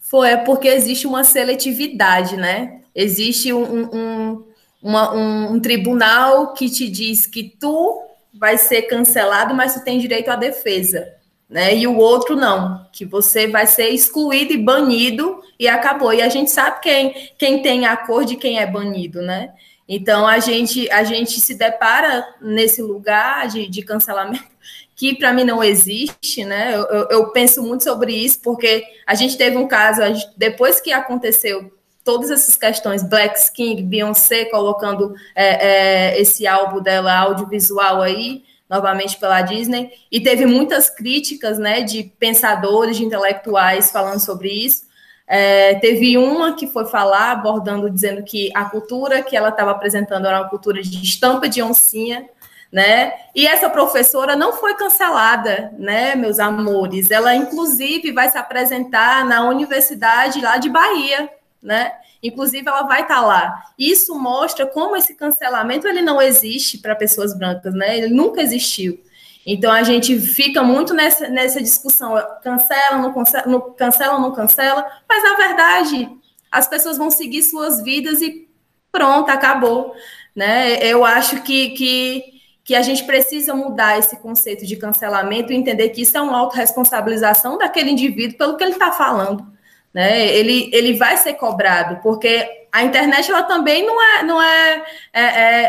Foi, 0.00 0.30
é 0.30 0.36
porque 0.36 0.66
existe 0.66 1.06
uma 1.06 1.22
seletividade, 1.22 2.36
né? 2.36 2.82
Existe 2.92 3.52
um, 3.52 3.84
um, 3.94 4.44
uma, 4.82 5.14
um, 5.14 5.52
um 5.52 5.60
tribunal 5.60 6.54
que 6.54 6.68
te 6.68 6.90
diz 6.90 7.24
que 7.24 7.56
tu 7.60 8.02
vai 8.34 8.58
ser 8.58 8.82
cancelado, 8.82 9.54
mas 9.54 9.74
tu 9.74 9.84
tem 9.84 10.00
direito 10.00 10.28
à 10.28 10.34
defesa 10.34 11.16
né? 11.48 11.76
E 11.76 11.86
o 11.86 11.96
outro 11.96 12.34
não, 12.34 12.86
que 12.92 13.04
você 13.04 13.46
vai 13.46 13.66
ser 13.66 13.88
excluído 13.90 14.52
e 14.52 14.58
banido 14.58 15.42
e 15.58 15.68
acabou. 15.68 16.12
E 16.12 16.20
a 16.22 16.28
gente 16.28 16.50
sabe 16.50 16.80
quem, 16.80 17.30
quem 17.38 17.62
tem 17.62 17.86
a 17.86 17.96
cor 17.96 18.24
de 18.24 18.36
quem 18.36 18.58
é 18.58 18.66
banido, 18.66 19.22
né? 19.22 19.52
Então 19.88 20.26
a 20.26 20.40
gente 20.40 20.90
a 20.90 21.04
gente 21.04 21.40
se 21.40 21.54
depara 21.54 22.26
nesse 22.40 22.82
lugar 22.82 23.46
de, 23.48 23.68
de 23.68 23.82
cancelamento 23.82 24.44
que 24.96 25.14
para 25.14 25.32
mim 25.32 25.44
não 25.44 25.62
existe, 25.62 26.44
né? 26.44 26.74
Eu, 26.74 26.84
eu, 26.86 27.08
eu, 27.10 27.30
penso 27.30 27.62
muito 27.62 27.84
sobre 27.84 28.12
isso 28.12 28.40
porque 28.42 28.84
a 29.06 29.14
gente 29.14 29.36
teve 29.36 29.56
um 29.56 29.68
caso 29.68 30.00
depois 30.36 30.80
que 30.80 30.92
aconteceu 30.92 31.72
todas 32.02 32.30
essas 32.30 32.56
questões, 32.56 33.02
Black 33.02 33.52
King, 33.52 33.82
Beyoncé 33.82 34.44
colocando 34.46 35.14
é, 35.34 35.66
é, 36.14 36.20
esse 36.20 36.46
álbum 36.46 36.80
dela 36.80 37.12
audiovisual 37.18 38.00
aí, 38.00 38.44
novamente 38.68 39.16
pela 39.18 39.42
Disney, 39.42 39.90
e 40.10 40.20
teve 40.20 40.44
muitas 40.44 40.90
críticas 40.90 41.58
né, 41.58 41.82
de 41.82 42.04
pensadores, 42.18 42.96
de 42.96 43.04
intelectuais 43.04 43.90
falando 43.90 44.20
sobre 44.20 44.48
isso. 44.48 44.86
É, 45.26 45.74
teve 45.76 46.16
uma 46.16 46.54
que 46.54 46.66
foi 46.66 46.86
falar, 46.86 47.32
abordando, 47.32 47.90
dizendo 47.90 48.22
que 48.22 48.50
a 48.54 48.64
cultura 48.64 49.22
que 49.22 49.36
ela 49.36 49.48
estava 49.48 49.72
apresentando 49.72 50.26
era 50.26 50.40
uma 50.40 50.48
cultura 50.48 50.80
de 50.80 51.02
estampa 51.02 51.48
de 51.48 51.60
oncinha, 51.60 52.28
né? 52.70 53.12
E 53.34 53.46
essa 53.46 53.70
professora 53.70 54.36
não 54.36 54.52
foi 54.52 54.74
cancelada, 54.74 55.72
né, 55.78 56.14
meus 56.14 56.38
amores? 56.38 57.10
Ela, 57.10 57.34
inclusive, 57.34 58.12
vai 58.12 58.28
se 58.28 58.38
apresentar 58.38 59.24
na 59.24 59.48
universidade 59.48 60.40
lá 60.40 60.56
de 60.58 60.68
Bahia, 60.68 61.28
né? 61.62 61.92
Inclusive, 62.22 62.68
ela 62.68 62.82
vai 62.82 63.02
estar 63.02 63.16
tá 63.16 63.20
lá. 63.20 63.64
Isso 63.78 64.18
mostra 64.18 64.66
como 64.66 64.96
esse 64.96 65.14
cancelamento 65.14 65.86
ele 65.86 66.02
não 66.02 66.20
existe 66.20 66.78
para 66.78 66.94
pessoas 66.94 67.36
brancas, 67.36 67.74
né? 67.74 67.98
Ele 67.98 68.14
nunca 68.14 68.40
existiu. 68.40 69.00
Então 69.46 69.70
a 69.70 69.84
gente 69.84 70.18
fica 70.18 70.62
muito 70.62 70.92
nessa, 70.92 71.28
nessa 71.28 71.62
discussão, 71.62 72.14
cancela, 72.42 72.98
não 72.98 73.12
cancela, 73.12 73.46
não 73.46 73.60
cancela, 73.74 74.18
não 74.18 74.32
cancela, 74.32 74.84
mas 75.08 75.22
na 75.22 75.36
verdade 75.36 76.10
as 76.50 76.66
pessoas 76.66 76.98
vão 76.98 77.12
seguir 77.12 77.42
suas 77.42 77.80
vidas 77.80 78.20
e 78.20 78.48
pronto, 78.90 79.30
acabou. 79.30 79.94
Né? 80.34 80.78
Eu 80.82 81.04
acho 81.04 81.42
que, 81.42 81.70
que, 81.70 82.24
que 82.64 82.74
a 82.74 82.82
gente 82.82 83.04
precisa 83.04 83.54
mudar 83.54 83.98
esse 83.98 84.16
conceito 84.16 84.66
de 84.66 84.76
cancelamento 84.76 85.52
e 85.52 85.56
entender 85.56 85.90
que 85.90 86.02
isso 86.02 86.16
é 86.16 86.20
uma 86.20 86.38
autorresponsabilização 86.38 87.56
daquele 87.56 87.90
indivíduo 87.90 88.36
pelo 88.36 88.56
que 88.56 88.64
ele 88.64 88.72
está 88.72 88.90
falando 88.90 89.55
né? 89.92 90.26
Ele, 90.26 90.70
ele 90.72 90.94
vai 90.94 91.16
ser 91.16 91.34
cobrado, 91.34 92.00
porque 92.02 92.66
a 92.70 92.84
internet 92.84 93.30
ela 93.30 93.42
também 93.42 93.86
não 93.86 94.02
é, 94.02 94.22
não 94.22 94.42
é, 94.42 94.84
é, 95.12 95.22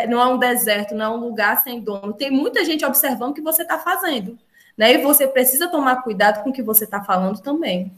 é 0.04 0.08
não 0.08 0.20
é 0.20 0.26
um 0.26 0.38
deserto, 0.38 0.94
não 0.94 1.06
é 1.06 1.10
um 1.10 1.20
lugar 1.20 1.64
sem 1.64 1.80
dono. 1.80 2.14
Tem 2.14 2.30
muita 2.30 2.66
gente 2.66 2.84
observando 2.84 3.32
o 3.32 3.34
que 3.34 3.42
você 3.42 3.62
está 3.62 3.80
fazendo, 3.80 4.38
né? 4.78 4.94
E 4.94 4.98
você 4.98 5.28
precisa 5.28 5.70
tomar 5.70 6.04
cuidado 6.04 6.44
com 6.44 6.50
o 6.50 6.54
que 6.54 6.62
você 6.62 6.84
está 6.84 7.04
falando 7.04 7.40
também. 7.40 7.92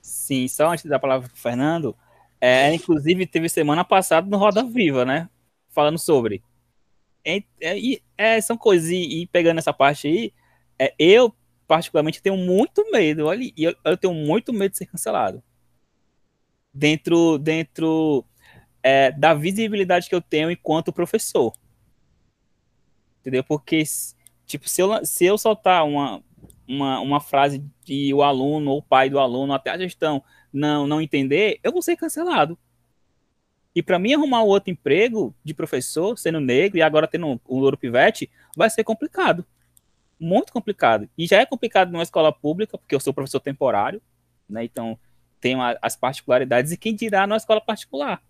Sim, 0.00 0.46
só 0.48 0.70
antes 0.70 0.86
da 0.86 0.98
palavra 0.98 1.28
para 1.28 1.36
o 1.36 1.38
Fernando, 1.38 1.96
é, 2.40 2.72
inclusive 2.72 3.26
teve 3.26 3.48
semana 3.48 3.84
passada 3.84 4.26
no 4.26 4.36
Roda 4.36 4.62
Viva, 4.62 5.04
né? 5.04 5.28
Falando 5.70 5.98
sobre. 5.98 6.42
É, 7.24 7.42
é, 7.60 8.00
é 8.16 8.40
são 8.40 8.56
coisas, 8.56 8.88
e, 8.88 9.22
e, 9.22 9.26
pegando 9.26 9.58
essa 9.58 9.72
parte 9.72 10.06
aí, 10.06 10.32
é, 10.78 10.94
eu 10.98 11.34
particularmente, 11.66 12.22
tenho 12.22 12.36
muito 12.36 12.90
medo. 12.90 13.26
Olha, 13.26 13.50
eu, 13.56 13.74
eu 13.84 13.96
tenho 13.96 14.14
muito 14.14 14.52
medo 14.52 14.72
de 14.72 14.78
ser 14.78 14.86
cancelado. 14.86 15.42
Dentro, 16.72 17.38
dentro 17.38 18.24
é, 18.82 19.10
da 19.10 19.34
visibilidade 19.34 20.08
que 20.08 20.14
eu 20.14 20.20
tenho 20.20 20.50
enquanto 20.50 20.92
professor. 20.92 21.52
Entendeu? 23.20 23.42
Porque, 23.42 23.82
tipo, 24.44 24.68
se 24.68 24.80
eu, 24.80 25.04
se 25.04 25.24
eu 25.24 25.36
soltar 25.36 25.84
uma, 25.84 26.22
uma, 26.68 27.00
uma 27.00 27.20
frase 27.20 27.64
de 27.84 28.12
o 28.14 28.22
aluno 28.22 28.70
ou 28.70 28.78
o 28.78 28.82
pai 28.82 29.10
do 29.10 29.18
aluno, 29.18 29.52
até 29.52 29.70
a 29.70 29.78
gestão 29.78 30.22
não, 30.52 30.86
não 30.86 31.00
entender, 31.00 31.58
eu 31.62 31.72
vou 31.72 31.82
ser 31.82 31.96
cancelado. 31.96 32.58
E 33.74 33.82
para 33.82 33.98
mim 33.98 34.14
arrumar 34.14 34.42
outro 34.42 34.70
emprego 34.70 35.34
de 35.44 35.52
professor, 35.52 36.16
sendo 36.16 36.40
negro 36.40 36.78
e 36.78 36.82
agora 36.82 37.06
tendo 37.06 37.26
um, 37.26 37.40
um 37.48 37.58
louro 37.58 37.76
pivete, 37.76 38.30
vai 38.56 38.70
ser 38.70 38.84
complicado 38.84 39.44
muito 40.18 40.52
complicado. 40.52 41.08
E 41.16 41.26
já 41.26 41.40
é 41.40 41.46
complicado 41.46 41.90
numa 41.90 42.02
escola 42.02 42.32
pública, 42.32 42.78
porque 42.78 42.94
eu 42.94 43.00
sou 43.00 43.12
professor 43.12 43.40
temporário, 43.40 44.00
né? 44.48 44.64
Então 44.64 44.98
tem 45.40 45.54
as 45.82 45.94
particularidades, 45.94 46.72
e 46.72 46.76
quem 46.76 46.94
dirá 46.94 47.26
numa 47.26 47.36
escola 47.36 47.60
particular. 47.60 48.22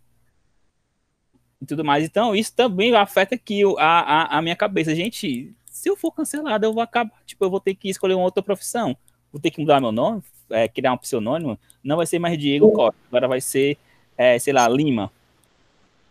E 1.60 1.64
tudo 1.64 1.84
mais. 1.84 2.04
Então, 2.04 2.34
isso 2.34 2.54
também 2.54 2.94
afeta 2.94 3.34
aqui 3.34 3.62
a, 3.78 4.36
a, 4.36 4.38
a 4.38 4.42
minha 4.42 4.56
cabeça. 4.56 4.94
Gente, 4.94 5.54
se 5.64 5.88
eu 5.88 5.96
for 5.96 6.12
cancelado, 6.12 6.66
eu 6.66 6.72
vou 6.72 6.82
acabar, 6.82 7.12
tipo, 7.24 7.44
eu 7.44 7.50
vou 7.50 7.60
ter 7.60 7.74
que 7.74 7.88
escolher 7.88 8.14
uma 8.14 8.24
outra 8.24 8.42
profissão. 8.42 8.96
Vou 9.32 9.40
ter 9.40 9.50
que 9.50 9.60
mudar 9.60 9.80
meu 9.80 9.92
nome, 9.92 10.22
é, 10.50 10.68
criar 10.68 10.92
um 10.92 10.98
pseudônimo. 10.98 11.58
Não 11.82 11.96
vai 11.96 12.06
ser 12.06 12.18
mais 12.18 12.36
Diego 12.36 12.70
Costa, 12.72 12.98
agora 13.08 13.28
vai 13.28 13.40
ser, 13.40 13.78
é, 14.16 14.38
sei 14.38 14.52
lá, 14.52 14.68
Lima. 14.68 15.10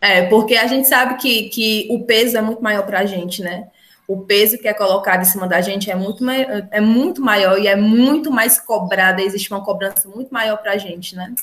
É, 0.02 0.24
porque 0.28 0.56
a 0.56 0.68
gente 0.68 0.88
sabe 0.88 1.18
que, 1.18 1.50
que 1.50 1.88
o 1.90 2.04
peso 2.04 2.38
é 2.38 2.42
muito 2.42 2.62
maior 2.62 2.86
para 2.86 3.00
a 3.00 3.06
gente, 3.06 3.42
né? 3.42 3.70
O 4.08 4.22
peso 4.22 4.58
que 4.58 4.68
é 4.68 4.74
colocado 4.74 5.22
em 5.22 5.26
cima 5.26 5.48
da 5.48 5.62
gente 5.62 5.90
é 5.90 5.96
muito, 5.96 6.24
é 6.30 6.80
muito 6.80 7.22
maior 7.22 7.58
e 7.60 7.68
é 7.68 7.76
muito 7.76 8.32
mais 8.32 8.60
cobrada, 8.60 9.22
existe 9.22 9.52
uma 9.52 9.64
cobrança 9.64 10.08
muito 10.08 10.32
maior 10.32 10.58
para 10.58 10.74
a 10.74 10.78
gente, 10.78 11.16
né? 11.16 11.34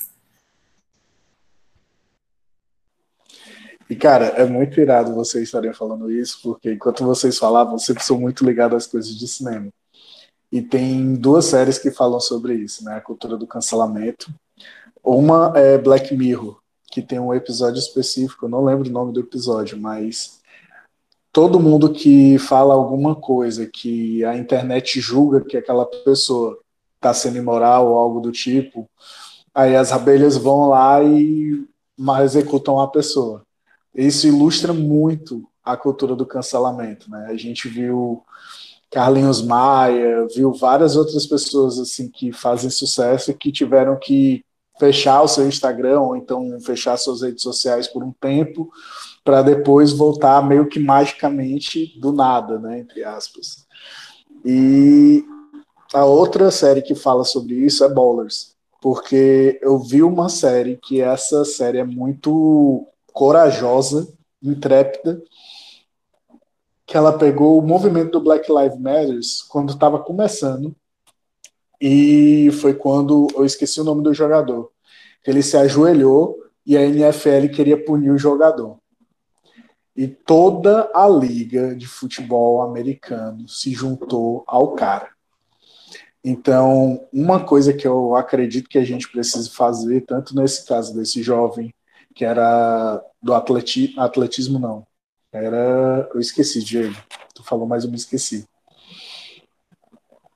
E, 3.89 3.95
cara, 3.95 4.25
é 4.25 4.45
muito 4.45 4.79
irado 4.79 5.13
vocês 5.13 5.43
estarem 5.43 5.73
falando 5.73 6.09
isso, 6.09 6.39
porque 6.41 6.73
enquanto 6.73 7.03
vocês 7.03 7.37
falavam, 7.37 7.77
sempre 7.77 8.03
sou 8.03 8.19
muito 8.19 8.45
ligado 8.45 8.75
às 8.75 8.87
coisas 8.87 9.13
de 9.13 9.27
cinema. 9.27 9.69
E 10.51 10.61
tem 10.61 11.15
duas 11.15 11.45
séries 11.45 11.77
que 11.77 11.91
falam 11.91 12.19
sobre 12.19 12.53
isso, 12.55 12.85
né? 12.85 12.95
A 12.95 13.01
cultura 13.01 13.37
do 13.37 13.45
cancelamento. 13.45 14.33
Uma 15.03 15.51
é 15.55 15.77
Black 15.77 16.15
Mirror, 16.15 16.59
que 16.89 17.01
tem 17.01 17.19
um 17.19 17.33
episódio 17.33 17.79
específico, 17.79 18.45
eu 18.45 18.49
não 18.49 18.63
lembro 18.63 18.87
o 18.87 18.91
nome 18.91 19.11
do 19.11 19.19
episódio, 19.19 19.77
mas 19.77 20.41
todo 21.33 21.59
mundo 21.59 21.91
que 21.91 22.37
fala 22.37 22.75
alguma 22.75 23.15
coisa 23.15 23.65
que 23.65 24.23
a 24.23 24.37
internet 24.37 25.01
julga 25.01 25.43
que 25.43 25.57
aquela 25.57 25.83
pessoa 25.83 26.59
está 26.95 27.11
sendo 27.11 27.39
imoral 27.39 27.87
ou 27.87 27.97
algo 27.97 28.21
do 28.21 28.31
tipo, 28.31 28.87
aí 29.53 29.75
as 29.75 29.91
abelhas 29.91 30.37
vão 30.37 30.69
lá 30.69 31.03
e 31.03 31.65
executam 32.23 32.79
a 32.79 32.87
pessoa. 32.87 33.43
Isso 33.95 34.27
ilustra 34.27 34.73
muito 34.73 35.43
a 35.65 35.75
cultura 35.75 36.15
do 36.15 36.25
cancelamento, 36.25 37.09
né? 37.09 37.27
A 37.29 37.35
gente 37.35 37.67
viu 37.67 38.23
Carlinhos 38.91 39.41
Maia, 39.41 40.27
viu 40.35 40.53
várias 40.53 40.95
outras 40.95 41.25
pessoas 41.25 41.79
assim 41.79 42.09
que 42.09 42.31
fazem 42.31 42.69
sucesso 42.69 43.31
e 43.31 43.33
que 43.33 43.51
tiveram 43.51 43.97
que 43.97 44.45
fechar 44.79 45.23
o 45.23 45.27
seu 45.27 45.47
Instagram 45.47 45.99
ou 45.99 46.15
então 46.15 46.59
fechar 46.61 46.95
suas 46.97 47.21
redes 47.23 47.41
sociais 47.41 47.87
por 47.87 48.03
um 48.03 48.11
tempo 48.11 48.71
para 49.23 49.41
depois 49.41 49.93
voltar 49.93 50.45
meio 50.45 50.67
que 50.67 50.79
magicamente 50.79 51.97
do 51.99 52.11
nada, 52.11 52.59
né, 52.59 52.79
entre 52.79 53.03
aspas. 53.03 53.65
E 54.45 55.23
a 55.93 56.05
outra 56.05 56.51
série 56.51 56.81
que 56.81 56.93
fala 56.93 57.23
sobre 57.23 57.55
isso 57.55 57.83
é 57.83 57.89
Ballers, 57.89 58.55
porque 58.81 59.59
eu 59.61 59.79
vi 59.79 60.03
uma 60.03 60.27
série 60.27 60.75
que 60.75 60.99
essa 60.99 61.45
série 61.45 61.77
é 61.77 61.85
muito 61.85 62.85
corajosa, 63.13 64.11
intrépida, 64.41 65.21
que 66.85 66.97
ela 66.97 67.17
pegou 67.17 67.57
o 67.57 67.61
movimento 67.61 68.11
do 68.11 68.21
Black 68.21 68.51
Lives 68.51 68.77
Matter 68.77 69.19
quando 69.49 69.71
estava 69.71 69.99
começando 69.99 70.75
e 71.79 72.51
foi 72.59 72.73
quando 72.73 73.27
eu 73.35 73.45
esqueci 73.45 73.79
o 73.79 73.85
nome 73.85 74.03
do 74.03 74.13
jogador. 74.13 74.69
Ele 75.25 75.41
se 75.41 75.55
ajoelhou 75.55 76.37
e 76.65 76.75
a 76.75 76.83
NFL 76.83 77.47
queria 77.53 77.81
punir 77.81 78.11
o 78.11 78.17
jogador 78.17 78.82
e 79.95 80.07
toda 80.07 80.89
a 80.93 81.07
liga 81.07 81.75
de 81.75 81.87
futebol 81.87 82.61
americano 82.61 83.47
se 83.47 83.71
juntou 83.73 84.43
ao 84.47 84.73
cara. 84.73 85.09
Então, 86.23 87.05
uma 87.11 87.43
coisa 87.43 87.73
que 87.73 87.85
eu 87.85 88.15
acredito 88.15 88.69
que 88.69 88.77
a 88.77 88.85
gente 88.85 89.11
precisa 89.11 89.49
fazer, 89.49 90.01
tanto 90.01 90.35
nesse 90.35 90.65
caso 90.65 90.95
desse 90.95 91.21
jovem 91.21 91.73
que 92.15 92.23
era 92.23 93.03
do 93.21 93.33
atleti 93.33 93.93
atletismo, 93.97 94.59
não, 94.59 94.85
era. 95.31 96.07
Eu 96.13 96.19
esqueci, 96.19 96.63
Diego. 96.63 96.95
Tu 97.33 97.43
falou, 97.43 97.67
mas 97.67 97.83
eu 97.83 97.89
me 97.89 97.97
esqueci. 97.97 98.47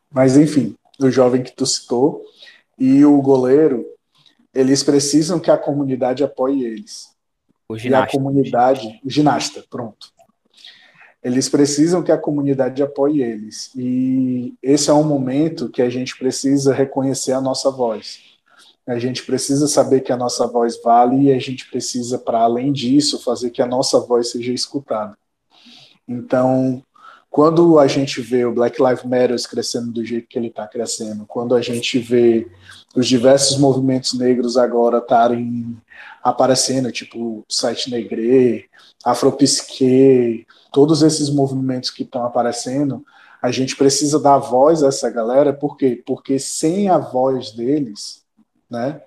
Mas, 0.09 0.35
enfim, 0.35 0.75
o 0.99 1.11
jovem 1.11 1.43
que 1.43 1.55
tu 1.55 1.65
citou, 1.65 2.23
e 2.77 3.05
o 3.05 3.21
goleiro, 3.21 3.85
eles 4.53 4.83
precisam 4.83 5.39
que 5.39 5.51
a 5.51 5.57
comunidade 5.57 6.23
apoie 6.23 6.63
eles. 6.63 7.15
O 7.69 7.77
ginasta. 7.77 8.05
E 8.05 8.09
a 8.09 8.11
comunidade, 8.11 9.01
o 9.03 9.09
ginasta, 9.09 9.63
pronto. 9.69 10.11
Eles 11.23 11.49
precisam 11.49 12.03
que 12.03 12.11
a 12.11 12.17
comunidade 12.17 12.81
apoie 12.81 13.21
eles. 13.21 13.71
E 13.75 14.53
esse 14.61 14.89
é 14.89 14.93
um 14.93 15.03
momento 15.03 15.69
que 15.69 15.81
a 15.81 15.89
gente 15.89 16.17
precisa 16.17 16.73
reconhecer 16.73 17.33
a 17.33 17.41
nossa 17.41 17.69
voz. 17.69 18.19
A 18.87 18.97
gente 18.97 19.25
precisa 19.25 19.67
saber 19.67 19.99
que 19.99 20.13
a 20.13 20.17
nossa 20.17 20.47
voz 20.47 20.81
vale 20.81 21.23
e 21.23 21.33
a 21.33 21.39
gente 21.39 21.69
precisa, 21.69 22.17
para 22.17 22.39
além 22.39 22.71
disso, 22.71 23.21
fazer 23.21 23.49
que 23.49 23.61
a 23.61 23.67
nossa 23.67 23.99
voz 23.99 24.31
seja 24.31 24.53
escutada. 24.53 25.17
Então, 26.07 26.81
quando 27.29 27.77
a 27.77 27.87
gente 27.87 28.21
vê 28.21 28.45
o 28.45 28.53
Black 28.53 28.81
Lives 28.81 29.03
Matter 29.03 29.49
crescendo 29.49 29.91
do 29.91 30.05
jeito 30.05 30.27
que 30.29 30.39
ele 30.39 30.47
está 30.47 30.65
crescendo, 30.65 31.25
quando 31.25 31.53
a 31.53 31.61
gente 31.61 31.99
vê 31.99 32.47
os 32.97 33.07
diversos 33.07 33.59
movimentos 33.59 34.13
negros 34.13 34.57
agora 34.57 34.97
estarem 34.97 35.77
aparecendo, 36.23 36.91
tipo 36.91 37.45
Site 37.47 37.91
Negre, 37.91 38.67
Afropsique, 39.05 40.47
todos 40.73 41.03
esses 41.03 41.29
movimentos 41.29 41.91
que 41.91 42.01
estão 42.01 42.25
aparecendo, 42.25 43.05
a 43.39 43.51
gente 43.51 43.75
precisa 43.75 44.19
dar 44.19 44.39
voz 44.39 44.81
a 44.81 44.87
essa 44.87 45.11
galera, 45.11 45.53
por 45.53 45.77
quê? 45.77 46.01
Porque 46.03 46.39
sem 46.39 46.89
a 46.89 46.97
voz 46.97 47.51
deles, 47.51 48.23
né, 48.67 48.99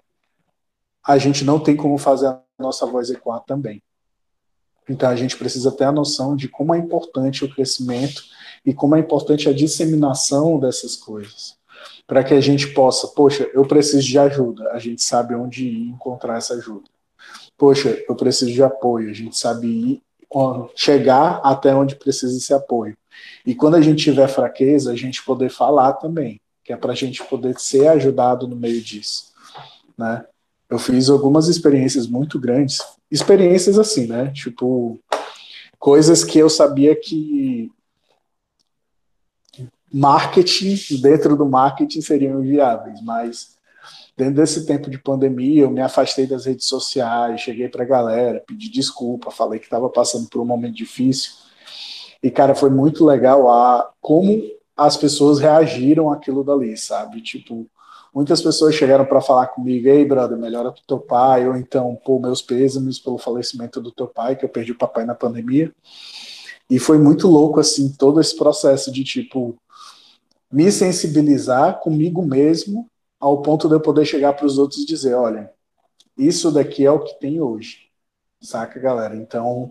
a 1.05 1.19
gente 1.19 1.45
não 1.45 1.59
tem 1.59 1.75
como 1.75 1.99
fazer 1.99 2.29
a 2.29 2.41
nossa 2.61 2.87
voz 2.87 3.11
ecoar 3.11 3.41
também. 3.41 3.83
Então 4.89 5.11
a 5.11 5.17
gente 5.17 5.37
precisa 5.37 5.73
ter 5.73 5.85
a 5.85 5.93
noção 5.93 6.37
de 6.37 6.49
como 6.49 6.73
é 6.73 6.79
importante 6.79 7.45
o 7.45 7.53
crescimento 7.53 8.23
e 8.65 8.73
como 8.73 8.95
é 8.95 9.01
importante 9.01 9.49
a 9.49 9.53
disseminação 9.53 10.61
dessas 10.61 10.95
coisas. 10.95 11.60
Para 12.11 12.25
que 12.25 12.35
a 12.35 12.41
gente 12.41 12.67
possa, 12.67 13.07
poxa, 13.07 13.49
eu 13.55 13.65
preciso 13.65 14.05
de 14.05 14.19
ajuda, 14.19 14.73
a 14.73 14.81
gente 14.81 15.01
sabe 15.01 15.33
onde 15.33 15.65
ir 15.65 15.91
encontrar 15.91 16.39
essa 16.39 16.55
ajuda. 16.55 16.91
Poxa, 17.57 18.03
eu 18.09 18.17
preciso 18.17 18.51
de 18.51 18.61
apoio, 18.65 19.09
a 19.09 19.13
gente 19.13 19.39
sabe 19.39 19.69
ir, 19.69 20.03
chegar 20.75 21.41
até 21.45 21.73
onde 21.73 21.95
precisa 21.95 22.37
esse 22.37 22.53
apoio. 22.53 22.97
E 23.47 23.55
quando 23.55 23.77
a 23.77 23.81
gente 23.81 24.03
tiver 24.03 24.27
fraqueza, 24.27 24.91
a 24.91 24.97
gente 24.97 25.25
poder 25.25 25.51
falar 25.51 25.93
também, 25.93 26.41
que 26.65 26.73
é 26.73 26.77
para 26.77 26.91
a 26.91 26.97
gente 26.97 27.23
poder 27.23 27.57
ser 27.61 27.87
ajudado 27.87 28.49
no 28.49 28.57
meio 28.57 28.83
disso. 28.83 29.27
Né? 29.97 30.25
Eu 30.69 30.81
fiz 30.81 31.09
algumas 31.09 31.47
experiências 31.47 32.09
muito 32.09 32.41
grandes, 32.41 32.81
experiências 33.09 33.79
assim, 33.79 34.09
né? 34.09 34.33
Tipo, 34.33 34.99
coisas 35.79 36.25
que 36.25 36.41
eu 36.41 36.51
sabia 36.51 36.97
que 36.97 37.71
marketing, 39.93 40.77
dentro 41.01 41.37
do 41.37 41.47
marketing 41.47 42.01
seriam 42.01 42.41
viáveis, 42.41 43.01
mas 43.03 43.57
dentro 44.17 44.35
desse 44.35 44.67
tempo 44.67 44.91
de 44.91 44.99
pandemia, 44.99 45.63
eu 45.63 45.71
me 45.71 45.81
afastei 45.81 46.27
das 46.27 46.47
redes 46.47 46.67
sociais, 46.67 47.41
cheguei 47.41 47.69
para 47.69 47.83
a 47.83 47.87
galera, 47.87 48.45
pedi 48.47 48.71
desculpa, 48.71 49.31
falei 49.31 49.59
que 49.59 49.67
estava 49.67 49.89
passando 49.89 50.29
por 50.29 50.41
um 50.41 50.45
momento 50.45 50.75
difícil. 50.75 51.33
E, 52.23 52.31
cara, 52.31 52.55
foi 52.55 52.71
muito 52.71 53.05
legal 53.05 53.51
a 53.51 53.91
como 54.01 54.43
as 54.77 54.97
pessoas 54.97 55.39
reagiram 55.39 56.13
àquilo 56.13 56.45
dali, 56.45 56.77
sabe? 56.77 57.21
Tipo, 57.23 57.67
Muitas 58.13 58.43
pessoas 58.43 58.75
chegaram 58.75 59.05
para 59.05 59.21
falar 59.21 59.47
comigo, 59.47 59.87
ei, 59.87 60.05
brother, 60.05 60.37
melhora 60.37 60.73
pro 60.73 60.83
teu 60.83 60.99
pai, 60.99 61.49
ou 61.49 61.57
então, 61.57 61.97
pô, 62.05 62.19
meus 62.19 62.43
pêsames 62.43 62.99
pelo 62.99 63.19
falecimento 63.19 63.81
do 63.81 63.93
teu 63.93 64.09
pai, 64.09 64.35
que 64.35 64.45
eu 64.45 64.49
perdi 64.49 64.73
o 64.73 64.79
papai 64.79 65.05
na 65.05 65.15
pandemia. 65.15 65.73
E 66.69 66.79
foi 66.81 66.99
muito 66.99 67.29
louco, 67.29 67.61
assim, 67.61 67.93
todo 67.97 68.21
esse 68.21 68.37
processo 68.37 68.91
de, 68.91 69.05
tipo, 69.05 69.57
me 70.51 70.71
sensibilizar 70.73 71.81
comigo 71.81 72.23
mesmo, 72.23 72.89
ao 73.19 73.43
ponto 73.43 73.69
de 73.69 73.75
eu 73.75 73.81
poder 73.81 74.05
chegar 74.05 74.33
para 74.33 74.47
os 74.47 74.59
outros 74.59 74.81
e 74.81 74.87
dizer, 74.87 75.15
olha, 75.15 75.53
isso 76.17 76.51
daqui 76.51 76.85
é 76.85 76.91
o 76.91 77.01
que 77.01 77.19
tem 77.21 77.41
hoje. 77.41 77.89
Saca, 78.41 78.81
galera? 78.81 79.15
Então, 79.15 79.71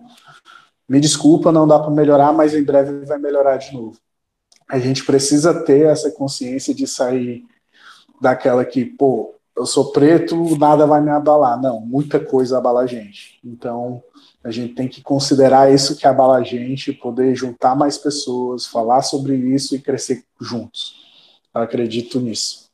me 0.88 1.00
desculpa, 1.00 1.52
não 1.52 1.68
dá 1.68 1.80
para 1.80 1.92
melhorar, 1.92 2.32
mas 2.32 2.54
em 2.54 2.64
breve 2.64 3.06
vai 3.06 3.18
melhorar 3.18 3.58
de 3.58 3.74
novo. 3.74 3.98
A 4.70 4.78
gente 4.78 5.04
precisa 5.04 5.64
ter 5.64 5.88
essa 5.88 6.12
consciência 6.12 6.74
de 6.74 6.86
sair 6.86 7.44
daquela 8.22 8.64
que, 8.64 8.86
pô, 8.86 9.36
eu 9.60 9.66
sou 9.66 9.92
preto, 9.92 10.58
nada 10.58 10.88
vai 10.88 11.02
me 11.02 11.10
abalar. 11.10 11.62
Não, 11.62 11.82
muita 11.82 12.18
coisa 12.18 12.58
abala 12.58 12.82
a 12.82 12.88
gente. 12.88 13.38
Então, 13.44 14.02
a 14.42 14.50
gente 14.50 14.74
tem 14.74 14.88
que 14.88 15.02
considerar 15.02 15.72
isso 15.72 15.98
que 15.98 16.08
abala 16.08 16.38
a 16.38 16.44
gente, 16.44 16.94
poder 16.94 17.36
juntar 17.36 17.76
mais 17.76 17.98
pessoas, 17.98 18.66
falar 18.66 19.02
sobre 19.02 19.36
isso 19.36 19.76
e 19.76 19.82
crescer 19.82 20.24
juntos. 20.40 20.96
Eu 21.54 21.62
acredito 21.62 22.22
nisso. 22.22 22.70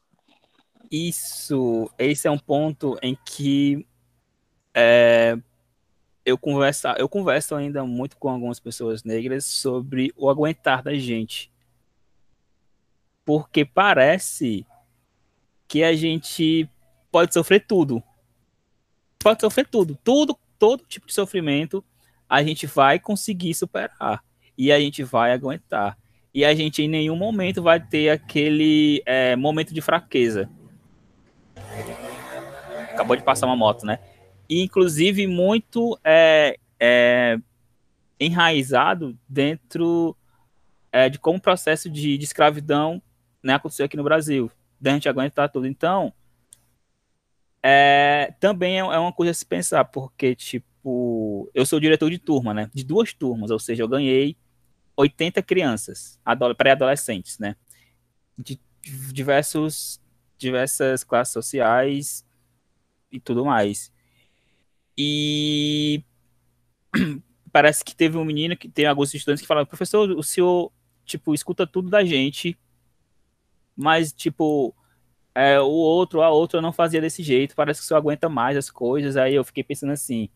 Isso, 0.92 1.90
esse 1.98 2.28
é 2.28 2.32
um 2.32 2.38
ponto 2.38 2.96
em 3.02 3.18
que 3.26 3.84
é, 4.72 5.36
eu 6.24 6.38
converso, 6.38 6.88
eu 7.00 7.10
converso 7.10 7.56
ainda 7.56 7.84
muito 7.84 8.16
com 8.16 8.30
algumas 8.30 8.60
pessoas 8.60 9.04
negras 9.04 9.44
sobre 9.44 10.14
o 10.16 10.30
aguentar 10.30 10.84
da 10.84 10.94
gente. 10.94 11.52
Porque 13.26 13.66
parece 13.66 14.64
que 15.68 15.84
a 15.84 15.96
gente 15.96 16.70
pode 17.16 17.34
sofrer 17.34 17.66
tudo. 17.66 18.04
Pode 19.18 19.40
sofrer 19.40 19.66
tudo. 19.66 19.98
Tudo, 20.04 20.38
todo 20.60 20.84
tipo 20.86 21.08
de 21.08 21.14
sofrimento 21.14 21.82
a 22.28 22.44
gente 22.44 22.68
vai 22.68 23.00
conseguir 23.00 23.54
superar. 23.54 24.22
E 24.58 24.70
a 24.70 24.78
gente 24.78 25.02
vai 25.02 25.32
aguentar. 25.32 25.98
E 26.34 26.44
a 26.44 26.54
gente 26.54 26.84
em 26.84 26.90
nenhum 26.90 27.16
momento 27.16 27.64
vai 27.64 27.80
ter 27.80 28.10
aquele 28.10 29.02
é, 29.06 29.34
momento 29.38 29.74
de 29.74 29.80
fraqueza. 29.80 30.50
Acabou 32.92 33.16
de 33.16 33.24
passar 33.24 33.46
uma 33.46 33.56
moto, 33.56 33.86
né? 33.86 34.00
E, 34.50 34.62
inclusive, 34.62 35.26
muito 35.26 35.98
é, 36.04 36.60
é, 36.78 37.38
enraizado 38.20 39.18
dentro 39.26 40.18
é, 40.92 41.08
de 41.08 41.18
como 41.18 41.38
o 41.38 41.42
processo 41.42 41.90
de, 41.90 42.18
de 42.18 42.26
escravidão 42.26 43.02
né, 43.42 43.54
aconteceu 43.54 43.86
aqui 43.86 43.96
no 43.96 44.04
Brasil 44.04 44.52
da 44.82 44.92
gente 44.92 45.08
aguentar 45.08 45.50
tudo. 45.50 45.66
Então, 45.66 46.14
é, 47.68 48.32
também 48.40 48.76
é, 48.76 48.82
é 48.82 49.00
uma 49.00 49.12
coisa 49.12 49.32
a 49.32 49.34
se 49.34 49.44
pensar, 49.44 49.84
porque, 49.86 50.36
tipo, 50.36 51.50
eu 51.52 51.66
sou 51.66 51.80
diretor 51.80 52.12
de 52.12 52.20
turma, 52.20 52.54
né? 52.54 52.70
De 52.72 52.84
duas 52.84 53.12
turmas, 53.12 53.50
ou 53.50 53.58
seja, 53.58 53.82
eu 53.82 53.88
ganhei 53.88 54.38
80 54.96 55.42
crianças, 55.42 56.20
pré-adolescentes, 56.56 57.40
né? 57.40 57.56
De 58.38 58.62
diversos, 59.12 60.00
diversas 60.38 61.04
classes 61.04 61.34
sociais 61.34 62.24
e 63.12 63.20
tudo 63.20 63.44
mais. 63.44 63.92
E 64.96 66.04
parece 67.52 67.84
que 67.84 67.96
teve 67.96 68.16
um 68.16 68.26
menino 68.26 68.56
que 68.56 68.70
tem 68.70 68.86
alguns 68.86 69.12
estudantes 69.12 69.42
que 69.42 69.48
falaram, 69.48 69.66
professor, 69.66 70.12
o 70.12 70.22
senhor, 70.22 70.72
tipo, 71.04 71.34
escuta 71.34 71.66
tudo 71.66 71.90
da 71.90 72.06
gente, 72.06 72.56
mas, 73.76 74.14
tipo, 74.14 74.76
é, 75.36 75.60
o 75.60 75.68
outro, 75.68 76.22
a 76.22 76.30
outra 76.30 76.62
não 76.62 76.72
fazia 76.72 77.02
desse 77.02 77.22
jeito, 77.22 77.56
parece 77.56 77.82
que 77.82 77.86
você 77.88 77.94
aguenta 77.94 78.30
mais 78.30 78.56
as 78.56 78.72
coisas. 78.72 79.18
Aí 79.18 79.36
eu 79.36 79.44
fiquei 79.44 79.64
pensando 79.64 79.92
assim: 79.92 80.30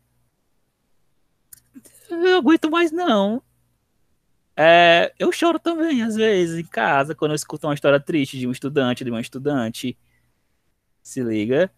eu 2.10 2.38
aguento 2.38 2.70
mais 2.70 2.92
não. 2.92 3.42
É, 4.58 5.14
eu 5.18 5.32
choro 5.32 5.58
também, 5.58 6.02
às 6.02 6.18
vezes, 6.18 6.60
em 6.60 6.68
casa, 6.68 7.16
quando 7.16 7.32
eu 7.32 7.36
escuto 7.36 7.66
uma 7.66 7.74
história 7.74 8.00
triste 8.00 8.38
de 8.38 8.46
um 8.46 8.52
estudante, 8.52 9.06
de 9.06 9.10
uma 9.10 9.22
estudante. 9.22 9.98
Se 11.02 11.24
liga. 11.24 11.72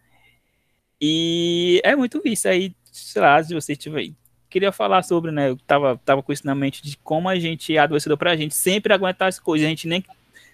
E 1.00 1.80
é 1.84 1.96
muito 1.96 2.22
isso. 2.26 2.48
Aí, 2.48 2.76
sei 2.92 3.22
lá, 3.22 3.44
se 3.44 3.54
você 3.54 3.76
tiver. 3.76 4.12
Queria 4.50 4.72
falar 4.72 5.04
sobre, 5.04 5.32
né? 5.32 5.50
Eu 5.50 5.58
tava, 5.58 5.98
tava 6.04 6.24
com 6.24 6.34
isso 6.34 6.46
na 6.46 6.56
mente 6.56 6.82
de 6.84 6.98
como 6.98 7.30
a 7.30 7.38
gente 7.40 7.76
é 7.76 7.80
adoecedor 7.80 8.18
pra 8.18 8.36
gente 8.36 8.56
sempre 8.56 8.94
aguentar 8.94 9.30
as 9.30 9.40
coisas. 9.40 9.66
A 9.66 9.70
gente 9.70 9.88
nem 9.88 10.04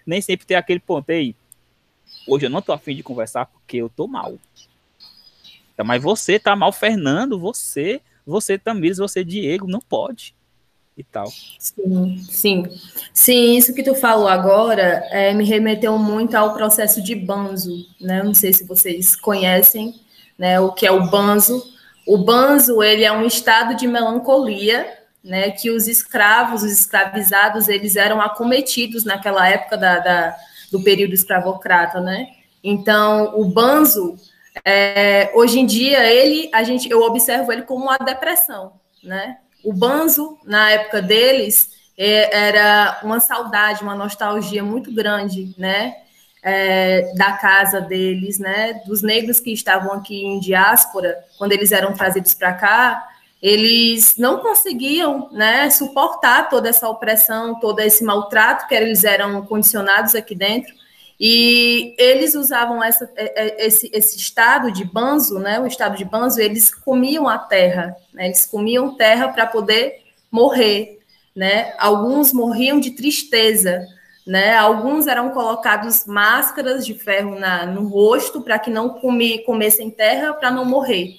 nem 0.06 0.20
sempre 0.22 0.46
tem 0.46 0.56
aquele 0.56 0.80
ponto 0.80 1.10
aí. 1.10 1.34
Hoje 2.28 2.46
eu 2.46 2.50
não 2.50 2.62
tô 2.62 2.72
afim 2.72 2.94
de 2.94 3.02
conversar 3.02 3.46
porque 3.46 3.78
eu 3.78 3.88
tô 3.88 4.06
mal. 4.06 4.34
Então, 5.72 5.86
mas 5.86 6.02
você 6.02 6.38
tá 6.38 6.54
mal, 6.54 6.72
Fernando, 6.72 7.38
você, 7.38 8.00
você 8.26 8.58
também, 8.58 8.92
você, 8.92 9.24
Diego, 9.24 9.66
não 9.66 9.80
pode. 9.80 10.34
E 10.96 11.04
tal. 11.04 11.28
Sim, 11.58 12.18
sim. 12.28 12.64
Sim, 13.14 13.56
isso 13.56 13.72
que 13.72 13.84
tu 13.84 13.94
falou 13.94 14.26
agora 14.26 15.06
é, 15.10 15.32
me 15.32 15.44
remeteu 15.44 15.96
muito 15.96 16.34
ao 16.34 16.52
processo 16.54 17.00
de 17.00 17.14
banzo, 17.14 17.86
né? 18.00 18.20
não 18.22 18.34
sei 18.34 18.52
se 18.52 18.64
vocês 18.64 19.14
conhecem 19.14 19.94
né, 20.36 20.58
o 20.58 20.72
que 20.72 20.84
é 20.84 20.90
o 20.90 21.08
banzo. 21.08 21.62
O 22.04 22.18
banzo, 22.18 22.82
ele 22.82 23.04
é 23.04 23.12
um 23.12 23.24
estado 23.24 23.76
de 23.76 23.86
melancolia 23.86 24.98
né, 25.22 25.50
que 25.50 25.70
os 25.70 25.86
escravos, 25.86 26.62
os 26.62 26.72
escravizados, 26.72 27.68
eles 27.68 27.96
eram 27.96 28.20
acometidos 28.20 29.04
naquela 29.04 29.48
época 29.48 29.76
da, 29.76 29.98
da 29.98 30.36
do 30.70 30.82
período 30.82 31.14
escravocrata, 31.14 32.00
né? 32.00 32.26
Então, 32.62 33.38
o 33.38 33.44
banzo, 33.44 34.16
é, 34.64 35.30
hoje 35.34 35.60
em 35.60 35.66
dia, 35.66 36.04
ele, 36.04 36.50
a 36.52 36.62
gente, 36.62 36.90
eu 36.90 37.02
observo 37.02 37.52
ele 37.52 37.62
como 37.62 37.84
uma 37.84 37.98
depressão, 37.98 38.72
né? 39.02 39.38
O 39.64 39.72
banzo, 39.72 40.38
na 40.44 40.70
época 40.70 41.02
deles, 41.02 41.70
é, 41.96 42.48
era 42.48 43.00
uma 43.02 43.20
saudade, 43.20 43.82
uma 43.82 43.94
nostalgia 43.94 44.62
muito 44.62 44.92
grande, 44.92 45.54
né? 45.58 45.94
é, 46.42 47.12
da 47.14 47.32
casa 47.32 47.80
deles, 47.80 48.38
né, 48.38 48.80
dos 48.86 49.02
negros 49.02 49.40
que 49.40 49.52
estavam 49.52 49.92
aqui 49.92 50.24
em 50.24 50.38
diáspora, 50.38 51.18
quando 51.36 51.52
eles 51.52 51.72
eram 51.72 51.92
trazidos 51.92 52.34
para 52.34 52.52
cá, 52.54 53.08
eles 53.40 54.16
não 54.16 54.38
conseguiam 54.40 55.28
né, 55.30 55.70
suportar 55.70 56.48
toda 56.48 56.68
essa 56.68 56.88
opressão, 56.88 57.58
todo 57.60 57.80
esse 57.80 58.02
maltrato 58.04 58.66
que 58.66 58.74
eles 58.74 59.04
eram 59.04 59.44
condicionados 59.46 60.14
aqui 60.14 60.34
dentro. 60.34 60.74
E 61.20 61.94
eles 61.98 62.34
usavam 62.34 62.82
essa, 62.82 63.10
é, 63.16 63.44
é, 63.44 63.66
esse, 63.66 63.90
esse 63.92 64.16
estado 64.16 64.70
de 64.70 64.84
banzo, 64.84 65.38
né, 65.38 65.58
o 65.60 65.66
estado 65.66 65.96
de 65.96 66.04
banzo, 66.04 66.40
eles 66.40 66.72
comiam 66.72 67.28
a 67.28 67.38
terra, 67.38 67.96
né, 68.12 68.26
eles 68.26 68.46
comiam 68.46 68.96
terra 68.96 69.28
para 69.28 69.46
poder 69.46 70.02
morrer. 70.30 70.98
Né? 71.34 71.72
Alguns 71.78 72.32
morriam 72.32 72.80
de 72.80 72.90
tristeza, 72.90 73.86
né? 74.26 74.56
Alguns 74.56 75.06
eram 75.06 75.30
colocados 75.30 76.04
máscaras 76.04 76.84
de 76.84 76.94
ferro 76.94 77.38
na, 77.38 77.64
no 77.64 77.86
rosto 77.86 78.42
para 78.42 78.58
que 78.58 78.70
não 78.70 79.00
comessem 79.46 79.88
terra 79.88 80.34
para 80.34 80.50
não 80.50 80.64
morrer. 80.64 81.14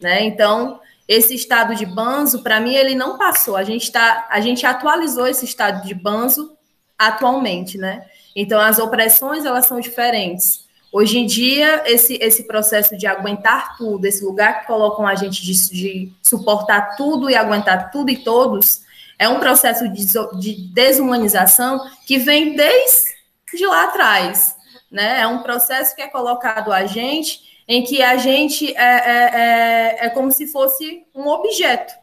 Né? 0.00 0.24
Então, 0.24 0.78
esse 1.06 1.34
estado 1.34 1.74
de 1.74 1.84
banzo, 1.84 2.42
para 2.42 2.60
mim, 2.60 2.74
ele 2.74 2.94
não 2.94 3.18
passou. 3.18 3.56
A 3.56 3.64
gente, 3.64 3.92
tá, 3.92 4.26
a 4.30 4.40
gente 4.40 4.64
atualizou 4.64 5.26
esse 5.26 5.44
estado 5.44 5.86
de 5.86 5.94
banzo 5.94 6.56
atualmente, 6.98 7.76
né? 7.76 8.06
Então, 8.34 8.60
as 8.60 8.78
opressões, 8.78 9.44
elas 9.44 9.66
são 9.66 9.80
diferentes. 9.80 10.64
Hoje 10.90 11.18
em 11.18 11.26
dia, 11.26 11.82
esse, 11.86 12.16
esse 12.20 12.44
processo 12.46 12.96
de 12.96 13.06
aguentar 13.06 13.76
tudo, 13.76 14.04
esse 14.06 14.24
lugar 14.24 14.60
que 14.60 14.66
colocam 14.66 15.06
a 15.06 15.14
gente 15.14 15.42
de, 15.42 15.52
de 15.70 16.12
suportar 16.22 16.96
tudo 16.96 17.28
e 17.28 17.34
aguentar 17.34 17.90
tudo 17.90 18.10
e 18.10 18.16
todos, 18.16 18.82
é 19.18 19.28
um 19.28 19.40
processo 19.40 19.88
de, 19.88 20.06
de 20.38 20.54
desumanização 20.72 21.80
que 22.06 22.18
vem 22.18 22.54
desde 22.54 23.66
lá 23.66 23.84
atrás. 23.84 24.56
Né? 24.90 25.20
É 25.20 25.26
um 25.26 25.42
processo 25.42 25.94
que 25.94 26.02
é 26.02 26.08
colocado 26.08 26.72
a 26.72 26.86
gente 26.86 27.53
em 27.66 27.82
que 27.82 28.02
a 28.02 28.16
gente 28.16 28.74
é, 28.76 28.82
é, 28.82 30.00
é, 30.02 30.06
é 30.06 30.08
como 30.10 30.30
se 30.30 30.46
fosse 30.46 31.04
um 31.14 31.26
objeto, 31.28 31.94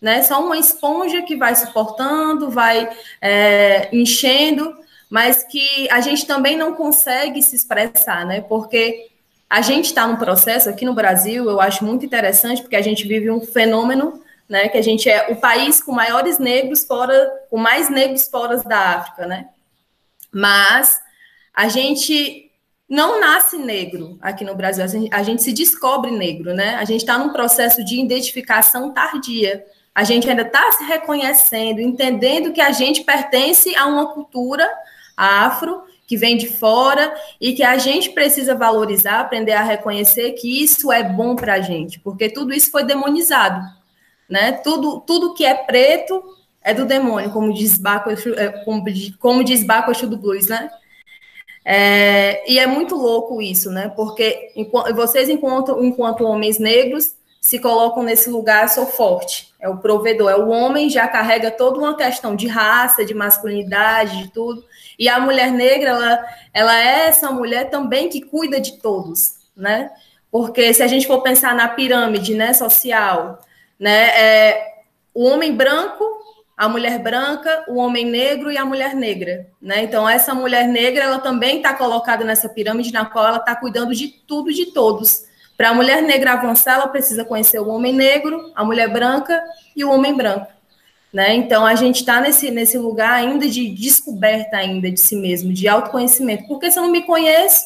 né? 0.00 0.22
Só 0.22 0.44
uma 0.44 0.58
esponja 0.58 1.22
que 1.22 1.36
vai 1.36 1.54
suportando, 1.54 2.50
vai 2.50 2.88
é, 3.20 3.88
enchendo, 3.94 4.76
mas 5.08 5.44
que 5.44 5.88
a 5.90 6.00
gente 6.00 6.26
também 6.26 6.56
não 6.56 6.74
consegue 6.74 7.42
se 7.42 7.54
expressar, 7.54 8.26
né? 8.26 8.40
Porque 8.40 9.08
a 9.48 9.60
gente 9.60 9.86
está 9.86 10.06
num 10.06 10.16
processo 10.16 10.68
aqui 10.68 10.84
no 10.84 10.94
Brasil, 10.94 11.48
eu 11.48 11.60
acho 11.60 11.84
muito 11.84 12.04
interessante, 12.06 12.62
porque 12.62 12.76
a 12.76 12.82
gente 12.82 13.06
vive 13.06 13.30
um 13.30 13.40
fenômeno, 13.40 14.22
né? 14.48 14.68
Que 14.68 14.78
a 14.78 14.82
gente 14.82 15.08
é 15.08 15.30
o 15.30 15.36
país 15.36 15.82
com 15.82 15.92
maiores 15.92 16.38
negros 16.38 16.84
fora, 16.84 17.30
com 17.48 17.58
mais 17.58 17.88
negros 17.88 18.26
fora 18.26 18.56
da 18.58 18.96
África, 18.96 19.26
né? 19.26 19.48
Mas 20.32 21.00
a 21.54 21.68
gente 21.68 22.49
não 22.90 23.20
nasce 23.20 23.56
negro 23.56 24.18
aqui 24.20 24.44
no 24.44 24.56
Brasil, 24.56 24.82
a 24.82 24.88
gente, 24.88 25.14
a 25.14 25.22
gente 25.22 25.44
se 25.44 25.52
descobre 25.52 26.10
negro, 26.10 26.52
né? 26.52 26.74
A 26.74 26.84
gente 26.84 27.02
está 27.02 27.16
num 27.16 27.32
processo 27.32 27.84
de 27.84 28.00
identificação 28.00 28.92
tardia. 28.92 29.64
A 29.94 30.02
gente 30.02 30.28
ainda 30.28 30.42
está 30.42 30.72
se 30.72 30.82
reconhecendo, 30.82 31.80
entendendo 31.80 32.52
que 32.52 32.60
a 32.60 32.72
gente 32.72 33.04
pertence 33.04 33.76
a 33.76 33.86
uma 33.86 34.12
cultura 34.12 34.68
afro 35.16 35.84
que 36.04 36.16
vem 36.16 36.36
de 36.36 36.48
fora 36.48 37.14
e 37.40 37.52
que 37.52 37.62
a 37.62 37.78
gente 37.78 38.10
precisa 38.10 38.56
valorizar, 38.56 39.20
aprender 39.20 39.52
a 39.52 39.62
reconhecer 39.62 40.32
que 40.32 40.60
isso 40.60 40.90
é 40.90 41.04
bom 41.04 41.36
para 41.36 41.54
a 41.54 41.60
gente, 41.60 42.00
porque 42.00 42.28
tudo 42.28 42.52
isso 42.52 42.72
foi 42.72 42.82
demonizado, 42.82 43.64
né? 44.28 44.50
Tudo, 44.64 45.00
tudo 45.02 45.34
que 45.34 45.44
é 45.44 45.54
preto 45.54 46.20
é 46.60 46.74
do 46.74 46.84
demônio, 46.84 47.30
como 47.30 47.54
diz 47.54 47.78
Baco, 47.78 48.10
é, 48.10 48.48
como, 48.64 48.84
como 49.20 49.44
diz 49.44 49.62
Baco 49.62 49.92
do 50.08 50.16
Blues, 50.16 50.48
né? 50.48 50.68
É, 51.64 52.50
e 52.50 52.58
é 52.58 52.66
muito 52.66 52.96
louco 52.96 53.40
isso, 53.42 53.70
né? 53.70 53.92
Porque 53.94 54.52
enquanto, 54.56 54.94
vocês, 54.94 55.28
enquanto, 55.28 55.82
enquanto 55.84 56.24
homens 56.24 56.58
negros, 56.58 57.14
se 57.40 57.58
colocam 57.58 58.02
nesse 58.02 58.28
lugar, 58.28 58.68
sou 58.68 58.86
forte. 58.86 59.52
É 59.58 59.68
o 59.68 59.78
provedor, 59.78 60.30
é 60.30 60.36
o 60.36 60.48
homem 60.48 60.90
já 60.90 61.08
carrega 61.08 61.50
toda 61.50 61.78
uma 61.78 61.96
questão 61.96 62.36
de 62.36 62.46
raça, 62.46 63.04
de 63.04 63.14
masculinidade, 63.14 64.24
de 64.24 64.30
tudo. 64.30 64.64
E 64.98 65.08
a 65.08 65.18
mulher 65.18 65.50
negra, 65.50 65.90
ela, 65.90 66.24
ela 66.52 66.78
é 66.78 67.06
essa 67.08 67.30
mulher 67.30 67.70
também 67.70 68.08
que 68.08 68.20
cuida 68.20 68.60
de 68.60 68.78
todos, 68.78 69.36
né? 69.56 69.90
Porque 70.30 70.72
se 70.74 70.82
a 70.82 70.86
gente 70.86 71.06
for 71.06 71.22
pensar 71.22 71.54
na 71.54 71.68
pirâmide, 71.68 72.34
né, 72.34 72.52
social, 72.52 73.40
né, 73.78 74.08
é, 74.10 74.74
o 75.12 75.24
homem 75.24 75.54
branco 75.54 76.04
a 76.60 76.68
mulher 76.68 76.98
branca, 76.98 77.64
o 77.68 77.76
homem 77.76 78.04
negro 78.04 78.52
e 78.52 78.58
a 78.58 78.66
mulher 78.66 78.94
negra, 78.94 79.46
né? 79.62 79.82
Então 79.82 80.06
essa 80.06 80.34
mulher 80.34 80.68
negra 80.68 81.04
ela 81.04 81.18
também 81.18 81.56
está 81.56 81.72
colocada 81.72 82.22
nessa 82.22 82.50
pirâmide 82.50 82.92
na 82.92 83.06
qual 83.06 83.26
ela 83.26 83.38
está 83.38 83.56
cuidando 83.56 83.94
de 83.94 84.08
tudo 84.08 84.52
de 84.52 84.66
todos. 84.66 85.24
Para 85.56 85.70
a 85.70 85.74
mulher 85.74 86.02
negra 86.02 86.34
avançar, 86.34 86.74
ela 86.74 86.88
precisa 86.88 87.24
conhecer 87.24 87.58
o 87.60 87.68
homem 87.70 87.94
negro, 87.94 88.52
a 88.54 88.62
mulher 88.62 88.92
branca 88.92 89.42
e 89.74 89.82
o 89.82 89.90
homem 89.90 90.14
branco, 90.14 90.48
né? 91.10 91.34
Então 91.34 91.64
a 91.64 91.74
gente 91.74 92.00
está 92.00 92.20
nesse 92.20 92.50
nesse 92.50 92.76
lugar 92.76 93.14
ainda 93.14 93.48
de 93.48 93.70
descoberta 93.70 94.58
ainda 94.58 94.90
de 94.90 95.00
si 95.00 95.16
mesmo, 95.16 95.54
de 95.54 95.66
autoconhecimento. 95.66 96.46
Porque 96.46 96.70
se 96.70 96.78
eu 96.78 96.82
não 96.82 96.90
me 96.90 97.04
conheço, 97.04 97.64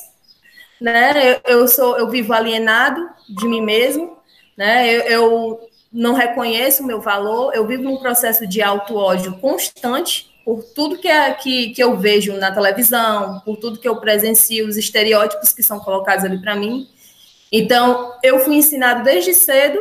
né? 0.81 1.33
Eu, 1.33 1.59
eu 1.59 1.67
sou 1.67 1.99
eu 1.99 2.09
vivo 2.09 2.33
alienado 2.33 3.11
de 3.29 3.49
mim 3.49 3.61
mesmo, 3.61 4.17
né? 4.57 4.89
eu, 4.89 5.01
eu 5.01 5.61
não 5.95 6.13
reconheço 6.13 6.83
o 6.83 6.87
meu 6.87 7.01
valor, 7.01 7.55
eu 7.55 7.65
vivo 7.65 7.85
num 7.85 7.99
processo 7.99 8.45
de 8.49 8.61
auto-ódio 8.61 9.39
constante 9.39 10.29
por 10.45 10.63
tudo 10.63 10.99
que, 10.99 11.07
é, 11.07 11.33
que, 11.33 11.71
que 11.71 11.83
eu 11.83 11.97
vejo 11.97 12.35
na 12.35 12.53
televisão, 12.53 13.41
por 13.45 13.57
tudo 13.57 13.79
que 13.79 13.89
eu 13.89 13.97
presencio, 13.97 14.67
os 14.67 14.77
estereótipos 14.77 15.53
que 15.53 15.63
são 15.63 15.79
colocados 15.79 16.25
ali 16.25 16.43
para 16.43 16.57
mim. 16.57 16.89
Então, 17.51 18.13
eu 18.23 18.41
fui 18.41 18.57
ensinado 18.57 19.05
desde 19.05 19.33
cedo 19.33 19.81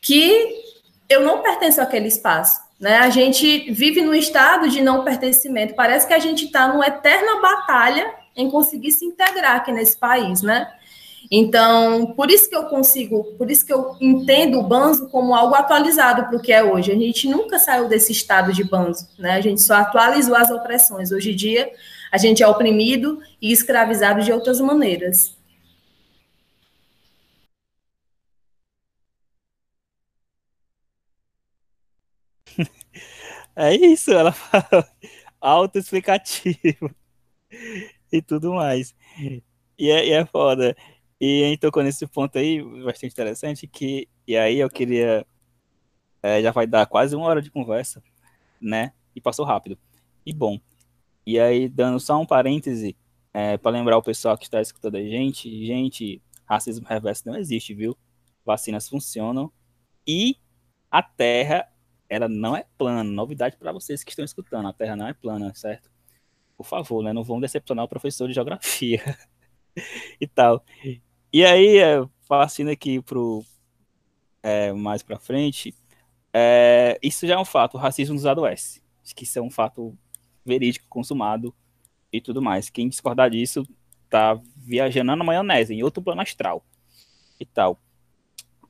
que 0.00 0.62
eu 1.08 1.20
não 1.20 1.42
pertenço 1.42 1.82
àquele 1.82 2.08
espaço. 2.08 2.58
Né? 2.80 2.96
A 2.96 3.10
gente 3.10 3.70
vive 3.70 4.00
no 4.00 4.14
estado 4.14 4.68
de 4.70 4.80
não 4.80 5.04
pertencimento. 5.04 5.74
Parece 5.74 6.06
que 6.06 6.14
a 6.14 6.18
gente 6.18 6.46
está 6.46 6.66
numa 6.66 6.86
eterna 6.86 7.40
batalha 7.40 8.12
em 8.34 8.50
conseguir 8.50 8.90
se 8.90 9.04
integrar 9.04 9.56
aqui 9.56 9.70
nesse 9.70 9.96
país, 9.96 10.40
né? 10.40 10.66
Então, 11.34 12.12
por 12.14 12.30
isso 12.30 12.50
que 12.50 12.54
eu 12.54 12.64
consigo, 12.66 13.24
por 13.38 13.50
isso 13.50 13.64
que 13.64 13.72
eu 13.72 13.96
entendo 13.98 14.58
o 14.58 14.62
banzo 14.62 15.08
como 15.08 15.34
algo 15.34 15.54
atualizado 15.54 16.26
para 16.26 16.36
o 16.36 16.42
que 16.42 16.52
é 16.52 16.62
hoje. 16.62 16.92
A 16.92 16.94
gente 16.94 17.26
nunca 17.26 17.58
saiu 17.58 17.88
desse 17.88 18.12
estado 18.12 18.52
de 18.52 18.62
banzo, 18.62 19.08
né? 19.18 19.32
A 19.32 19.40
gente 19.40 19.62
só 19.62 19.74
atualizou 19.76 20.36
as 20.36 20.50
opressões. 20.50 21.10
Hoje 21.10 21.32
em 21.32 21.36
dia, 21.36 21.72
a 22.12 22.18
gente 22.18 22.42
é 22.42 22.46
oprimido 22.46 23.18
e 23.40 23.50
escravizado 23.50 24.20
de 24.22 24.30
outras 24.30 24.60
maneiras. 24.60 25.34
É 33.56 33.74
isso, 33.74 34.12
ela 34.12 34.32
fala 34.32 34.88
autoexplicativo 35.40 36.94
e 38.12 38.22
tudo 38.22 38.54
mais. 38.54 38.94
E 39.78 39.90
é, 39.90 40.06
e 40.08 40.12
é 40.12 40.24
foda. 40.26 40.76
E 41.24 41.44
a 41.44 41.48
gente 41.50 41.60
tocou 41.60 41.84
nesse 41.84 42.04
ponto 42.04 42.36
aí, 42.36 42.60
bastante 42.82 43.12
interessante, 43.12 43.68
que, 43.68 44.08
e 44.26 44.36
aí 44.36 44.58
eu 44.58 44.68
queria, 44.68 45.24
é, 46.20 46.42
já 46.42 46.50
vai 46.50 46.66
dar 46.66 46.84
quase 46.86 47.14
uma 47.14 47.26
hora 47.26 47.40
de 47.40 47.48
conversa, 47.48 48.02
né, 48.60 48.92
e 49.14 49.20
passou 49.20 49.44
rápido. 49.44 49.78
E 50.26 50.32
bom, 50.32 50.58
e 51.24 51.38
aí 51.38 51.68
dando 51.68 52.00
só 52.00 52.20
um 52.20 52.26
parêntese, 52.26 52.96
é, 53.32 53.56
para 53.56 53.70
lembrar 53.70 53.96
o 53.98 54.02
pessoal 54.02 54.36
que 54.36 54.46
está 54.46 54.60
escutando 54.60 54.96
a 54.96 55.00
gente, 55.00 55.64
gente, 55.64 56.20
racismo 56.44 56.84
reverso 56.88 57.22
não 57.26 57.36
existe, 57.36 57.72
viu? 57.72 57.96
Vacinas 58.44 58.88
funcionam 58.88 59.52
e 60.04 60.36
a 60.90 61.04
Terra, 61.04 61.68
ela 62.08 62.28
não 62.28 62.56
é 62.56 62.66
plana. 62.76 63.04
Novidade 63.04 63.56
para 63.56 63.70
vocês 63.70 64.02
que 64.02 64.10
estão 64.10 64.24
escutando, 64.24 64.66
a 64.66 64.72
Terra 64.72 64.96
não 64.96 65.06
é 65.06 65.14
plana, 65.14 65.54
certo? 65.54 65.88
Por 66.56 66.66
favor, 66.66 67.04
né, 67.04 67.12
não 67.12 67.22
vão 67.22 67.40
decepcionar 67.40 67.84
o 67.84 67.88
professor 67.88 68.26
de 68.26 68.34
geografia 68.34 69.00
e 70.20 70.26
tal. 70.26 70.64
E 71.32 71.46
aí, 71.46 71.78
é, 71.78 72.06
passando 72.28 72.68
aqui 72.68 73.00
pro 73.00 73.42
é, 74.42 74.70
mais 74.72 75.02
para 75.02 75.18
frente, 75.18 75.74
é, 76.30 76.98
isso 77.02 77.26
já 77.26 77.34
é 77.34 77.38
um 77.38 77.44
fato, 77.44 77.74
o 77.76 77.80
racismo 77.80 78.14
nos 78.14 78.26
adoece. 78.26 78.82
Que 79.14 79.24
isso 79.24 79.38
é 79.38 79.42
um 79.42 79.50
fato 79.50 79.96
verídico, 80.44 80.86
consumado 80.90 81.54
e 82.12 82.20
tudo 82.20 82.42
mais. 82.42 82.68
Quem 82.68 82.88
discordar 82.88 83.30
disso 83.30 83.66
tá 84.10 84.38
viajando 84.56 85.16
na 85.16 85.24
maionese, 85.24 85.72
em 85.72 85.82
outro 85.82 86.02
plano 86.02 86.20
astral 86.20 86.62
e 87.40 87.46
tal. 87.46 87.80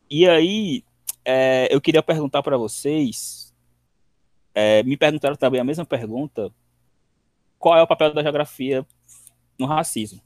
E 0.09 0.29
aí, 0.29 0.85
é, 1.25 1.67
eu 1.75 1.81
queria 1.81 2.03
perguntar 2.03 2.45
para 2.45 2.57
vocês, 2.57 3.53
é, 4.55 4.85
me 4.85 4.97
perguntaram 4.97 5.35
também 5.35 5.61
a 5.61 5.65
mesma 5.65 5.85
pergunta, 5.85 6.53
qual 7.59 7.77
é 7.77 7.83
o 7.83 7.89
papel 7.89 8.15
da 8.15 8.23
geografia 8.23 8.87
no 9.59 9.67
racismo, 9.67 10.21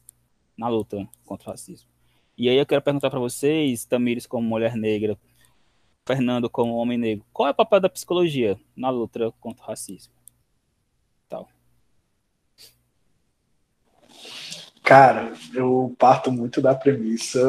na 0.57 0.69
luta 0.69 1.09
contra 1.25 1.49
o 1.49 1.53
racismo? 1.53 1.96
E 2.37 2.49
aí 2.49 2.57
eu 2.57 2.67
quero 2.67 2.83
perguntar 2.83 3.09
para 3.09 3.19
vocês, 3.19 3.87
Tamires 3.87 4.27
como 4.27 4.47
mulher 4.47 4.77
negra, 4.77 5.19
Fernando 6.07 6.51
como 6.51 6.75
homem 6.75 6.99
negro, 6.99 7.25
qual 7.33 7.49
é 7.49 7.51
o 7.51 7.55
papel 7.55 7.81
da 7.81 7.89
psicologia 7.89 8.59
na 8.77 8.91
luta 8.91 9.33
contra 9.41 9.65
o 9.65 9.67
racismo? 9.67 10.13
Tal. 11.29 11.49
Cara, 14.83 15.33
eu 15.55 15.95
parto 15.99 16.31
muito 16.31 16.61
da 16.61 16.75
premissa 16.75 17.41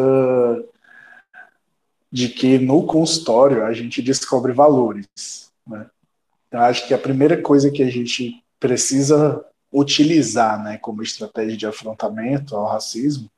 de 2.10 2.30
que 2.30 2.58
no 2.58 2.86
consultório 2.86 3.66
a 3.66 3.74
gente 3.74 4.02
descobre 4.02 4.54
valores. 4.54 5.52
Né? 5.68 5.90
Então, 6.48 6.62
acho 6.62 6.88
que 6.88 6.94
a 6.94 6.98
primeira 6.98 7.40
coisa 7.42 7.70
que 7.70 7.84
a 7.84 7.92
gente 7.92 8.44
precisa 8.60 9.46
utilizar 9.72 10.64
né, 10.64 10.78
como 10.78 11.04
estratégia 11.04 11.58
de 11.58 11.66
afrontamento 11.66 12.56
ao 12.56 12.68
racismo 12.68 13.30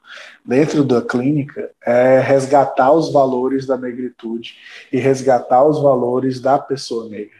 dentro 0.45 0.83
da 0.83 1.01
clínica 1.01 1.71
é 1.85 2.19
resgatar 2.19 2.91
os 2.91 3.11
valores 3.11 3.65
da 3.65 3.77
negritude 3.77 4.55
e 4.91 4.97
resgatar 4.97 5.63
os 5.63 5.81
valores 5.81 6.39
da 6.39 6.57
pessoa 6.57 7.07
negra. 7.09 7.37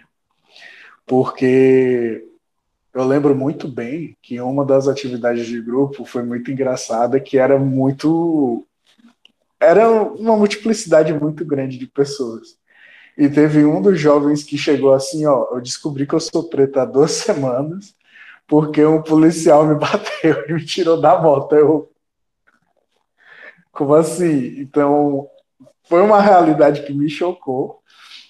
Porque 1.06 2.26
eu 2.94 3.04
lembro 3.04 3.36
muito 3.36 3.68
bem 3.68 4.16
que 4.22 4.40
uma 4.42 4.66
das 4.66 4.88
atividades 4.88 5.46
de 5.48 5.62
grupo 5.62 6.06
foi 6.06 6.24
muito 6.24 6.52
engraçada, 6.52 7.20
que 7.20 7.38
era 7.38 7.58
muito 7.58 8.66
era 9.60 9.90
uma 9.90 10.38
multiplicidade 10.38 11.14
muito 11.14 11.44
grande 11.44 11.78
de 11.78 11.86
pessoas. 11.86 12.58
E 13.18 13.28
teve 13.28 13.66
um 13.66 13.82
dos 13.82 14.00
jovens 14.00 14.44
que 14.44 14.58
chegou 14.58 14.94
assim, 14.94 15.26
ó, 15.26 15.50
eu 15.52 15.60
descobri 15.60 16.08
que 16.08 16.16
eu 16.16 16.20
sou 16.20 16.44
preta 16.44 16.84
há 16.84 16.86
duas 16.86 17.12
semanas, 17.20 17.94
porque 18.50 18.84
um 18.84 19.02
policial 19.02 19.66
me 19.66 19.76
bateu 19.80 20.44
e 20.50 20.54
me 20.54 20.66
tirou 20.66 21.00
da 21.00 21.22
moto. 21.22 21.56
Eu, 21.56 21.92
como 23.72 23.94
assim? 23.94 24.60
Então, 24.60 25.30
foi 25.84 26.02
uma 26.02 26.20
realidade 26.20 26.84
que 26.84 26.92
me 26.92 27.08
chocou, 27.08 27.82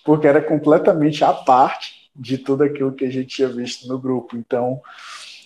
porque 0.05 0.27
era 0.27 0.41
completamente 0.41 1.23
à 1.23 1.33
parte 1.33 2.11
de 2.13 2.37
tudo 2.37 2.63
aquilo 2.63 2.93
que 2.93 3.05
a 3.05 3.09
gente 3.09 3.37
tinha 3.37 3.47
visto 3.47 3.87
no 3.87 3.97
grupo. 3.97 4.35
Então, 4.35 4.81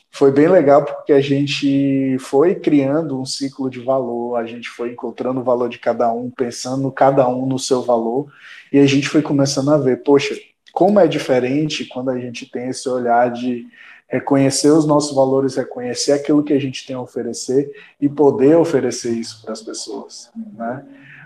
foi 0.10 0.32
bem 0.32 0.48
legal 0.48 0.84
porque 0.84 1.14
a 1.14 1.22
gente 1.22 2.18
foi 2.20 2.56
criando 2.56 3.20
um 3.20 3.26
ciclo 3.26 3.70
de 3.70 3.80
valor, 3.80 4.36
a 4.36 4.46
gente 4.46 4.70
foi 4.70 4.92
encontrando 4.92 5.40
o 5.40 5.44
valor 5.44 5.70
de 5.70 5.78
cada 5.78 6.12
um, 6.12 6.32
pensando 6.32 6.92
cada 6.92 7.28
um 7.28 7.46
no 7.46 7.60
seu 7.60 7.82
valor, 7.82 8.32
e 8.72 8.80
a 8.80 8.86
gente 8.86 9.08
foi 9.08 9.22
começando 9.22 9.72
a 9.72 9.78
ver, 9.78 10.04
poxa, 10.04 10.36
como 10.72 11.00
é 11.00 11.08
diferente 11.08 11.86
quando 11.86 12.10
a 12.10 12.20
gente 12.20 12.50
tem 12.50 12.70
esse 12.70 12.90
olhar 12.90 13.32
de 13.32 13.68
reconhecer 14.14 14.70
os 14.70 14.86
nossos 14.86 15.16
valores, 15.16 15.56
reconhecer 15.56 16.12
aquilo 16.12 16.44
que 16.44 16.54
a 16.54 16.60
gente 16.60 16.86
tem 16.86 16.96
a 16.96 17.02
oferecer 17.02 17.72
e 18.00 18.08
poder 18.08 18.56
oferecer 18.56 19.12
isso 19.12 19.42
para 19.42 19.54
as 19.54 19.62
pessoas, 19.64 20.30
né? 20.56 20.86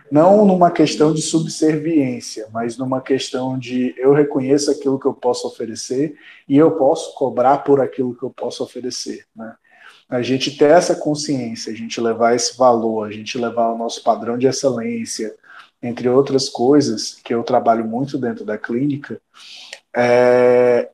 não 0.10 0.46
numa 0.46 0.72
questão 0.72 1.14
de 1.14 1.22
subserviência, 1.22 2.48
mas 2.54 2.78
numa 2.78 3.02
questão 3.02 3.60
de 3.60 3.94
eu 3.98 4.14
reconheço 4.14 4.72
aquilo 4.72 4.98
que 4.98 5.06
eu 5.06 5.14
posso 5.14 5.46
oferecer 5.46 6.16
e 6.48 6.56
eu 6.56 6.78
posso 6.78 7.14
cobrar 7.16 7.58
por 7.58 7.82
aquilo 7.82 8.16
que 8.16 8.24
eu 8.24 8.30
posso 8.30 8.64
oferecer. 8.64 9.26
Né? 9.36 9.54
A 10.08 10.22
gente 10.22 10.58
ter 10.58 10.70
essa 10.70 10.96
consciência, 10.96 11.74
a 11.74 11.76
gente 11.76 12.00
levar 12.00 12.36
esse 12.36 12.58
valor, 12.58 13.06
a 13.06 13.12
gente 13.12 13.38
levar 13.38 13.74
o 13.74 13.78
nosso 13.78 14.02
padrão 14.02 14.38
de 14.38 14.48
excelência, 14.48 15.36
entre 15.84 16.08
outras 16.08 16.48
coisas, 16.48 17.16
que 17.22 17.34
eu 17.34 17.44
trabalho 17.44 17.84
muito 17.84 18.18
dentro 18.18 18.46
da 18.46 18.58
clínica, 18.58 19.20
é 19.94 20.90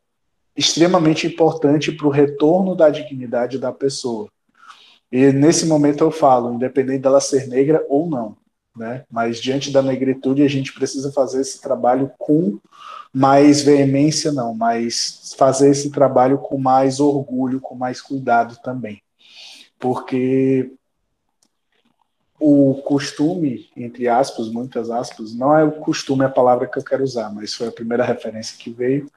extremamente 0.55 1.27
importante 1.27 1.91
para 1.91 2.07
o 2.07 2.11
retorno 2.11 2.75
da 2.75 2.89
dignidade 2.89 3.57
da 3.57 3.71
pessoa. 3.71 4.29
E 5.11 5.31
nesse 5.31 5.65
momento 5.65 6.03
eu 6.03 6.11
falo, 6.11 6.53
independente 6.53 7.01
dela 7.01 7.21
ser 7.21 7.47
negra 7.47 7.85
ou 7.89 8.09
não 8.09 8.37
né? 8.75 9.03
Mas 9.09 9.39
diante 9.39 9.71
da 9.71 9.81
negritude 9.81 10.41
a 10.41 10.47
gente 10.47 10.73
precisa 10.73 11.11
fazer 11.11 11.41
esse 11.41 11.61
trabalho 11.61 12.11
com 12.17 12.59
mais 13.13 13.61
veemência, 13.61 14.31
não, 14.31 14.55
mas 14.55 15.35
fazer 15.37 15.69
esse 15.69 15.91
trabalho 15.91 16.39
com 16.39 16.57
mais 16.57 16.99
orgulho, 16.99 17.61
com 17.61 17.75
mais 17.75 18.01
cuidado 18.01 18.57
também, 18.63 19.01
porque 19.79 20.71
o 22.39 22.81
costume, 22.83 23.69
entre 23.77 24.07
aspas, 24.07 24.49
muitas 24.49 24.89
aspas, 24.89 25.33
não 25.33 25.55
é 25.55 25.63
o 25.63 25.71
costume 25.71 26.25
a 26.25 26.29
palavra 26.29 26.67
que 26.67 26.77
eu 26.77 26.83
quero 26.83 27.03
usar, 27.03 27.33
mas 27.33 27.53
foi 27.53 27.67
a 27.67 27.71
primeira 27.71 28.03
referência 28.03 28.57
que 28.57 28.71
veio, 28.71 29.09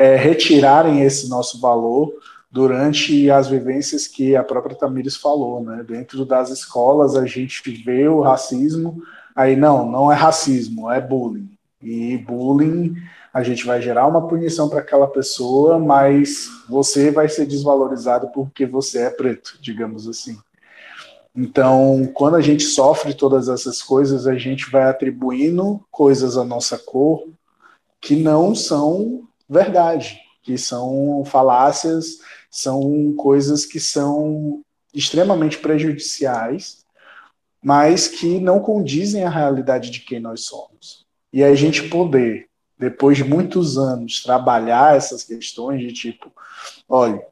é 0.00 0.16
retirarem 0.16 1.02
esse 1.02 1.28
nosso 1.28 1.60
valor 1.60 2.10
durante 2.50 3.30
as 3.30 3.48
vivências 3.48 4.06
que 4.06 4.34
a 4.34 4.42
própria 4.42 4.74
Tamires 4.74 5.14
falou, 5.14 5.62
né? 5.62 5.84
Dentro 5.86 6.24
das 6.24 6.48
escolas 6.48 7.14
a 7.14 7.26
gente 7.26 7.70
vê 7.84 8.08
o 8.08 8.22
racismo, 8.22 9.02
aí 9.36 9.54
não, 9.54 9.86
não 9.86 10.10
é 10.10 10.14
racismo, 10.14 10.90
é 10.90 11.02
bullying. 11.02 11.50
E 11.82 12.16
bullying 12.16 12.94
a 13.30 13.42
gente 13.42 13.66
vai 13.66 13.82
gerar 13.82 14.06
uma 14.06 14.26
punição 14.26 14.70
para 14.70 14.80
aquela 14.80 15.06
pessoa, 15.06 15.78
mas 15.78 16.48
você 16.66 17.10
vai 17.10 17.28
ser 17.28 17.44
desvalorizado 17.44 18.28
porque 18.28 18.64
você 18.64 19.02
é 19.02 19.10
preto, 19.10 19.58
digamos 19.60 20.08
assim. 20.08 20.38
Então, 21.36 22.10
quando 22.14 22.36
a 22.36 22.40
gente 22.40 22.62
sofre 22.62 23.12
todas 23.12 23.50
essas 23.50 23.82
coisas, 23.82 24.26
a 24.26 24.34
gente 24.34 24.70
vai 24.70 24.84
atribuindo 24.84 25.78
coisas 25.90 26.38
à 26.38 26.44
nossa 26.44 26.78
cor 26.78 27.28
que 28.00 28.16
não 28.16 28.54
são 28.54 29.28
verdade, 29.50 30.20
que 30.42 30.56
são 30.56 31.24
falácias 31.26 32.20
são 32.50 33.14
coisas 33.16 33.64
que 33.64 33.78
são 33.78 34.62
extremamente 34.92 35.58
prejudiciais, 35.58 36.84
mas 37.62 38.08
que 38.08 38.40
não 38.40 38.58
condizem 38.58 39.24
à 39.24 39.30
realidade 39.30 39.90
de 39.90 40.00
quem 40.00 40.18
nós 40.18 40.46
somos. 40.46 41.06
E 41.32 41.44
a 41.44 41.54
gente 41.54 41.88
poder, 41.88 42.46
depois 42.76 43.16
de 43.16 43.22
muitos 43.22 43.78
anos, 43.78 44.22
trabalhar 44.22 44.96
essas 44.96 45.22
questões 45.22 45.80
de 45.80 45.92
tipo, 45.92 46.32
olha, 46.88 47.24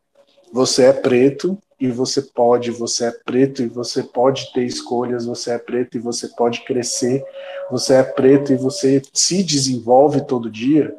você 0.53 0.85
é 0.85 0.93
preto 0.93 1.59
e 1.81 1.89
você 1.91 2.23
pode, 2.23 2.71
você 2.71 3.07
é 3.07 3.11
preto 3.11 3.63
e 3.63 3.67
você 3.67 4.03
pode 4.03 4.53
ter 4.53 4.65
escolhas, 4.65 5.27
você 5.27 5.53
é 5.53 5.59
preto 5.59 5.97
e 5.97 6.01
você 6.01 6.29
pode 6.29 6.65
crescer, 6.65 7.25
você 7.71 7.95
é 7.95 8.03
preto 8.03 8.53
e 8.53 8.57
você 8.57 9.03
se 9.13 9.43
desenvolve 9.43 10.25
todo 10.27 10.51
dia, 10.51 10.95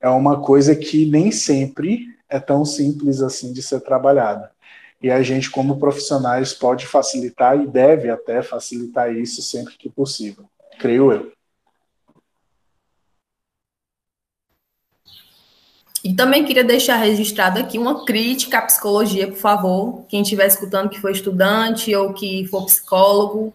é 0.00 0.08
uma 0.08 0.40
coisa 0.40 0.74
que 0.74 1.06
nem 1.06 1.30
sempre 1.30 2.06
é 2.28 2.38
tão 2.38 2.64
simples 2.64 3.20
assim 3.22 3.52
de 3.52 3.62
ser 3.62 3.80
trabalhada. 3.80 4.50
E 5.02 5.10
a 5.10 5.22
gente, 5.22 5.50
como 5.50 5.78
profissionais, 5.78 6.52
pode 6.52 6.86
facilitar 6.86 7.60
e 7.60 7.66
deve 7.66 8.10
até 8.10 8.42
facilitar 8.42 9.14
isso 9.14 9.42
sempre 9.42 9.76
que 9.76 9.88
possível, 9.88 10.44
creio 10.78 11.12
eu. 11.12 11.32
E 16.02 16.14
também 16.14 16.44
queria 16.44 16.62
deixar 16.62 16.96
registrado 16.96 17.58
aqui 17.58 17.78
uma 17.78 18.04
crítica 18.04 18.58
à 18.58 18.62
psicologia, 18.62 19.26
por 19.26 19.38
favor. 19.38 20.04
Quem 20.08 20.22
estiver 20.22 20.46
escutando 20.46 20.88
que 20.88 21.00
foi 21.00 21.10
estudante 21.10 21.92
ou 21.96 22.14
que 22.14 22.46
for 22.46 22.64
psicólogo. 22.64 23.52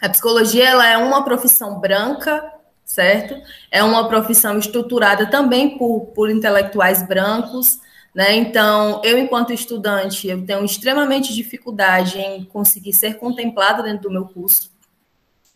A 0.00 0.08
psicologia 0.08 0.68
ela 0.68 0.84
é 0.84 0.98
uma 0.98 1.24
profissão 1.24 1.78
branca 1.78 2.51
certo? 2.92 3.40
É 3.70 3.82
uma 3.82 4.06
profissão 4.06 4.58
estruturada 4.58 5.26
também 5.30 5.78
por, 5.78 6.12
por 6.14 6.30
intelectuais 6.30 7.06
brancos, 7.06 7.80
né? 8.14 8.34
Então, 8.34 9.00
eu, 9.02 9.18
enquanto 9.18 9.52
estudante, 9.52 10.28
eu 10.28 10.44
tenho 10.44 10.62
extremamente 10.62 11.32
dificuldade 11.32 12.18
em 12.18 12.44
conseguir 12.44 12.92
ser 12.92 13.14
contemplada 13.14 13.82
dentro 13.82 14.02
do 14.02 14.10
meu 14.10 14.26
curso. 14.26 14.70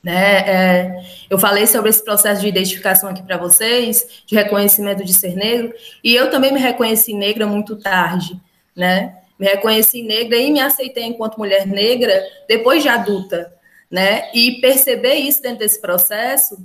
Né? 0.02 0.38
É, 0.38 1.04
eu 1.28 1.38
falei 1.38 1.66
sobre 1.66 1.90
esse 1.90 2.02
processo 2.02 2.40
de 2.40 2.48
identificação 2.48 3.10
aqui 3.10 3.22
para 3.22 3.36
vocês, 3.36 4.22
de 4.24 4.34
reconhecimento 4.34 5.04
de 5.04 5.12
ser 5.12 5.34
negro, 5.34 5.74
e 6.02 6.14
eu 6.14 6.30
também 6.30 6.52
me 6.52 6.60
reconheci 6.60 7.12
negra 7.12 7.46
muito 7.46 7.76
tarde, 7.76 8.40
né? 8.74 9.18
Me 9.38 9.46
reconheci 9.46 10.02
negra 10.02 10.38
e 10.38 10.50
me 10.50 10.60
aceitei 10.60 11.04
enquanto 11.04 11.36
mulher 11.36 11.66
negra 11.66 12.22
depois 12.48 12.82
de 12.82 12.88
adulta, 12.88 13.52
né? 13.90 14.30
E 14.32 14.60
perceber 14.60 15.14
isso 15.14 15.42
dentro 15.42 15.58
desse 15.58 15.80
processo 15.80 16.56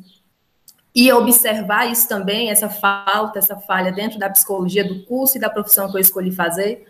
e 0.94 1.12
observar 1.12 1.90
isso 1.90 2.08
também, 2.08 2.50
essa 2.50 2.70
falta, 2.70 3.40
essa 3.40 3.56
falha 3.56 3.92
dentro 3.92 4.20
da 4.20 4.30
psicologia 4.30 4.84
do 4.84 5.04
curso 5.06 5.38
e 5.38 5.40
da 5.40 5.50
profissão 5.50 5.90
que 5.90 5.98
eu 5.98 6.02
escolhi 6.02 6.32
fazer, 6.32 6.86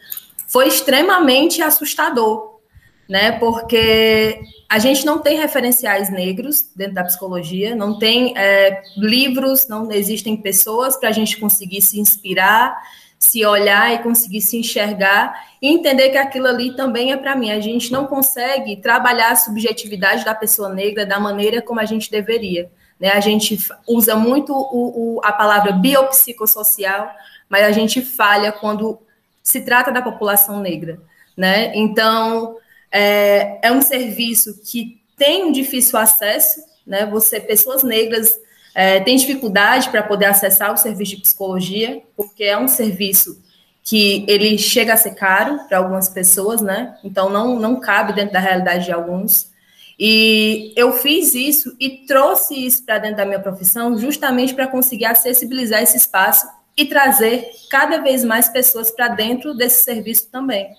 foi 0.48 0.68
extremamente 0.68 1.62
assustador, 1.62 2.60
né? 3.08 3.34
Porque 3.34 4.42
a 4.68 4.80
gente 4.80 5.06
não 5.06 5.20
tem 5.20 5.38
referenciais 5.38 6.10
negros 6.10 6.72
dentro 6.76 6.96
da 6.96 7.04
psicologia, 7.04 7.76
não 7.76 8.00
tem 8.00 8.36
é, 8.36 8.82
livros, 8.98 9.68
não 9.68 9.92
existem 9.92 10.36
pessoas 10.36 10.98
para 10.98 11.10
a 11.10 11.12
gente 11.12 11.40
conseguir 11.40 11.82
se 11.82 12.00
inspirar, 12.00 12.76
se 13.20 13.46
olhar 13.46 13.94
e 13.94 14.00
conseguir 14.00 14.42
se 14.42 14.58
enxergar 14.58 15.48
e 15.62 15.70
entender 15.70 16.10
que 16.10 16.18
aquilo 16.18 16.48
ali 16.48 16.76
também 16.76 17.12
é 17.12 17.18
para 17.18 17.36
mim. 17.36 17.52
A 17.52 17.60
gente 17.60 17.92
não 17.92 18.08
consegue 18.08 18.78
trabalhar 18.78 19.32
a 19.32 19.36
subjetividade 19.36 20.26
da 20.26 20.34
pessoa 20.34 20.70
negra 20.74 21.06
da 21.06 21.20
maneira 21.20 21.62
como 21.62 21.80
a 21.80 21.86
gente 21.86 22.10
deveria. 22.10 22.72
Né? 23.02 23.10
A 23.10 23.20
gente 23.20 23.58
usa 23.88 24.16
muito 24.16 24.54
o, 24.54 25.16
o, 25.16 25.22
a 25.24 25.32
palavra 25.32 25.72
biopsicossocial, 25.72 27.12
mas 27.50 27.66
a 27.66 27.72
gente 27.72 28.00
falha 28.00 28.52
quando 28.52 29.00
se 29.42 29.62
trata 29.62 29.92
da 29.92 30.04
população 30.04 30.60
negra. 30.60 31.02
Né? 31.36 31.76
Então, 31.76 32.58
é, 32.92 33.60
é 33.64 33.72
um 33.72 33.82
serviço 33.82 34.62
que 34.64 35.02
tem 35.18 35.46
um 35.46 35.52
difícil 35.52 35.98
acesso, 35.98 36.64
né? 36.86 37.06
Você, 37.06 37.40
pessoas 37.40 37.84
negras, 37.84 38.36
é, 38.74 39.00
têm 39.00 39.16
dificuldade 39.16 39.90
para 39.90 40.02
poder 40.02 40.26
acessar 40.26 40.74
o 40.74 40.78
serviço 40.78 41.16
de 41.16 41.22
psicologia, 41.22 42.02
porque 42.16 42.44
é 42.44 42.58
um 42.58 42.68
serviço 42.68 43.42
que 43.84 44.26
ele 44.28 44.58
chega 44.58 44.94
a 44.94 44.98
ser 44.98 45.16
caro 45.16 45.60
para 45.68 45.78
algumas 45.78 46.10
pessoas, 46.10 46.62
né? 46.62 46.98
Então 47.04 47.30
não, 47.30 47.60
não 47.60 47.80
cabe 47.80 48.14
dentro 48.14 48.34
da 48.34 48.40
realidade 48.40 48.86
de 48.86 48.92
alguns. 48.92 49.51
E 50.00 50.74
eu 50.76 50.94
fiz 50.94 51.36
isso 51.36 51.76
e 51.80 52.06
trouxe 52.06 52.66
isso 52.66 52.86
para 52.86 52.98
dentro 52.98 53.18
da 53.18 53.26
minha 53.26 53.40
profissão 53.40 53.98
justamente 53.98 54.54
para 54.54 54.68
conseguir 54.68 55.06
acessibilizar 55.06 55.82
esse 55.82 55.98
espaço 55.98 56.48
e 56.76 56.86
trazer 56.86 57.50
cada 57.70 58.00
vez 58.00 58.24
mais 58.24 58.50
pessoas 58.50 58.90
para 58.90 59.10
dentro 59.10 59.54
desse 59.54 59.84
serviço 59.84 60.30
também, 60.32 60.70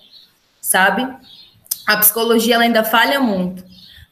sabe? 0.59 1.07
A 1.87 1.97
psicologia 1.97 2.57
ainda 2.57 2.83
falha 2.83 3.19
muito, 3.19 3.63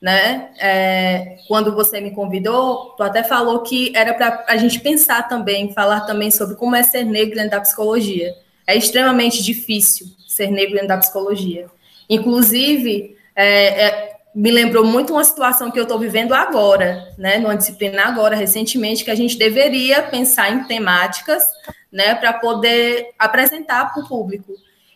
né? 0.02 0.52
É, 0.60 1.39
quando 1.47 1.74
você 1.74 1.99
me 1.99 2.12
convidou, 2.12 2.93
tu 2.95 3.04
até 3.04 3.24
falou 3.24 3.62
que 3.64 3.91
era 3.95 4.14
para 4.14 4.45
a 4.47 4.58
gente 4.58 4.80
pensar 4.80 5.28
também, 5.28 5.74
falar 5.74 6.02
também 6.02 6.32
sobre 6.32 6.56
como 6.56 6.76
é 6.76 6.84
ser 6.84 7.04
negro 7.04 7.36
dentro 7.36 7.52
da 7.52 7.62
psicologia. 7.62 8.34
É 8.68 8.76
extremamente 8.76 9.43
difícil 9.43 10.08
ser 10.28 10.47
negro 10.47 10.74
dentro 10.74 10.89
da 10.89 10.97
psicologia. 10.97 11.68
Inclusive, 12.10 13.18
é, 13.36 13.86
é, 13.86 14.11
me 14.34 14.52
lembrou 14.52 14.86
muito 14.86 15.14
uma 15.14 15.24
situação 15.24 15.70
que 15.70 15.80
eu 15.80 15.84
estou 15.84 16.00
vivendo 16.00 16.34
agora, 16.34 17.14
né, 17.18 17.38
numa 17.38 17.56
disciplina 17.56 18.04
agora, 18.04 18.36
recentemente, 18.36 19.04
que 19.04 19.12
a 19.12 19.16
gente 19.16 19.38
deveria 19.38 20.04
pensar 20.04 20.52
em 20.52 20.64
temáticas, 20.64 21.46
né, 21.92 22.16
para 22.16 22.34
poder 22.34 23.10
apresentar 23.20 23.94
para 23.94 24.04
o 24.04 24.08
público. 24.08 24.54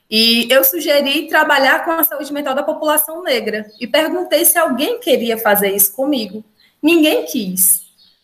E 0.09 0.47
eu 0.49 0.63
sugeri 0.63 1.27
trabalhar 1.27 1.83
com 1.83 1.91
a 1.91 2.03
saúde 2.03 2.31
mental 2.31 2.53
da 2.53 2.63
população 2.63 3.23
negra 3.23 3.65
e 3.79 3.87
perguntei 3.87 4.45
se 4.45 4.57
alguém 4.57 4.99
queria 4.99 5.37
fazer 5.37 5.75
isso 5.75 5.93
comigo. 5.93 6.43
Ninguém 6.81 7.25
quis, 7.25 7.81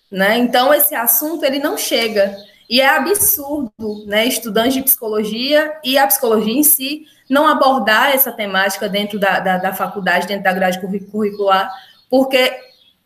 né? 0.10 0.38
Então 0.38 0.72
esse 0.74 0.94
assunto 0.94 1.44
ele 1.44 1.58
não 1.58 1.78
chega. 1.78 2.38
E 2.70 2.80
é 2.80 2.88
absurdo, 2.88 4.06
né, 4.06 4.26
estudantes 4.26 4.76
de 4.76 4.84
psicologia 4.84 5.74
e 5.84 5.98
a 5.98 6.08
psicologia 6.08 6.54
em 6.54 6.64
si 6.64 7.06
não 7.32 7.48
abordar 7.48 8.12
essa 8.12 8.32
temática 8.32 8.88
dentro 8.88 9.18
da, 9.18 9.40
da, 9.40 9.58
da 9.58 9.74
faculdade, 9.74 10.28
dentro 10.28 10.44
da 10.44 10.54
grade 10.54 10.80
curricular, 11.10 11.72
porque 12.10 12.54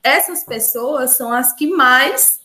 essas 0.04 0.44
pessoas 0.44 1.12
são 1.12 1.32
as 1.32 1.54
que 1.54 1.68
mais 1.68 2.42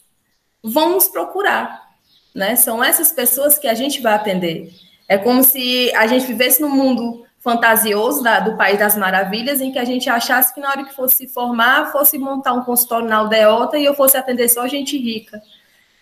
vão 0.62 0.91
nos 0.91 1.09
procurar, 1.09 1.89
né? 2.35 2.55
São 2.55 2.85
essas 2.85 3.12
pessoas 3.12 3.59
que 3.59 3.66
a 3.66 3.74
gente 3.74 4.01
vai 4.01 4.14
atender. 4.14 4.72
É 5.09 5.18
como 5.18 5.43
se 5.43 5.93
a 5.97 6.07
gente 6.07 6.26
vivesse 6.26 6.61
num 6.61 6.70
mundo 6.70 7.26
fantasioso 7.41 8.22
da, 8.22 8.39
do 8.39 8.57
País 8.57 8.78
das 8.78 8.97
Maravilhas, 8.97 9.61
em 9.61 9.72
que 9.72 9.78
a 9.78 9.85
gente 9.85 10.09
achasse 10.09 10.55
que 10.55 10.61
na 10.61 10.68
hora 10.68 10.85
que 10.85 10.95
fosse 10.95 11.16
se 11.16 11.28
formar, 11.28 11.91
fosse 11.91 12.18
montar 12.18 12.53
um 12.53 12.62
consultório 12.62 13.09
na 13.09 13.16
aldeota 13.16 13.78
e 13.78 13.85
eu 13.85 13.95
fosse 13.95 14.16
atender 14.16 14.49
só 14.49 14.68
gente 14.68 14.97
rica 14.97 15.43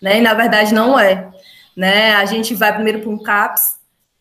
né? 0.01 0.19
E 0.19 0.21
na 0.21 0.33
verdade 0.33 0.73
não 0.73 0.99
é, 0.99 1.29
né? 1.75 2.13
A 2.15 2.25
gente 2.25 2.53
vai 2.53 2.73
primeiro 2.73 2.99
para 2.99 3.09
um 3.09 3.17
CAPS, 3.17 3.78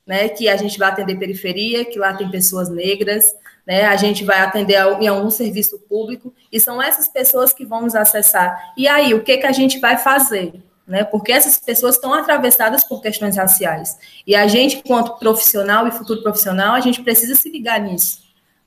né? 0.09 0.27
Que 0.31 0.49
a 0.49 0.57
gente 0.57 0.79
vai 0.79 0.89
atender 0.89 1.19
periferia, 1.19 1.85
que 1.85 1.99
lá 1.99 2.15
tem 2.15 2.31
pessoas 2.31 2.71
negras, 2.71 3.35
né? 3.67 3.85
A 3.85 3.95
gente 3.97 4.25
vai 4.25 4.41
atender 4.41 4.77
em 4.99 5.07
algum 5.07 5.31
serviço 5.31 5.79
público 5.81 6.35
e 6.51 6.59
são 6.59 6.83
essas 6.83 7.07
pessoas 7.07 7.53
que 7.53 7.67
vão 7.67 7.83
nos 7.83 7.95
acessar. 7.95 8.73
E 8.75 8.89
aí, 8.89 9.13
o 9.13 9.23
que 9.23 9.37
que 9.37 9.47
a 9.47 9.53
gente 9.53 9.79
vai 9.79 9.99
fazer? 9.99 10.55
Né, 10.87 11.05
porque 11.05 11.31
essas 11.31 11.59
pessoas 11.59 11.97
estão 11.97 12.15
atravessadas 12.15 12.83
por 12.83 13.03
questões 13.03 13.37
raciais. 13.37 13.99
E 14.27 14.35
a 14.35 14.47
gente, 14.47 14.83
quanto 14.83 15.19
profissional 15.19 15.87
e 15.87 15.91
futuro 15.91 16.23
profissional, 16.23 16.75
a 16.75 16.81
gente 16.81 17.03
precisa 17.03 17.35
se 17.35 17.51
ligar 17.51 17.79
nisso. 17.79 18.21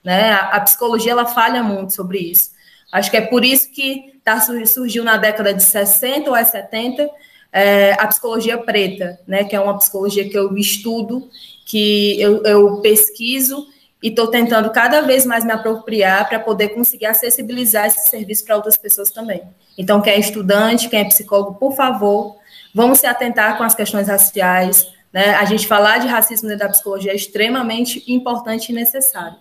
Né? 0.04 0.32
A, 0.32 0.50
a 0.50 0.62
psicologia 0.62 1.14
ela 1.14 1.26
falha 1.26 1.64
muito 1.64 1.94
sobre 1.96 2.20
isso. 2.20 2.52
Acho 2.92 3.10
que 3.10 3.18
é 3.18 3.22
por 3.22 3.44
isso 3.44 3.72
que 3.72 4.20
tá, 4.24 4.40
surgiu 4.40 5.04
na 5.04 5.18
década 5.18 5.52
de 5.52 5.64
60 5.64 6.30
ou 6.30 6.36
70 6.46 7.10
é, 7.52 7.94
a 7.94 8.08
psicologia 8.08 8.58
preta, 8.58 9.20
né, 9.28 9.44
que 9.44 9.56
é 9.56 9.60
uma 9.60 9.78
psicologia 9.78 10.28
que 10.28 10.38
eu 10.38 10.56
estudo, 10.58 11.30
que 11.66 12.20
eu, 12.20 12.44
eu 12.44 12.82
pesquiso 12.82 13.68
e 14.02 14.08
estou 14.08 14.28
tentando 14.28 14.70
cada 14.72 15.02
vez 15.02 15.26
mais 15.26 15.44
me 15.44 15.52
apropriar 15.52 16.28
para 16.28 16.40
poder 16.40 16.70
conseguir 16.70 17.06
acessibilizar 17.06 17.86
esse 17.86 18.10
serviço 18.10 18.46
para 18.46 18.56
outras 18.56 18.78
pessoas 18.78 19.12
também. 19.12 19.44
Então, 19.78 20.02
quem 20.02 20.14
é 20.14 20.20
estudante, 20.20 20.90
quem 20.90 21.02
é 21.02 21.06
psicólogo, 21.06 21.56
por 21.56 21.76
favor, 21.76 22.38
vamos 22.74 23.00
se 23.00 23.06
atentar 23.06 23.58
com 23.58 23.64
as 23.64 23.76
questões 23.76 24.08
raciais. 24.08 24.92
Né? 25.14 25.36
A 25.36 25.46
gente 25.46 25.68
falar 25.68 26.00
de 26.00 26.08
racismo 26.08 26.48
dentro 26.48 26.66
da 26.66 26.72
psicologia 26.72 27.12
é 27.12 27.16
extremamente 27.16 28.04
importante 28.12 28.72
e 28.72 28.76
necessário. 28.76 29.38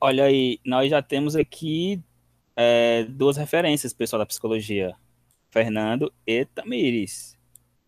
Olha 0.00 0.24
aí, 0.24 0.58
nós 0.66 0.90
já 0.90 1.00
temos 1.00 1.34
aqui 1.34 2.02
é, 2.56 3.04
duas 3.04 3.36
referências, 3.36 3.92
pessoal 3.92 4.18
da 4.18 4.26
psicologia. 4.26 4.94
Fernando 5.54 6.12
e 6.26 6.44
Tamires. 6.46 7.38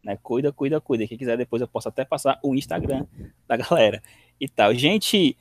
Né? 0.05 0.17
Cuida, 0.23 0.53
cuida, 0.53 0.81
cuida. 0.81 1.05
Quem 1.05 1.19
quiser 1.19 1.37
depois 1.37 1.61
eu 1.61 1.67
posso 1.67 1.89
até 1.89 2.05
passar 2.05 2.39
o 2.41 2.55
Instagram 2.55 3.05
da 3.49 3.57
galera 3.59 4.01
e 4.41 4.49
tal. 4.49 4.73
Gente, 4.73 5.37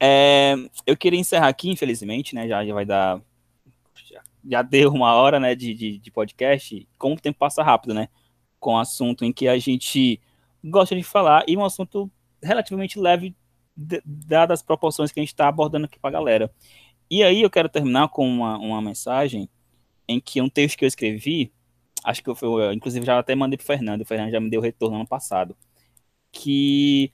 é, 0.00 0.56
eu 0.84 0.96
queria 0.96 1.20
encerrar 1.20 1.46
aqui, 1.46 1.70
infelizmente, 1.70 2.34
né? 2.34 2.48
Já, 2.48 2.66
já 2.66 2.74
vai 2.74 2.84
dar. 2.84 3.22
Já, 3.94 4.20
já 4.44 4.62
deu 4.62 4.90
uma 4.90 5.14
hora 5.14 5.38
né, 5.38 5.54
de, 5.54 5.72
de, 5.72 5.98
de, 5.98 6.10
podcast. 6.10 6.88
Como 6.98 7.14
o 7.14 7.20
tempo 7.20 7.38
passa 7.38 7.62
rápido, 7.62 7.94
né? 7.94 8.08
Com 8.58 8.72
um 8.72 8.78
assunto 8.78 9.24
em 9.24 9.32
que 9.32 9.46
a 9.46 9.56
gente 9.56 10.20
gosta 10.64 10.96
de 10.96 11.04
falar 11.04 11.44
e 11.46 11.56
um 11.56 11.64
assunto 11.64 12.10
relativamente 12.42 12.98
leve 12.98 13.36
dadas 13.76 14.60
as 14.60 14.62
proporções 14.62 15.12
que 15.12 15.20
a 15.20 15.22
gente 15.22 15.32
está 15.32 15.46
abordando 15.46 15.86
aqui 15.86 16.00
para 16.00 16.10
a 16.10 16.12
galera. 16.20 16.52
E 17.10 17.24
aí 17.24 17.42
eu 17.42 17.50
quero 17.50 17.68
terminar 17.68 18.08
com 18.08 18.28
uma, 18.28 18.56
uma 18.56 18.80
mensagem 18.80 19.48
em 20.06 20.20
que 20.20 20.40
um 20.40 20.48
texto 20.48 20.78
que 20.78 20.84
eu 20.84 20.88
escrevi, 20.88 21.52
acho 22.04 22.22
que 22.22 22.30
eu, 22.30 22.36
eu 22.42 22.72
inclusive 22.72 23.04
já 23.04 23.18
até 23.18 23.34
mandei 23.34 23.56
para 23.56 23.64
o 23.64 23.66
Fernando, 23.66 24.02
o 24.02 24.04
Fernando 24.04 24.30
já 24.30 24.40
me 24.40 24.48
deu 24.48 24.60
retorno 24.60 24.96
ano 24.96 25.06
passado, 25.06 25.56
que 26.30 27.12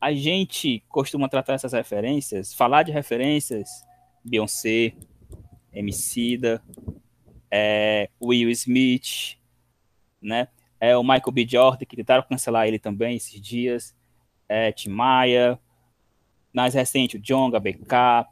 a 0.00 0.12
gente 0.12 0.82
costuma 0.88 1.28
tratar 1.28 1.54
essas 1.54 1.72
referências, 1.72 2.52
falar 2.52 2.82
de 2.82 2.90
referências, 2.90 3.68
Beyoncé, 4.24 4.94
Emicida, 5.72 6.62
é, 7.50 8.10
Will 8.20 8.50
Smith, 8.50 9.38
né? 10.20 10.48
É 10.80 10.96
o 10.96 11.02
Michael 11.02 11.32
B. 11.32 11.46
Jordan, 11.48 11.84
que 11.84 11.96
tentaram 11.96 12.22
cancelar 12.22 12.66
ele 12.66 12.78
também 12.78 13.16
esses 13.16 13.40
dias, 13.40 13.96
é, 14.48 14.72
Tim 14.72 14.90
Maia, 14.90 15.58
mais 16.52 16.74
recente, 16.74 17.16
o 17.16 17.20
Jonga, 17.20 17.58
BK, 17.58 18.26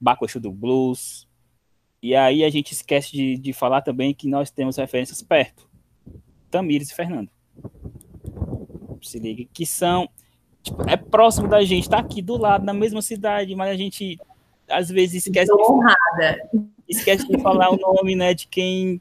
Bakushu 0.00 0.40
do 0.40 0.52
Blues. 0.52 1.28
E 2.02 2.14
aí 2.14 2.44
a 2.44 2.50
gente 2.50 2.72
esquece 2.72 3.12
de, 3.12 3.36
de 3.36 3.52
falar 3.52 3.82
também 3.82 4.14
que 4.14 4.28
nós 4.28 4.50
temos 4.50 4.76
referências 4.76 5.22
perto. 5.22 5.68
Tamires 6.50 6.90
e 6.90 6.94
Fernando. 6.94 7.30
Se 9.02 9.18
liga, 9.18 9.48
que 9.52 9.64
são. 9.64 10.08
Tipo, 10.62 10.88
é 10.88 10.96
próximo 10.96 11.48
da 11.48 11.64
gente, 11.64 11.88
tá 11.88 11.98
aqui 11.98 12.20
do 12.20 12.36
lado, 12.36 12.64
na 12.64 12.72
mesma 12.72 13.00
cidade, 13.00 13.54
mas 13.54 13.70
a 13.70 13.76
gente 13.76 14.18
às 14.68 14.88
vezes 14.88 15.24
esquece 15.26 15.52
de, 15.52 16.68
esquece 16.88 17.28
de 17.28 17.40
falar 17.40 17.70
o 17.70 17.76
nome, 17.76 18.16
né, 18.16 18.34
de 18.34 18.48
quem 18.48 19.00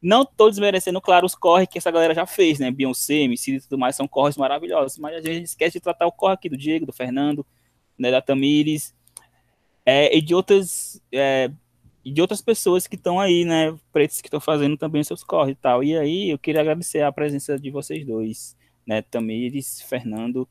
não 0.00 0.24
tô 0.24 0.48
desmerecendo, 0.48 1.00
claro, 1.00 1.26
os 1.26 1.34
corre 1.34 1.66
que 1.66 1.78
essa 1.78 1.90
galera 1.90 2.14
já 2.14 2.26
fez, 2.26 2.60
né? 2.60 2.70
Beyoncé, 2.70 3.14
MC 3.22 3.56
e 3.56 3.60
tudo 3.60 3.78
mais, 3.78 3.96
são 3.96 4.06
corres 4.06 4.36
maravilhosos, 4.36 4.98
mas 4.98 5.16
a 5.16 5.20
gente 5.20 5.46
esquece 5.46 5.78
de 5.78 5.80
tratar 5.80 6.06
o 6.06 6.12
corre 6.12 6.34
aqui 6.34 6.48
do 6.48 6.56
Diego, 6.56 6.86
do 6.86 6.92
Fernando, 6.92 7.44
né, 7.98 8.10
da 8.10 8.22
Tamires, 8.22 8.94
é, 9.86 10.16
e 10.16 10.20
de 10.20 10.34
outras 10.34 11.00
é, 11.12 11.50
de 12.04 12.20
outras 12.20 12.40
pessoas 12.40 12.86
que 12.86 12.96
estão 12.96 13.18
aí, 13.18 13.44
né, 13.44 13.76
pretos 13.92 14.20
que 14.20 14.28
estão 14.28 14.40
fazendo 14.40 14.76
também 14.76 15.02
seus 15.02 15.24
corres 15.24 15.52
e 15.52 15.56
tal. 15.56 15.82
E 15.82 15.96
aí 15.96 16.30
eu 16.30 16.38
queria 16.38 16.60
agradecer 16.60 17.02
a 17.02 17.12
presença 17.12 17.58
de 17.58 17.70
vocês 17.70 18.04
dois, 18.06 18.56
né, 18.86 19.02
Tamires, 19.02 19.80
Fernando. 19.82 20.48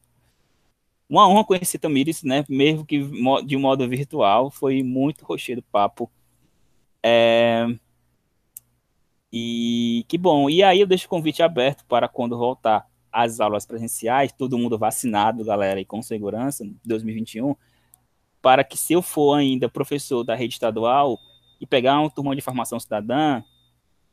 Uma 1.10 1.28
honra 1.30 1.46
conhecer 1.46 1.78
Tamires, 1.80 2.24
né, 2.24 2.44
mesmo 2.50 2.86
que 2.86 3.00
de 3.46 3.58
modo 3.58 3.88
virtual, 3.88 4.52
foi 4.52 4.84
muito 4.84 5.26
rochedo 5.26 5.62
papo. 5.64 6.12
É... 7.04 7.68
E 9.32 10.06
que 10.08 10.18
bom. 10.18 10.50
E 10.50 10.64
aí 10.64 10.80
eu 10.80 10.88
deixo 10.88 11.08
o 11.08 11.10
convite 11.10 11.44
aberto 11.44 11.86
para 11.86 12.08
quando 12.08 12.38
voltar 12.38 12.88
as 13.12 13.40
aulas 13.40 13.66
presenciais, 13.66 14.32
todo 14.34 14.58
mundo 14.58 14.78
vacinado, 14.78 15.44
galera, 15.46 15.80
e 15.80 15.86
com 15.86 16.02
segurança, 16.02 16.66
2021, 16.84 17.56
para 18.46 18.64
que 18.64 18.78
se 18.78 18.94
eu 18.94 19.02
for 19.02 19.34
ainda 19.34 19.68
professor 19.68 20.24
da 20.24 20.36
rede 20.36 20.54
estadual 20.54 21.20
e 21.60 21.66
pegar 21.66 22.00
uma 22.00 22.12
turma 22.12 22.36
de 22.36 22.44
formação 22.44 22.80
cidadã, 22.80 23.42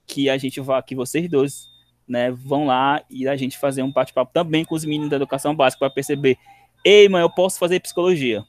que 0.07 0.31
a 0.31 0.39
gente 0.39 0.59
vá, 0.59 0.81
que 0.81 0.95
vocês 0.95 1.29
dois, 1.29 1.69
né, 2.09 2.31
vão 2.31 2.65
lá 2.65 3.03
e 3.11 3.29
a 3.29 3.37
gente 3.37 3.59
fazer 3.59 3.83
um 3.83 3.93
bate-papo 3.93 4.33
também 4.33 4.65
com 4.65 4.75
os 4.75 4.87
meninos 4.87 5.11
da 5.11 5.17
educação 5.17 5.55
básica 5.55 5.81
para 5.81 5.91
perceber, 5.91 6.39
ei, 6.83 7.11
mãe, 7.11 7.21
eu 7.21 7.29
posso 7.29 7.59
fazer 7.59 7.79
psicologia. 7.81 8.43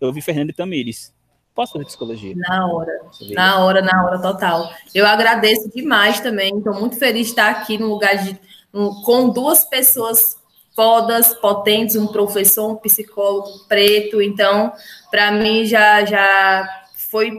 Eu 0.00 0.12
vi 0.12 0.20
Fernando 0.20 0.52
Tamires. 0.52 1.14
Posso 1.54 1.74
fazer 1.74 1.84
psicologia? 1.84 2.34
Na 2.34 2.66
hora, 2.66 2.92
na 3.30 3.64
hora, 3.64 3.80
na 3.80 4.04
hora 4.04 4.20
total. 4.20 4.68
Eu 4.92 5.06
agradeço 5.06 5.70
demais 5.70 6.18
também. 6.18 6.58
Estou 6.58 6.74
muito 6.74 6.98
feliz 6.98 7.26
de 7.26 7.32
estar 7.34 7.52
aqui 7.52 7.78
no 7.78 7.86
lugar 7.86 8.16
de 8.16 8.36
um, 8.74 9.00
com 9.02 9.30
duas 9.30 9.64
pessoas 9.64 10.36
fodas, 10.76 11.34
potentes, 11.34 11.96
um 11.96 12.06
professor, 12.06 12.70
um 12.70 12.76
psicólogo 12.76 13.66
preto. 13.66 14.20
Então, 14.20 14.72
para 15.10 15.32
mim 15.32 15.64
já 15.64 16.04
já 16.04 16.68
foi 17.10 17.32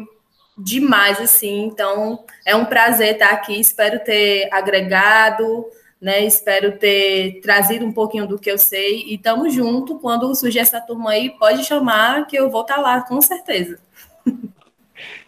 demais 0.57 1.21
assim. 1.21 1.65
Então, 1.65 2.25
é 2.43 2.55
um 2.55 2.65
prazer 2.65 3.13
estar 3.13 3.29
aqui. 3.29 3.59
Espero 3.59 4.03
ter 4.03 4.49
agregado, 4.51 5.67
né? 6.01 6.25
Espero 6.25 6.77
ter 6.79 7.39
trazido 7.41 7.85
um 7.85 7.91
pouquinho 7.91 8.27
do 8.27 8.39
que 8.39 8.49
eu 8.49 8.57
sei 8.57 9.03
e 9.07 9.17
tamo 9.19 9.49
junto. 9.51 9.99
Quando 9.99 10.33
surgir 10.33 10.59
essa 10.59 10.81
turma 10.81 11.11
aí, 11.11 11.29
pode 11.37 11.63
chamar 11.63 12.25
que 12.25 12.35
eu 12.35 12.49
vou 12.49 12.61
estar 12.61 12.77
lá, 12.77 13.01
com 13.01 13.21
certeza. 13.21 13.79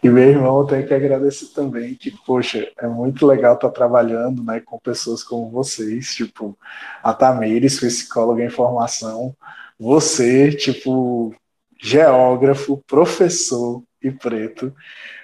E 0.02 0.08
meu 0.08 0.24
irmão 0.24 0.66
tem 0.66 0.86
que 0.86 0.94
agradecer 0.94 1.48
também, 1.48 1.94
que, 1.94 2.10
poxa, 2.24 2.70
é 2.78 2.86
muito 2.86 3.26
legal 3.26 3.54
estar 3.54 3.68
tá 3.68 3.74
trabalhando 3.74 4.42
né, 4.42 4.60
com 4.60 4.78
pessoas 4.78 5.22
como 5.22 5.50
vocês, 5.50 6.14
tipo, 6.14 6.58
a 7.02 7.12
Tamires, 7.12 7.78
psicóloga 7.78 8.42
em 8.42 8.48
formação, 8.48 9.36
você, 9.78 10.50
tipo, 10.52 11.34
geógrafo, 11.78 12.82
professor 12.86 13.82
e 14.02 14.10
preto, 14.10 14.74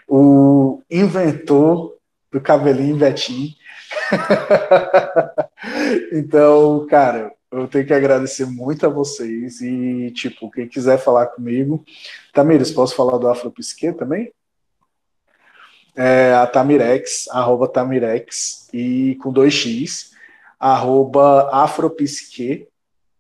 o 0.06 0.82
inventor 0.90 1.96
do 2.30 2.40
cabelinho 2.40 2.96
Betim. 2.96 3.54
então, 6.12 6.86
cara, 6.86 7.32
eu 7.50 7.66
tenho 7.66 7.86
que 7.86 7.94
agradecer 7.94 8.44
muito 8.44 8.84
a 8.84 8.90
vocês 8.90 9.62
e, 9.62 10.10
tipo, 10.10 10.50
quem 10.50 10.68
quiser 10.68 10.98
falar 10.98 11.28
comigo, 11.28 11.82
Tamires, 12.32 12.70
posso 12.70 12.94
falar 12.94 13.16
do 13.16 13.28
Afropsique 13.28 13.92
também? 13.92 14.30
É 15.96 16.34
a 16.34 16.46
Tamirex, 16.46 17.26
arroba 17.30 17.66
Tamirex, 17.66 18.68
e 18.72 19.16
com 19.22 19.32
dois 19.32 19.54
X, 19.54 20.12
arroba 20.60 21.48
Afropsique, 21.50 22.68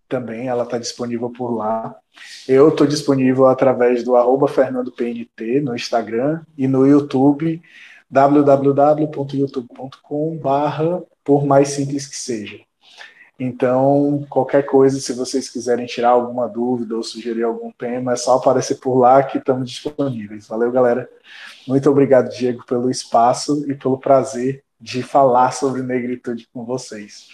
também, 0.08 0.48
ela 0.48 0.62
está 0.62 0.78
disponível 0.78 1.28
por 1.30 1.50
lá. 1.50 1.96
Eu 2.46 2.68
estou 2.68 2.86
disponível 2.86 3.46
através 3.46 4.04
do 4.04 4.14
arroba 4.14 4.46
FernandoPNT 4.46 5.60
no 5.60 5.74
Instagram 5.74 6.42
e 6.56 6.68
no 6.68 6.86
YouTube, 6.86 7.60
www.youtube.com 8.08 10.38
barra 10.38 11.02
por 11.24 11.44
mais 11.44 11.70
simples 11.70 12.06
que 12.06 12.16
seja. 12.16 12.60
Então, 13.38 14.24
qualquer 14.30 14.64
coisa, 14.64 14.98
se 14.98 15.12
vocês 15.12 15.50
quiserem 15.50 15.84
tirar 15.84 16.10
alguma 16.10 16.48
dúvida 16.48 16.96
ou 16.96 17.02
sugerir 17.02 17.42
algum 17.42 17.70
tema, 17.70 18.14
é 18.14 18.16
só 18.16 18.36
aparecer 18.36 18.76
por 18.76 18.98
lá 18.98 19.22
que 19.22 19.36
estamos 19.36 19.70
disponíveis. 19.70 20.46
Valeu, 20.48 20.72
galera. 20.72 21.08
Muito 21.68 21.90
obrigado, 21.90 22.30
Diego, 22.30 22.64
pelo 22.64 22.90
espaço 22.90 23.70
e 23.70 23.74
pelo 23.74 23.98
prazer 23.98 24.64
de 24.80 25.02
falar 25.02 25.52
sobre 25.52 25.82
negritude 25.82 26.48
com 26.52 26.64
vocês. 26.64 27.28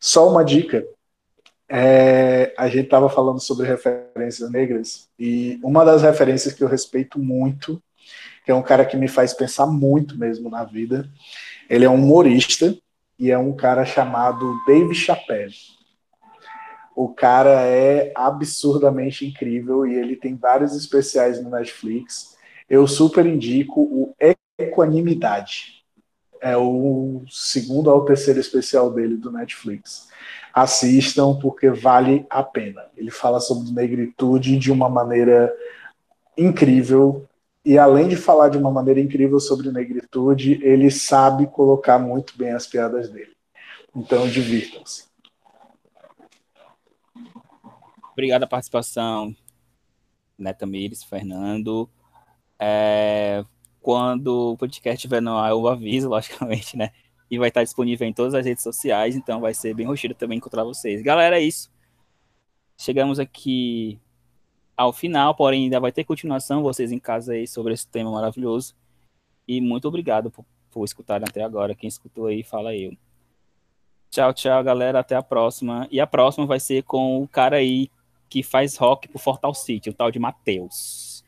Só 0.00 0.30
uma 0.30 0.42
dica: 0.42 0.86
é, 1.68 2.54
a 2.56 2.68
gente 2.68 2.84
estava 2.84 3.10
falando 3.10 3.40
sobre 3.40 3.66
referências 3.66 4.50
negras 4.50 5.08
e 5.18 5.60
uma 5.62 5.84
das 5.84 6.02
referências 6.02 6.54
que 6.54 6.64
eu 6.64 6.68
respeito 6.68 7.18
muito, 7.18 7.82
que 8.44 8.50
é 8.50 8.54
um 8.54 8.62
cara 8.62 8.86
que 8.86 8.96
me 8.96 9.08
faz 9.08 9.34
pensar 9.34 9.66
muito 9.66 10.18
mesmo 10.18 10.48
na 10.48 10.64
vida, 10.64 11.10
ele 11.68 11.84
é 11.84 11.90
um 11.90 11.96
humorista 11.96 12.74
e 13.18 13.30
é 13.30 13.38
um 13.38 13.54
cara 13.54 13.84
chamado 13.84 14.58
Dave 14.66 14.94
Chappelle. 14.94 15.54
O 16.94 17.08
cara 17.08 17.62
é 17.62 18.12
absurdamente 18.14 19.26
incrível 19.26 19.86
e 19.86 19.94
ele 19.94 20.16
tem 20.16 20.34
vários 20.34 20.74
especiais 20.74 21.42
no 21.42 21.50
Netflix. 21.50 22.36
Eu 22.68 22.86
super 22.86 23.26
indico 23.26 23.80
o 23.80 24.14
Equanimidade. 24.58 25.84
É 26.40 26.56
o 26.56 27.22
segundo 27.28 27.88
ou 27.88 28.04
terceiro 28.04 28.40
especial 28.40 28.90
dele 28.90 29.16
do 29.16 29.30
Netflix. 29.30 30.08
Assistam 30.52 31.38
porque 31.38 31.70
vale 31.70 32.26
a 32.30 32.42
pena. 32.42 32.86
Ele 32.96 33.10
fala 33.10 33.40
sobre 33.40 33.72
negritude 33.72 34.58
de 34.58 34.72
uma 34.72 34.88
maneira 34.88 35.54
incrível 36.36 37.26
e 37.66 37.76
além 37.76 38.06
de 38.06 38.14
falar 38.14 38.48
de 38.48 38.56
uma 38.56 38.70
maneira 38.70 39.00
incrível 39.00 39.40
sobre 39.40 39.72
negritude, 39.72 40.60
ele 40.62 40.88
sabe 40.88 41.48
colocar 41.48 41.98
muito 41.98 42.38
bem 42.38 42.52
as 42.52 42.64
piadas 42.64 43.10
dele. 43.10 43.32
Então, 43.92 44.28
divirtam-se. 44.28 45.08
Obrigado 48.12 48.44
a 48.44 48.46
participação, 48.46 49.34
Neta 50.38 50.64
Mires, 50.64 51.02
Fernando. 51.02 51.90
É, 52.56 53.44
quando 53.82 54.52
o 54.52 54.56
podcast 54.56 54.98
estiver 54.98 55.20
no 55.20 55.36
ar, 55.36 55.50
eu 55.50 55.66
aviso, 55.66 56.06
logicamente, 56.08 56.76
né? 56.76 56.92
E 57.28 57.36
vai 57.36 57.48
estar 57.48 57.64
disponível 57.64 58.06
em 58.06 58.12
todas 58.12 58.32
as 58.34 58.46
redes 58.46 58.62
sociais, 58.62 59.16
então 59.16 59.40
vai 59.40 59.52
ser 59.52 59.74
bem 59.74 59.86
roxido 59.86 60.14
também 60.14 60.38
encontrar 60.38 60.62
vocês. 60.62 61.02
Galera, 61.02 61.36
é 61.36 61.42
isso. 61.42 61.68
Chegamos 62.76 63.18
aqui 63.18 63.98
ao 64.76 64.92
final, 64.92 65.34
porém 65.34 65.64
ainda 65.64 65.80
vai 65.80 65.90
ter 65.90 66.04
continuação, 66.04 66.62
vocês 66.62 66.92
em 66.92 66.98
casa 66.98 67.32
aí, 67.32 67.46
sobre 67.46 67.72
esse 67.72 67.88
tema 67.88 68.10
maravilhoso. 68.10 68.74
E 69.48 69.60
muito 69.60 69.88
obrigado 69.88 70.30
por, 70.30 70.44
por 70.70 70.84
escutarem 70.84 71.26
até 71.28 71.42
agora. 71.42 71.74
Quem 71.74 71.88
escutou 71.88 72.26
aí, 72.26 72.42
fala 72.42 72.74
eu. 72.74 72.96
Tchau, 74.10 74.32
tchau, 74.34 74.62
galera. 74.62 75.00
Até 75.00 75.14
a 75.16 75.22
próxima. 75.22 75.86
E 75.90 76.00
a 76.00 76.06
próxima 76.06 76.46
vai 76.46 76.60
ser 76.60 76.82
com 76.82 77.22
o 77.22 77.28
cara 77.28 77.56
aí 77.56 77.90
que 78.28 78.42
faz 78.42 78.76
rock 78.76 79.08
pro 79.08 79.18
Fortal 79.18 79.54
City, 79.54 79.90
o 79.90 79.94
tal 79.94 80.10
de 80.10 80.18
Matheus. 80.18 81.24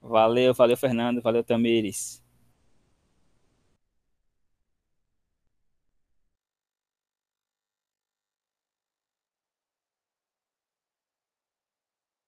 Valeu, 0.00 0.52
valeu, 0.52 0.76
Fernando. 0.76 1.20
Valeu, 1.20 1.44
Tamires. 1.44 2.22